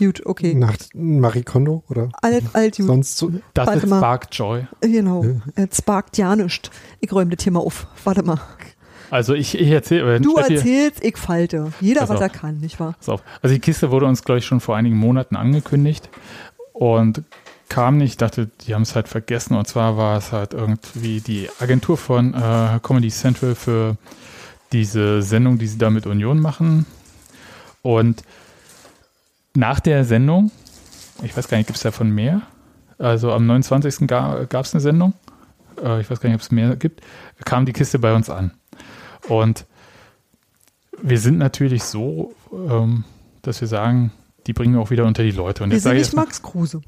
Gut, 0.00 0.24
okay. 0.24 0.54
Nach 0.54 0.76
Marie 0.94 1.42
Kondo 1.42 1.84
oder? 1.90 2.08
Alt, 2.22 2.44
alt, 2.54 2.78
gut. 2.78 2.86
Sonst 2.86 3.18
so. 3.18 3.32
Das 3.52 3.66
Warte 3.66 3.86
ist 3.86 3.94
Spark 3.94 4.28
Joy. 4.32 4.66
Genau. 4.80 5.24
Es 5.54 5.76
sparkt 5.76 6.16
ja 6.16 6.34
nichts. 6.34 6.70
Ich 7.00 7.12
räume 7.12 7.36
das 7.36 7.44
hier 7.44 7.52
mal 7.52 7.60
auf. 7.60 7.86
Warte 8.02 8.22
mal. 8.22 8.40
Also 9.10 9.34
ich, 9.34 9.58
ich 9.58 9.68
erzähle. 9.68 10.18
Du 10.20 10.36
erzählst, 10.36 11.04
ich 11.04 11.18
falte. 11.18 11.72
Jeder, 11.80 12.08
was 12.08 12.18
er 12.18 12.30
kann, 12.30 12.58
nicht 12.58 12.80
wahr? 12.80 12.94
Pass 12.96 13.10
auf. 13.10 13.22
Also 13.42 13.54
die 13.54 13.60
Kiste 13.60 13.90
wurde 13.90 14.06
uns, 14.06 14.24
glaube 14.24 14.38
ich, 14.38 14.46
schon 14.46 14.60
vor 14.60 14.74
einigen 14.74 14.96
Monaten 14.96 15.36
angekündigt. 15.36 16.08
Und 16.72 17.24
kam 17.68 17.98
nicht, 17.98 18.12
ich 18.12 18.16
dachte, 18.16 18.48
die 18.62 18.74
haben 18.74 18.82
es 18.82 18.94
halt 18.94 19.06
vergessen. 19.06 19.54
Und 19.54 19.68
zwar 19.68 19.98
war 19.98 20.16
es 20.16 20.32
halt 20.32 20.54
irgendwie 20.54 21.20
die 21.20 21.50
Agentur 21.58 21.98
von 21.98 22.32
äh, 22.32 22.80
Comedy 22.82 23.10
Central 23.10 23.54
für 23.54 23.98
diese 24.72 25.22
Sendung, 25.22 25.58
die 25.58 25.66
sie 25.66 25.78
da 25.78 25.90
mit 25.90 26.06
Union 26.06 26.40
machen. 26.40 26.86
Und 27.82 28.22
nach 29.54 29.80
der 29.80 30.04
Sendung, 30.04 30.50
ich 31.22 31.36
weiß 31.36 31.48
gar 31.48 31.58
nicht, 31.58 31.66
gibt 31.66 31.76
es 31.76 31.82
davon 31.82 32.10
mehr? 32.10 32.42
Also 32.98 33.32
am 33.32 33.46
29. 33.46 34.06
gab 34.06 34.64
es 34.64 34.74
eine 34.74 34.80
Sendung, 34.80 35.14
äh, 35.82 36.00
ich 36.00 36.10
weiß 36.10 36.20
gar 36.20 36.28
nicht, 36.28 36.36
ob 36.36 36.42
es 36.42 36.50
mehr 36.50 36.76
gibt, 36.76 37.02
kam 37.44 37.66
die 37.66 37.72
Kiste 37.72 37.98
bei 37.98 38.14
uns 38.14 38.28
an. 38.28 38.52
Und 39.28 39.66
wir 41.02 41.18
sind 41.18 41.38
natürlich 41.38 41.84
so, 41.84 42.34
ähm, 42.52 43.04
dass 43.42 43.60
wir 43.60 43.68
sagen, 43.68 44.12
die 44.46 44.52
bringen 44.52 44.74
wir 44.74 44.80
auch 44.80 44.90
wieder 44.90 45.06
unter 45.06 45.22
die 45.22 45.30
Leute. 45.30 45.64
Und 45.64 45.70
Wir 45.70 45.76
jetzt 45.76 45.84
sind 45.84 45.94
nicht 45.94 46.14
Max 46.14 46.42
Kruse. 46.42 46.82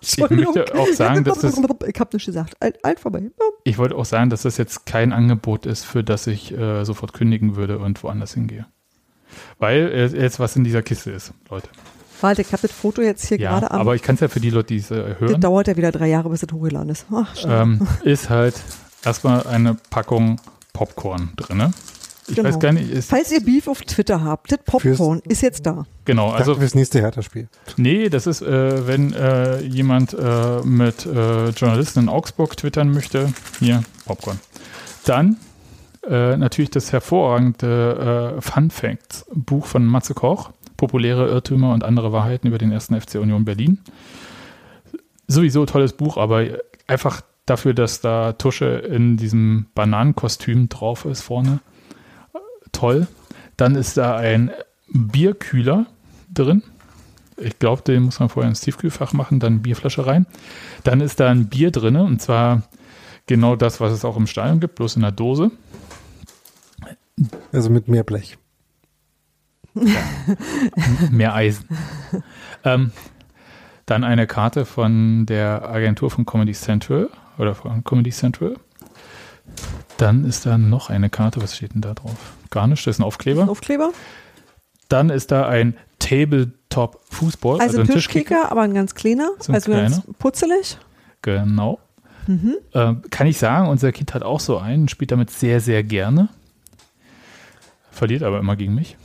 Ich 0.00 0.18
möchte 0.30 0.74
auch 0.74 0.88
sagen, 0.88 1.24
dass 1.24 1.40
das, 1.40 1.58
Ich 1.86 2.00
hab 2.00 2.12
nicht 2.12 2.26
gesagt. 2.26 2.56
Alt, 2.60 2.84
alt 2.84 3.00
vorbei. 3.00 3.30
Ich 3.64 3.78
wollte 3.78 3.94
auch 3.96 4.04
sagen, 4.04 4.30
dass 4.30 4.42
das 4.42 4.56
jetzt 4.56 4.86
kein 4.86 5.12
Angebot 5.12 5.66
ist, 5.66 5.84
für 5.84 6.02
das 6.04 6.26
ich 6.26 6.52
äh, 6.56 6.84
sofort 6.84 7.12
kündigen 7.12 7.56
würde 7.56 7.78
und 7.78 8.02
woanders 8.02 8.34
hingehe. 8.34 8.66
Weil 9.58 9.90
äh, 9.92 10.06
jetzt 10.06 10.40
was 10.40 10.56
in 10.56 10.64
dieser 10.64 10.82
Kiste 10.82 11.10
ist, 11.10 11.32
Leute. 11.50 11.68
Warte, 12.20 12.42
ich 12.42 12.52
habe 12.52 12.62
das 12.62 12.70
Foto 12.72 13.02
jetzt 13.02 13.26
hier 13.26 13.38
Ja, 13.38 13.50
gerade 13.50 13.70
am. 13.72 13.80
aber 13.80 13.94
ich 13.96 14.02
kann 14.02 14.14
es 14.14 14.20
ja 14.20 14.28
für 14.28 14.38
die 14.40 14.50
Leute, 14.50 14.68
die 14.68 14.76
es 14.76 14.90
äh, 14.90 15.10
das 15.10 15.20
hören, 15.20 15.40
dauert 15.40 15.66
ja 15.66 15.76
wieder 15.76 15.90
drei 15.90 16.08
Jahre, 16.08 16.28
bis 16.30 16.40
das 16.40 16.52
hochgeladen 16.52 16.88
ist. 16.90 17.06
Ach, 17.12 17.34
ähm, 17.44 17.86
ist 18.04 18.30
halt 18.30 18.54
erstmal 19.04 19.46
eine 19.46 19.76
Packung 19.90 20.40
Popcorn 20.72 21.32
drinne. 21.36 21.72
Ich 22.28 22.36
Genau. 22.36 22.48
weiß 22.48 22.60
gar 22.60 22.72
nicht, 22.72 22.88
ist, 22.90 23.10
Falls 23.10 23.32
ihr 23.32 23.40
Beef 23.44 23.66
auf 23.66 23.82
Twitter 23.82 24.22
habt, 24.22 24.52
das 24.52 24.60
Popcorn 24.64 25.20
ist 25.28 25.42
jetzt 25.42 25.66
da. 25.66 25.86
genau, 26.04 26.26
Also 26.30 26.52
also 26.52 26.60
fürs 26.60 26.74
nächste 26.76 27.00
Hertha-Spiel. 27.00 27.48
Nee, 27.76 28.08
das 28.08 28.26
ist, 28.28 28.42
äh, 28.42 28.86
wenn 28.86 29.12
äh, 29.12 29.60
jemand 29.62 30.14
äh, 30.14 30.60
mit 30.62 31.04
äh, 31.04 31.48
Journalisten 31.50 32.00
in 32.00 32.08
Augsburg 32.08 32.56
twittern 32.56 32.92
möchte, 32.92 33.32
hier, 33.58 33.82
Popcorn. 34.06 34.38
Dann 35.04 35.36
äh, 36.08 36.36
natürlich 36.36 36.70
das 36.70 36.92
hervorragende 36.92 38.34
äh, 38.36 38.40
Fun 38.40 38.70
Facts 38.70 39.26
Buch 39.34 39.66
von 39.66 39.84
Matze 39.84 40.14
Koch, 40.14 40.50
populäre 40.76 41.28
Irrtümer 41.28 41.72
und 41.72 41.82
andere 41.82 42.12
Wahrheiten 42.12 42.46
über 42.46 42.58
den 42.58 42.70
ersten 42.72 43.00
FC 43.00 43.16
Union 43.16 43.44
Berlin. 43.44 43.78
Sowieso 45.26 45.64
tolles 45.66 45.92
Buch, 45.94 46.16
aber 46.18 46.44
einfach 46.86 47.22
dafür, 47.46 47.74
dass 47.74 48.00
da 48.00 48.32
Tusche 48.32 48.66
in 48.66 49.16
diesem 49.16 49.66
Bananenkostüm 49.74 50.68
drauf 50.68 51.04
ist 51.04 51.22
vorne. 51.22 51.60
Toll. 52.72 53.06
Dann 53.56 53.74
ist 53.74 53.96
da 53.96 54.16
ein 54.16 54.50
Bierkühler 54.88 55.86
drin. 56.32 56.62
Ich 57.36 57.58
glaube, 57.58 57.82
den 57.82 58.02
muss 58.02 58.20
man 58.20 58.28
vorher 58.28 58.48
ins 58.48 58.60
Tiefkühlfach 58.60 59.12
machen, 59.12 59.40
dann 59.40 59.62
Bierflasche 59.62 60.06
rein. 60.06 60.26
Dann 60.84 61.00
ist 61.00 61.20
da 61.20 61.30
ein 61.30 61.48
Bier 61.48 61.70
drin 61.70 61.96
und 61.96 62.20
zwar 62.20 62.62
genau 63.26 63.56
das, 63.56 63.80
was 63.80 63.92
es 63.92 64.04
auch 64.04 64.16
im 64.16 64.26
Stadion 64.26 64.60
gibt, 64.60 64.76
bloß 64.76 64.96
in 64.96 65.02
der 65.02 65.12
Dose. 65.12 65.50
Also 67.52 67.70
mit 67.70 67.88
mehr 67.88 68.04
Blech. 68.04 68.38
Mehr 71.10 71.34
Eisen. 71.34 71.66
ähm, 72.64 72.92
dann 73.86 74.04
eine 74.04 74.26
Karte 74.26 74.64
von 74.64 75.26
der 75.26 75.68
Agentur 75.68 76.10
von 76.10 76.26
Comedy 76.26 76.52
Central 76.52 77.08
oder 77.38 77.54
von 77.54 77.82
Comedy 77.84 78.10
Central. 78.10 78.56
Dann 79.96 80.24
ist 80.24 80.46
da 80.46 80.58
noch 80.58 80.90
eine 80.90 81.10
Karte, 81.10 81.42
was 81.42 81.56
steht 81.56 81.74
denn 81.74 81.80
da 81.80 81.94
drauf? 81.94 82.34
Gar 82.52 82.66
nicht, 82.66 82.86
das 82.86 82.96
ist 82.96 83.00
ein 83.00 83.04
Aufkleber. 83.04 83.48
Aufkleber. 83.48 83.92
Dann 84.88 85.08
ist 85.08 85.32
da 85.32 85.48
ein 85.48 85.74
Tabletop 85.98 87.00
Fußball, 87.10 87.60
Also 87.60 87.80
ein 87.80 87.86
Tischkicker, 87.86 88.52
aber 88.52 88.60
ein 88.60 88.74
ganz 88.74 88.94
kleiner. 88.94 89.30
So 89.40 89.52
ein 89.52 89.54
also 89.54 89.72
ganz 89.72 90.02
kleiner. 90.02 90.18
putzelig. 90.18 90.76
Genau. 91.22 91.80
Mhm. 92.26 92.56
Ähm, 92.74 93.02
kann 93.10 93.26
ich 93.26 93.38
sagen, 93.38 93.68
unser 93.68 93.90
Kind 93.90 94.12
hat 94.12 94.22
auch 94.22 94.38
so 94.38 94.58
einen, 94.58 94.88
spielt 94.88 95.12
damit 95.12 95.30
sehr, 95.30 95.60
sehr 95.60 95.82
gerne. 95.82 96.28
Verliert 97.90 98.22
aber 98.22 98.38
immer 98.38 98.54
gegen 98.54 98.74
mich. 98.74 98.98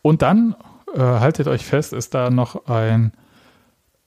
Und 0.00 0.22
dann, 0.22 0.54
äh, 0.94 1.00
haltet 1.00 1.48
euch 1.48 1.64
fest, 1.64 1.92
ist 1.92 2.14
da 2.14 2.30
noch 2.30 2.66
ein 2.66 3.12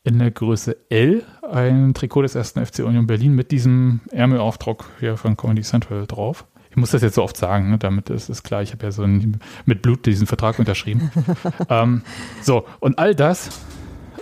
in 0.03 0.19
der 0.19 0.31
Größe 0.31 0.77
L 0.89 1.23
ein 1.41 1.93
Trikot 1.93 2.21
des 2.21 2.35
ersten 2.35 2.65
FC 2.65 2.79
Union 2.79 3.07
Berlin 3.07 3.33
mit 3.33 3.51
diesem 3.51 3.99
Ärmelaufdruck 4.11 4.85
hier 4.99 5.17
von 5.17 5.35
Comedy 5.35 5.63
Central 5.63 6.07
drauf. 6.07 6.45
Ich 6.75 6.77
muss 6.77 6.91
das 6.91 7.01
jetzt 7.01 7.15
so 7.15 7.23
oft 7.23 7.37
sagen, 7.37 7.69
ne, 7.69 7.77
damit 7.77 8.09
ist 8.09 8.27
es 8.27 8.43
klar, 8.43 8.61
ich 8.61 8.73
habe 8.73 8.83
ja 8.83 8.91
so 8.91 9.03
ein, 9.03 9.39
mit 9.65 9.81
Blut 9.81 10.05
diesen 10.05 10.27
Vertrag 10.27 10.59
unterschrieben. 10.59 11.09
ähm, 11.69 12.01
so, 12.41 12.65
und 12.81 12.99
all 12.99 13.15
das 13.15 13.49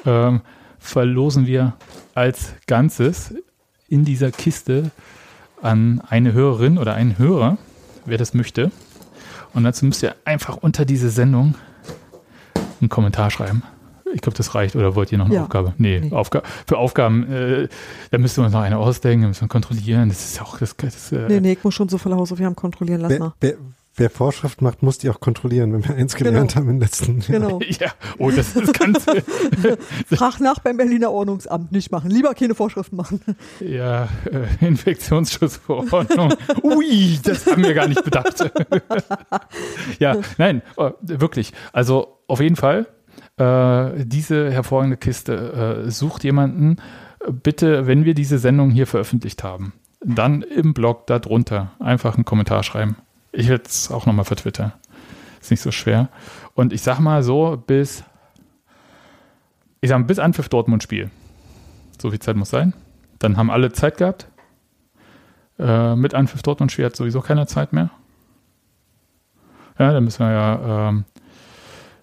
ähm, 0.05 0.41
verlosen 0.77 1.47
wir 1.47 1.73
als 2.13 2.53
Ganzes 2.67 3.33
in 3.87 4.05
dieser 4.05 4.29
Kiste 4.29 4.91
an 5.63 5.99
eine 6.07 6.33
Hörerin 6.33 6.77
oder 6.77 6.93
einen 6.93 7.17
Hörer, 7.17 7.57
wer 8.05 8.19
das 8.19 8.35
möchte. 8.35 8.69
Und 9.55 9.63
dazu 9.63 9.87
müsst 9.87 10.03
ihr 10.03 10.15
einfach 10.23 10.57
unter 10.57 10.85
diese 10.85 11.09
Sendung 11.09 11.55
einen 12.79 12.89
Kommentar 12.89 13.31
schreiben. 13.31 13.63
Ich 14.13 14.21
glaube, 14.21 14.37
das 14.37 14.55
reicht. 14.55 14.75
Oder 14.75 14.95
wollt 14.95 15.11
ihr 15.11 15.17
noch 15.17 15.25
eine 15.25 15.35
Ja. 15.35 15.43
Aufgabe? 15.43 15.73
Nee, 15.77 15.99
Nee. 15.99 16.11
Aufga 16.11 16.43
für 16.67 16.77
Aufgaben, 16.77 17.23
äh, 17.31 17.67
da 18.11 18.17
müssten 18.17 18.41
wir 18.41 18.45
uns 18.45 18.53
noch 18.53 18.61
eine 18.61 18.77
ausdenken, 18.77 19.23
da 19.23 19.27
müssen 19.29 19.41
wir 19.41 19.47
kontrollieren. 19.49 20.09
Das 20.09 20.23
ist 20.23 20.37
ja 20.37 20.43
auch 20.43 20.57
das. 20.59 20.75
das 20.77 21.11
äh, 21.11 21.27
Nee, 21.27 21.39
nee, 21.41 21.51
ich 21.53 21.63
muss 21.63 21.73
schon 21.73 21.89
so 21.89 21.97
viele 21.97 22.15
Hausaufgaben 22.15 22.55
kontrollieren. 22.55 23.01
Lass 23.01 23.11
Wer, 23.11 23.19
mal. 23.19 23.33
wer, 23.41 23.53
wer 23.95 24.09
Vorschrift 24.09 24.61
macht, 24.61 24.81
muss 24.83 24.97
die 24.97 25.09
auch 25.09 25.19
kontrollieren, 25.19 25.71
wenn 25.73 25.87
wir 25.87 25.95
eins 25.95 26.15
gelernt 26.15 26.53
Genau. 26.53 26.61
haben 26.65 26.69
im 26.69 26.79
letzten 26.79 27.19
Jahr. 27.21 27.39
Genau. 27.39 27.59
Ja, 27.79 27.91
oh, 28.17 28.31
das 28.31 28.55
ist 28.55 28.73
ganz. 28.79 29.05
Frag 30.15 30.39
nach 30.39 30.59
beim 30.59 30.77
Berliner 30.77 31.11
Ordnungsamt. 31.11 31.71
Nicht 31.71 31.91
machen. 31.91 32.09
Lieber 32.11 32.33
keine 32.33 32.55
Vorschriften 32.55 32.95
machen. 32.95 33.21
ja, 33.59 34.07
äh, 34.31 34.65
Infektionsschutzverordnung. 34.65 36.33
Ui, 36.63 37.19
das 37.23 37.45
haben 37.47 37.63
wir 37.63 37.73
gar 37.73 37.87
nicht 37.87 38.03
bedacht. 38.03 38.51
ja, 39.99 40.17
nein, 40.37 40.61
äh, 40.77 40.91
wirklich. 41.01 41.53
Also 41.71 42.19
auf 42.27 42.39
jeden 42.39 42.55
Fall, 42.55 42.87
äh, 43.37 44.05
diese 44.05 44.51
hervorragende 44.51 44.97
Kiste, 44.97 45.85
äh, 45.85 45.91
sucht 45.91 46.23
jemanden. 46.23 46.77
Bitte, 47.29 47.87
wenn 47.87 48.05
wir 48.05 48.13
diese 48.13 48.37
Sendung 48.37 48.69
hier 48.69 48.87
veröffentlicht 48.87 49.43
haben, 49.43 49.73
dann 50.01 50.41
im 50.41 50.73
Blog 50.73 51.07
darunter 51.07 51.71
einfach 51.79 52.15
einen 52.15 52.25
Kommentar 52.25 52.63
schreiben. 52.63 52.97
Ich 53.31 53.47
werde 53.47 53.63
es 53.65 53.89
auch 53.89 54.05
nochmal 54.05 54.25
für 54.25 54.35
Twitter. 54.35 54.73
Ist 55.41 55.51
nicht 55.51 55.61
so 55.61 55.71
schwer. 55.71 56.09
Und 56.53 56.73
ich 56.73 56.81
sag 56.81 56.99
mal 56.99 57.23
so, 57.23 57.61
bis, 57.65 58.03
ich 59.81 59.89
sag 59.89 59.99
mal, 59.99 60.05
bis 60.05 60.19
Anpfiff 60.19 60.49
Dortmund-Spiel. 60.49 61.09
So 61.99 62.11
viel 62.11 62.19
Zeit 62.19 62.35
muss 62.35 62.49
sein. 62.49 62.73
Dann 63.19 63.37
haben 63.37 63.49
alle 63.49 63.71
Zeit 63.71 63.97
gehabt. 63.97 64.27
Äh, 65.57 65.95
mit 65.95 66.13
Anpfiff 66.13 66.43
Dortmund-Spiel 66.43 66.85
hat 66.85 66.95
sowieso 66.95 67.21
keiner 67.21 67.47
Zeit 67.47 67.73
mehr. 67.73 67.89
Ja, 69.79 69.91
dann 69.91 70.03
müssen 70.03 70.19
wir 70.19 70.31
ja 70.31 70.89
ähm, 70.89 71.05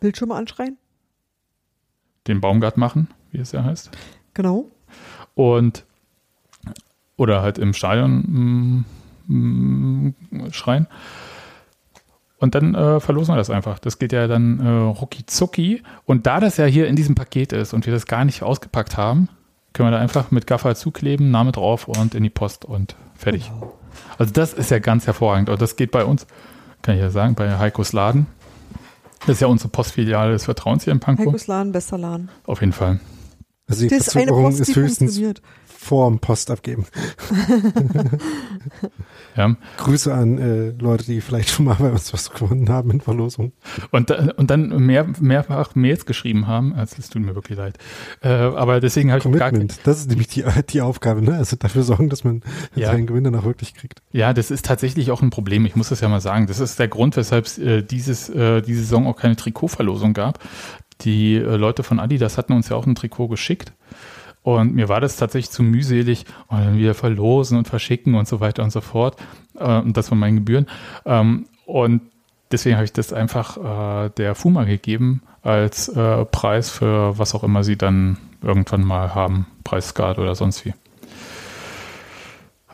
Bildschirme 0.01 0.35
anschreien. 0.35 0.77
Den 2.31 2.41
Baumgart 2.41 2.77
machen, 2.77 3.09
wie 3.31 3.39
es 3.39 3.53
ja 3.53 3.65
heißt. 3.65 3.91
Genau. 4.35 4.67
Und 5.35 5.85
oder 7.17 7.43
halt 7.43 7.59
im 7.59 7.75
Stadion 7.75 8.85
mm, 9.29 9.33
mm, 9.33 10.15
schreien. 10.53 10.87
Und 12.39 12.55
dann 12.55 12.75
äh, 12.75 13.01
verlosen 13.01 13.35
wir 13.35 13.37
das 13.37 13.51
einfach. 13.51 13.79
Das 13.79 13.99
geht 13.99 14.13
ja 14.13 14.27
dann 14.27 14.59
äh, 14.61 14.69
rucki 14.69 15.27
zucki. 15.27 15.83
Und 16.07 16.27
da 16.27 16.41
das 16.41 16.57
ja 16.57 16.65
hier 16.65 16.89
in 16.89 16.97
diesem 16.97 17.15
Paket 17.15 17.53
ist 17.53 17.75
und 17.75 17.85
wir 17.85 17.93
das 17.93 18.07
gar 18.07 18.25
nicht 18.25 18.43
ausgepackt 18.43 18.97
haben, 18.97 19.29
können 19.75 19.89
wir 19.89 19.93
da 19.93 20.03
einfach 20.03 20.31
mit 20.31 20.47
Gaffer 20.47 20.75
zukleben, 20.75 21.31
Name 21.31 21.53
drauf 21.53 21.87
und 21.87 22.15
in 22.15 22.23
die 22.23 22.31
Post 22.31 22.65
und 22.65 22.97
fertig. 23.15 23.53
Also 24.19 24.33
das 24.33 24.55
ist 24.55 24.71
ja 24.71 24.79
ganz 24.79 25.07
hervorragend. 25.07 25.51
Und 25.51 25.61
das 25.61 25.77
geht 25.77 25.91
bei 25.91 26.05
uns, 26.05 26.27
kann 26.81 26.95
ich 26.95 27.03
ja 27.03 27.11
sagen, 27.11 27.35
bei 27.35 27.59
Heikos 27.59 27.93
Laden. 27.93 28.27
Das 29.21 29.37
ist 29.37 29.41
ja 29.41 29.47
unsere 29.49 29.69
Postfiliale 29.69 30.33
des 30.33 30.45
Vertrauens 30.45 30.85
hier 30.85 30.93
in 30.93 31.01
Pankow. 31.01 31.27
Heikos 31.27 31.47
Laden, 31.47 31.73
bester 31.73 31.99
Laden. 31.99 32.31
Auf 32.47 32.61
jeden 32.61 32.73
Fall. 32.73 33.01
Also 33.67 33.83
die 33.83 33.89
Das 33.89 34.09
ist 34.09 34.17
eine 34.17 34.25
Verzögerung 34.27 34.45
Post, 34.45 34.61
ist 34.61 34.69
die 34.69 34.75
höchstens 34.77 34.99
funktioniert. 34.99 35.43
Vorm 35.83 36.19
Post 36.19 36.51
abgeben. 36.51 36.87
Ja. 39.37 39.55
Grüße 39.79 40.13
an 40.13 40.39
äh, 40.39 40.71
Leute, 40.83 41.05
die 41.05 41.21
vielleicht 41.21 41.51
schon 41.51 41.65
mal 41.65 41.77
bei 41.79 41.91
uns 41.91 42.13
was 42.13 42.31
gewonnen 42.33 42.69
haben 42.69 42.91
in 42.91 43.01
Verlosung. 43.01 43.53
Und, 43.93 44.11
da- 44.11 44.33
und 44.37 44.51
dann 44.51 44.69
mehr, 44.85 45.07
mehrfach 45.21 45.75
Mails 45.77 46.05
geschrieben 46.05 46.47
haben. 46.49 46.75
Also 46.75 46.97
es 46.99 47.09
tut 47.11 47.23
mir 47.23 47.35
wirklich 47.37 47.57
leid. 47.57 47.79
Äh, 48.23 48.29
aber 48.29 48.81
deswegen 48.81 49.11
habe 49.13 49.21
ich 49.21 49.25
gar 49.39 49.51
Commitment, 49.51 49.79
das 49.85 49.99
ist 50.01 50.09
nämlich 50.11 50.27
die, 50.29 50.45
die 50.71 50.81
Aufgabe, 50.83 51.23
ne? 51.23 51.35
Also 51.37 51.57
dafür 51.57 51.85
sorgen, 51.85 52.09
dass 52.11 52.25
man 52.25 52.43
Ja. 52.75 52.89
seinen 52.89 53.07
Gewinn 53.07 53.25
dann 53.25 53.37
auch 53.37 53.45
wirklich 53.45 53.73
kriegt. 53.75 54.03
Ja, 54.13 54.33
das 54.35 54.51
ist 54.51 54.67
tatsächlich 54.67 55.11
auch 55.13 55.23
ein 55.23 55.31
Problem. 55.31 55.65
Ich 55.65 55.77
muss 55.77 55.91
das 55.91 56.01
ja 56.01 56.09
mal 56.09 56.21
sagen. 56.21 56.47
Das 56.49 56.59
ist 56.59 56.79
der 56.79 56.89
Grund, 56.89 57.17
weshalb 57.17 57.47
es 57.47 57.57
äh, 57.57 57.83
dieses, 57.83 58.29
äh, 58.31 58.63
diese 58.63 58.81
Saison 58.81 59.07
auch 59.07 59.17
keine 59.17 59.37
Trikotverlosung 59.37 60.13
gab. 60.13 60.41
Die 61.03 61.37
äh, 61.37 61.57
Leute 61.57 61.83
von 61.85 62.01
Adidas 62.01 62.37
hatten 62.37 62.53
uns 62.53 62.69
ja 62.69 62.77
auch 62.77 62.87
ein 62.87 62.95
Trikot 62.97 63.29
geschickt. 63.29 63.73
Und 64.43 64.75
mir 64.75 64.89
war 64.89 65.01
das 65.01 65.17
tatsächlich 65.17 65.51
zu 65.51 65.63
mühselig, 65.63 66.25
und 66.49 66.61
dann 66.61 66.79
wieder 66.79 66.95
verlosen 66.95 67.59
und 67.59 67.69
verschicken 67.69 68.15
und 68.15 68.27
so 68.27 68.41
weiter 68.41 68.63
und 68.63 68.71
so 68.71 68.81
fort. 68.81 69.17
Äh, 69.61 69.79
und 69.81 69.97
das 69.97 70.09
von 70.09 70.19
meinen 70.19 70.37
Gebühren. 70.37 70.67
Ähm, 71.05 71.47
und 71.67 72.03
deswegen 72.51 72.77
habe 72.77 72.85
ich 72.85 72.93
das 72.93 73.13
einfach 73.13 74.07
äh, 74.07 74.11
der 74.17 74.35
FUMA 74.35 74.65
gegeben 74.65 75.23
als 75.43 75.89
äh, 75.89 76.25
Preis 76.27 76.71
für 76.71 77.19
was 77.19 77.35
auch 77.35 77.45
immer 77.45 77.65
sie 77.65 77.77
dann 77.77 78.19
irgendwann 78.43 78.83
mal 78.83 79.15
haben, 79.15 79.47
Preisguard 79.65 80.19
oder 80.19 80.35
sonst 80.35 80.65
wie. 80.65 80.75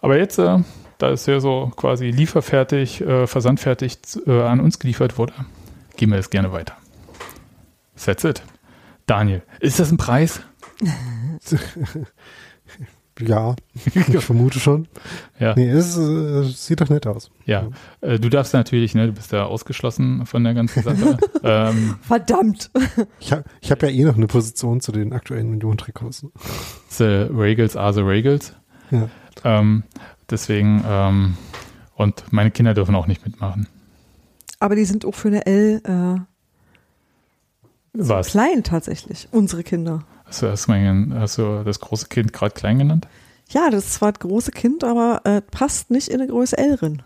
Aber 0.00 0.16
jetzt, 0.16 0.38
da 0.38 0.62
es 1.00 1.26
ja 1.26 1.40
so 1.40 1.72
quasi 1.74 2.10
lieferfertig, 2.10 3.02
versandfertig 3.24 3.98
an 4.26 4.60
uns 4.60 4.78
geliefert 4.78 5.18
wurde, 5.18 5.32
gehen 5.96 6.10
wir 6.10 6.18
es 6.18 6.30
gerne 6.30 6.52
weiter. 6.52 6.76
That's 8.04 8.22
it. 8.22 8.42
Daniel, 9.06 9.42
ist 9.58 9.80
das 9.80 9.90
ein 9.90 9.96
Preis? 9.96 10.42
Ja, 13.18 13.56
ich 13.94 14.24
vermute 14.24 14.60
schon. 14.60 14.88
Ja. 15.38 15.54
Nee, 15.56 15.70
es, 15.70 15.96
äh, 15.96 16.42
sieht 16.42 16.82
doch 16.82 16.90
nett 16.90 17.06
aus. 17.06 17.30
Ja, 17.46 17.68
äh, 18.02 18.18
du 18.18 18.28
darfst 18.28 18.52
natürlich, 18.52 18.94
ne, 18.94 19.06
du 19.06 19.12
bist 19.12 19.32
ja 19.32 19.46
ausgeschlossen 19.46 20.26
von 20.26 20.44
der 20.44 20.52
ganzen 20.52 20.82
Sache. 20.82 21.16
ähm, 21.42 21.96
Verdammt. 22.02 22.70
Ich 23.18 23.32
habe 23.32 23.44
ich 23.62 23.70
hab 23.70 23.82
ja 23.82 23.88
eh 23.88 24.04
noch 24.04 24.16
eine 24.16 24.26
Position 24.26 24.80
zu 24.82 24.92
den 24.92 25.14
aktuellen 25.14 25.48
Union-Trikots. 25.48 26.26
the 26.90 27.04
Regals 27.04 27.74
are 27.74 27.94
the 27.94 28.02
Regals. 28.02 28.52
Ja. 28.90 29.08
Ähm, 29.44 29.84
deswegen, 30.28 30.84
ähm, 30.86 31.36
und 31.94 32.24
meine 32.32 32.50
Kinder 32.50 32.74
dürfen 32.74 32.94
auch 32.94 33.06
nicht 33.06 33.24
mitmachen. 33.24 33.66
Aber 34.60 34.76
die 34.76 34.84
sind 34.84 35.06
auch 35.06 35.14
für 35.14 35.28
eine 35.28 35.46
L 35.46 35.80
äh, 35.84 36.20
Was? 37.94 38.28
klein 38.28 38.62
tatsächlich, 38.62 39.28
unsere 39.30 39.62
Kinder. 39.62 40.04
Hast 40.26 40.42
du, 40.42 40.50
hast, 40.50 40.66
mein, 40.68 41.14
hast 41.18 41.38
du 41.38 41.62
das 41.64 41.80
große 41.80 42.08
Kind 42.08 42.32
gerade 42.32 42.52
klein 42.54 42.78
genannt? 42.78 43.08
Ja, 43.48 43.70
das 43.70 43.86
ist 43.86 43.94
zwar 43.94 44.12
das 44.12 44.20
große 44.20 44.50
Kind, 44.50 44.82
aber 44.84 45.20
äh, 45.24 45.40
passt 45.40 45.90
nicht 45.90 46.08
in 46.08 46.20
eine 46.20 46.28
Größe 46.28 46.58
L 46.58 46.76
drin. 46.76 47.02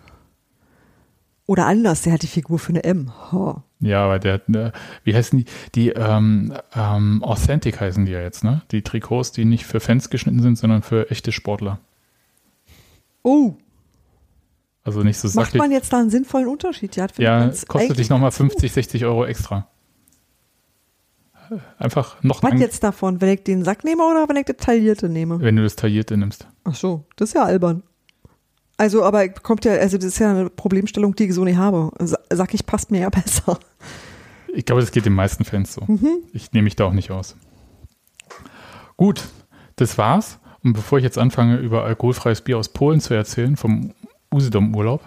Oder 1.47 1.67
anders, 1.67 2.03
der 2.03 2.13
hat 2.15 2.23
die 2.23 2.29
Figur 2.29 2.59
für 2.59 2.71
eine 2.71 2.85
M. 2.85 3.13
Ha. 3.33 3.63
Ja, 3.81 4.05
aber 4.05 4.19
der 4.21 4.35
hat, 4.35 4.49
ne, 4.49 4.73
wie 5.05 5.15
heißen 5.15 5.39
die? 5.39 5.45
Die 5.75 5.89
ähm, 5.91 6.55
ähm, 6.75 7.23
Authentic 7.25 7.81
heißen 7.81 8.07
die 8.07 8.13
ja 8.13 8.21
jetzt, 8.21 8.45
ne? 8.45 8.63
Die 8.71 8.83
Trikots, 8.83 9.33
die 9.33 9.45
nicht 9.45 9.67
für 9.67 9.81
Fans 9.81 10.11
geschnitten 10.11 10.41
sind, 10.43 10.57
sondern 10.57 10.83
für 10.83 11.11
echte 11.11 11.33
Sportler. 11.33 11.79
Oh, 13.23 13.55
Also 14.85 15.03
nicht 15.03 15.19
so 15.19 15.29
macht 15.29 15.49
sackig. 15.49 15.59
man 15.59 15.73
jetzt 15.73 15.93
da 15.93 15.99
einen 15.99 16.11
sinnvollen 16.11 16.47
Unterschied? 16.49 16.97
Ja, 16.97 17.07
Ja, 17.19 17.51
kostet 17.69 17.99
dich 17.99 18.09
nochmal 18.09 18.31
ganz 18.31 18.39
gut. 18.39 18.53
50, 18.53 18.73
60 18.73 19.05
Euro 19.05 19.27
extra. 19.27 19.67
Einfach 21.79 22.23
noch 22.23 22.43
Was 22.43 22.59
jetzt 22.61 22.83
davon? 22.83 23.21
Wenn 23.21 23.31
ich 23.31 23.43
den 23.45 23.65
Sack 23.65 23.85
nehme 23.85 24.03
oder 24.05 24.29
wenn 24.29 24.37
ich 24.37 24.45
das 24.47 24.57
taillierte 24.59 25.09
nehme? 25.09 25.41
wenn 25.41 25.57
du 25.57 25.63
das 25.63 25.77
taillierte 25.77 26.17
nimmst. 26.17 26.47
Ach 26.65 26.75
so, 26.75 27.05
das 27.17 27.31
ist 27.31 27.35
ja 27.35 27.45
albern. 27.45 27.83
Also, 28.77 29.03
aber 29.05 29.29
kommt 29.29 29.65
ja, 29.67 29.73
also 29.73 29.97
das 29.99 30.07
ist 30.07 30.19
ja 30.21 30.31
eine 30.31 30.49
Problemstellung, 30.51 31.15
die 31.15 31.25
ich 31.25 31.35
so 31.35 31.45
nicht 31.45 31.59
habe. 31.59 31.91
Sa- 31.99 32.19
Sag 32.33 32.55
ich, 32.55 32.65
passt 32.65 32.91
mir 32.91 33.01
ja 33.01 33.09
besser. 33.11 33.59
Ich 34.55 34.65
glaube, 34.65 34.81
das 34.81 34.91
geht 34.91 35.05
den 35.07 35.13
meisten 35.15 35.45
Fans 35.45 35.75
so. 35.75 35.83
Ich 36.33 36.53
nehme 36.53 36.65
mich 36.65 36.77
da 36.77 36.85
auch 36.87 36.93
nicht 36.93 37.11
aus. 37.11 37.37
Gut, 38.97 39.29
das 39.77 39.99
war's. 39.99 40.39
Und 40.63 40.75
bevor 40.75 40.99
ich 40.99 41.05
jetzt 41.05 41.19
anfange, 41.19 41.57
über 41.59 41.85
alkoholfreies 41.85 42.43
Bier 42.43 42.59
aus 42.59 42.69
Polen 42.71 43.01
zu 43.01 43.15
erzählen, 43.15 43.57
vom 43.57 43.93
Usedom-Urlaub, 44.33 45.03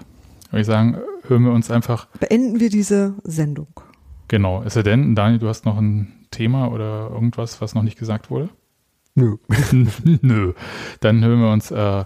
würde 0.49 0.61
ich 0.61 0.67
sagen, 0.67 0.97
hören 1.27 1.43
wir 1.43 1.51
uns 1.51 1.69
einfach, 1.69 2.07
Beenden 2.19 2.59
wir 2.59 2.69
diese 2.69 3.13
Sendung. 3.23 3.67
genau, 4.27 4.63
es 4.63 4.73
sei 4.73 4.81
denn, 4.83 5.15
Daniel, 5.15 5.39
du 5.39 5.47
hast 5.47 5.65
noch 5.65 5.77
ein 5.77 6.22
Thema 6.33 6.67
oder 6.71 7.09
irgendwas, 7.11 7.61
was 7.61 7.73
noch 7.75 7.83
nicht 7.83 7.97
gesagt 7.97 8.29
wurde? 8.29 8.49
Nö. 9.15 9.37
Nö. 10.21 10.53
Dann 10.99 11.23
hören 11.23 11.39
wir 11.41 11.51
uns 11.51 11.71
äh, 11.71 12.05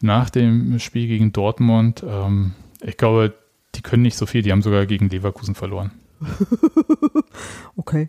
nach 0.00 0.30
dem 0.30 0.78
Spiel 0.78 1.06
gegen 1.08 1.32
Dortmund. 1.32 2.04
Ähm, 2.06 2.54
ich 2.80 2.96
glaube, 2.96 3.34
die 3.74 3.82
können 3.82 4.02
nicht 4.02 4.16
so 4.16 4.24
viel, 4.26 4.42
die 4.42 4.52
haben 4.52 4.62
sogar 4.62 4.86
gegen 4.86 5.08
Leverkusen 5.08 5.54
verloren. 5.54 5.92
Okay. 7.76 8.08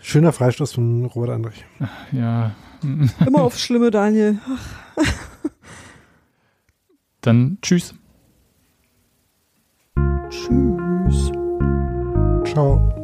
Schöner 0.00 0.32
Freistoß 0.32 0.72
von 0.72 1.04
Robert 1.04 1.30
Andrich. 1.30 1.64
Ja, 2.12 2.54
Immer 3.26 3.42
aufs 3.42 3.60
Schlimme, 3.60 3.90
Daniel. 3.90 4.38
dann 7.20 7.58
tschüss. 7.60 7.94
Tschüss. 10.30 11.32
Ciao. 12.44 12.97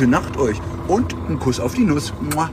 Gute 0.00 0.12
Nacht 0.12 0.38
euch 0.38 0.56
und 0.88 1.14
ein 1.28 1.38
Kuss 1.38 1.60
auf 1.60 1.74
die 1.74 1.84
Nuss. 1.84 2.14
Mua. 2.34 2.48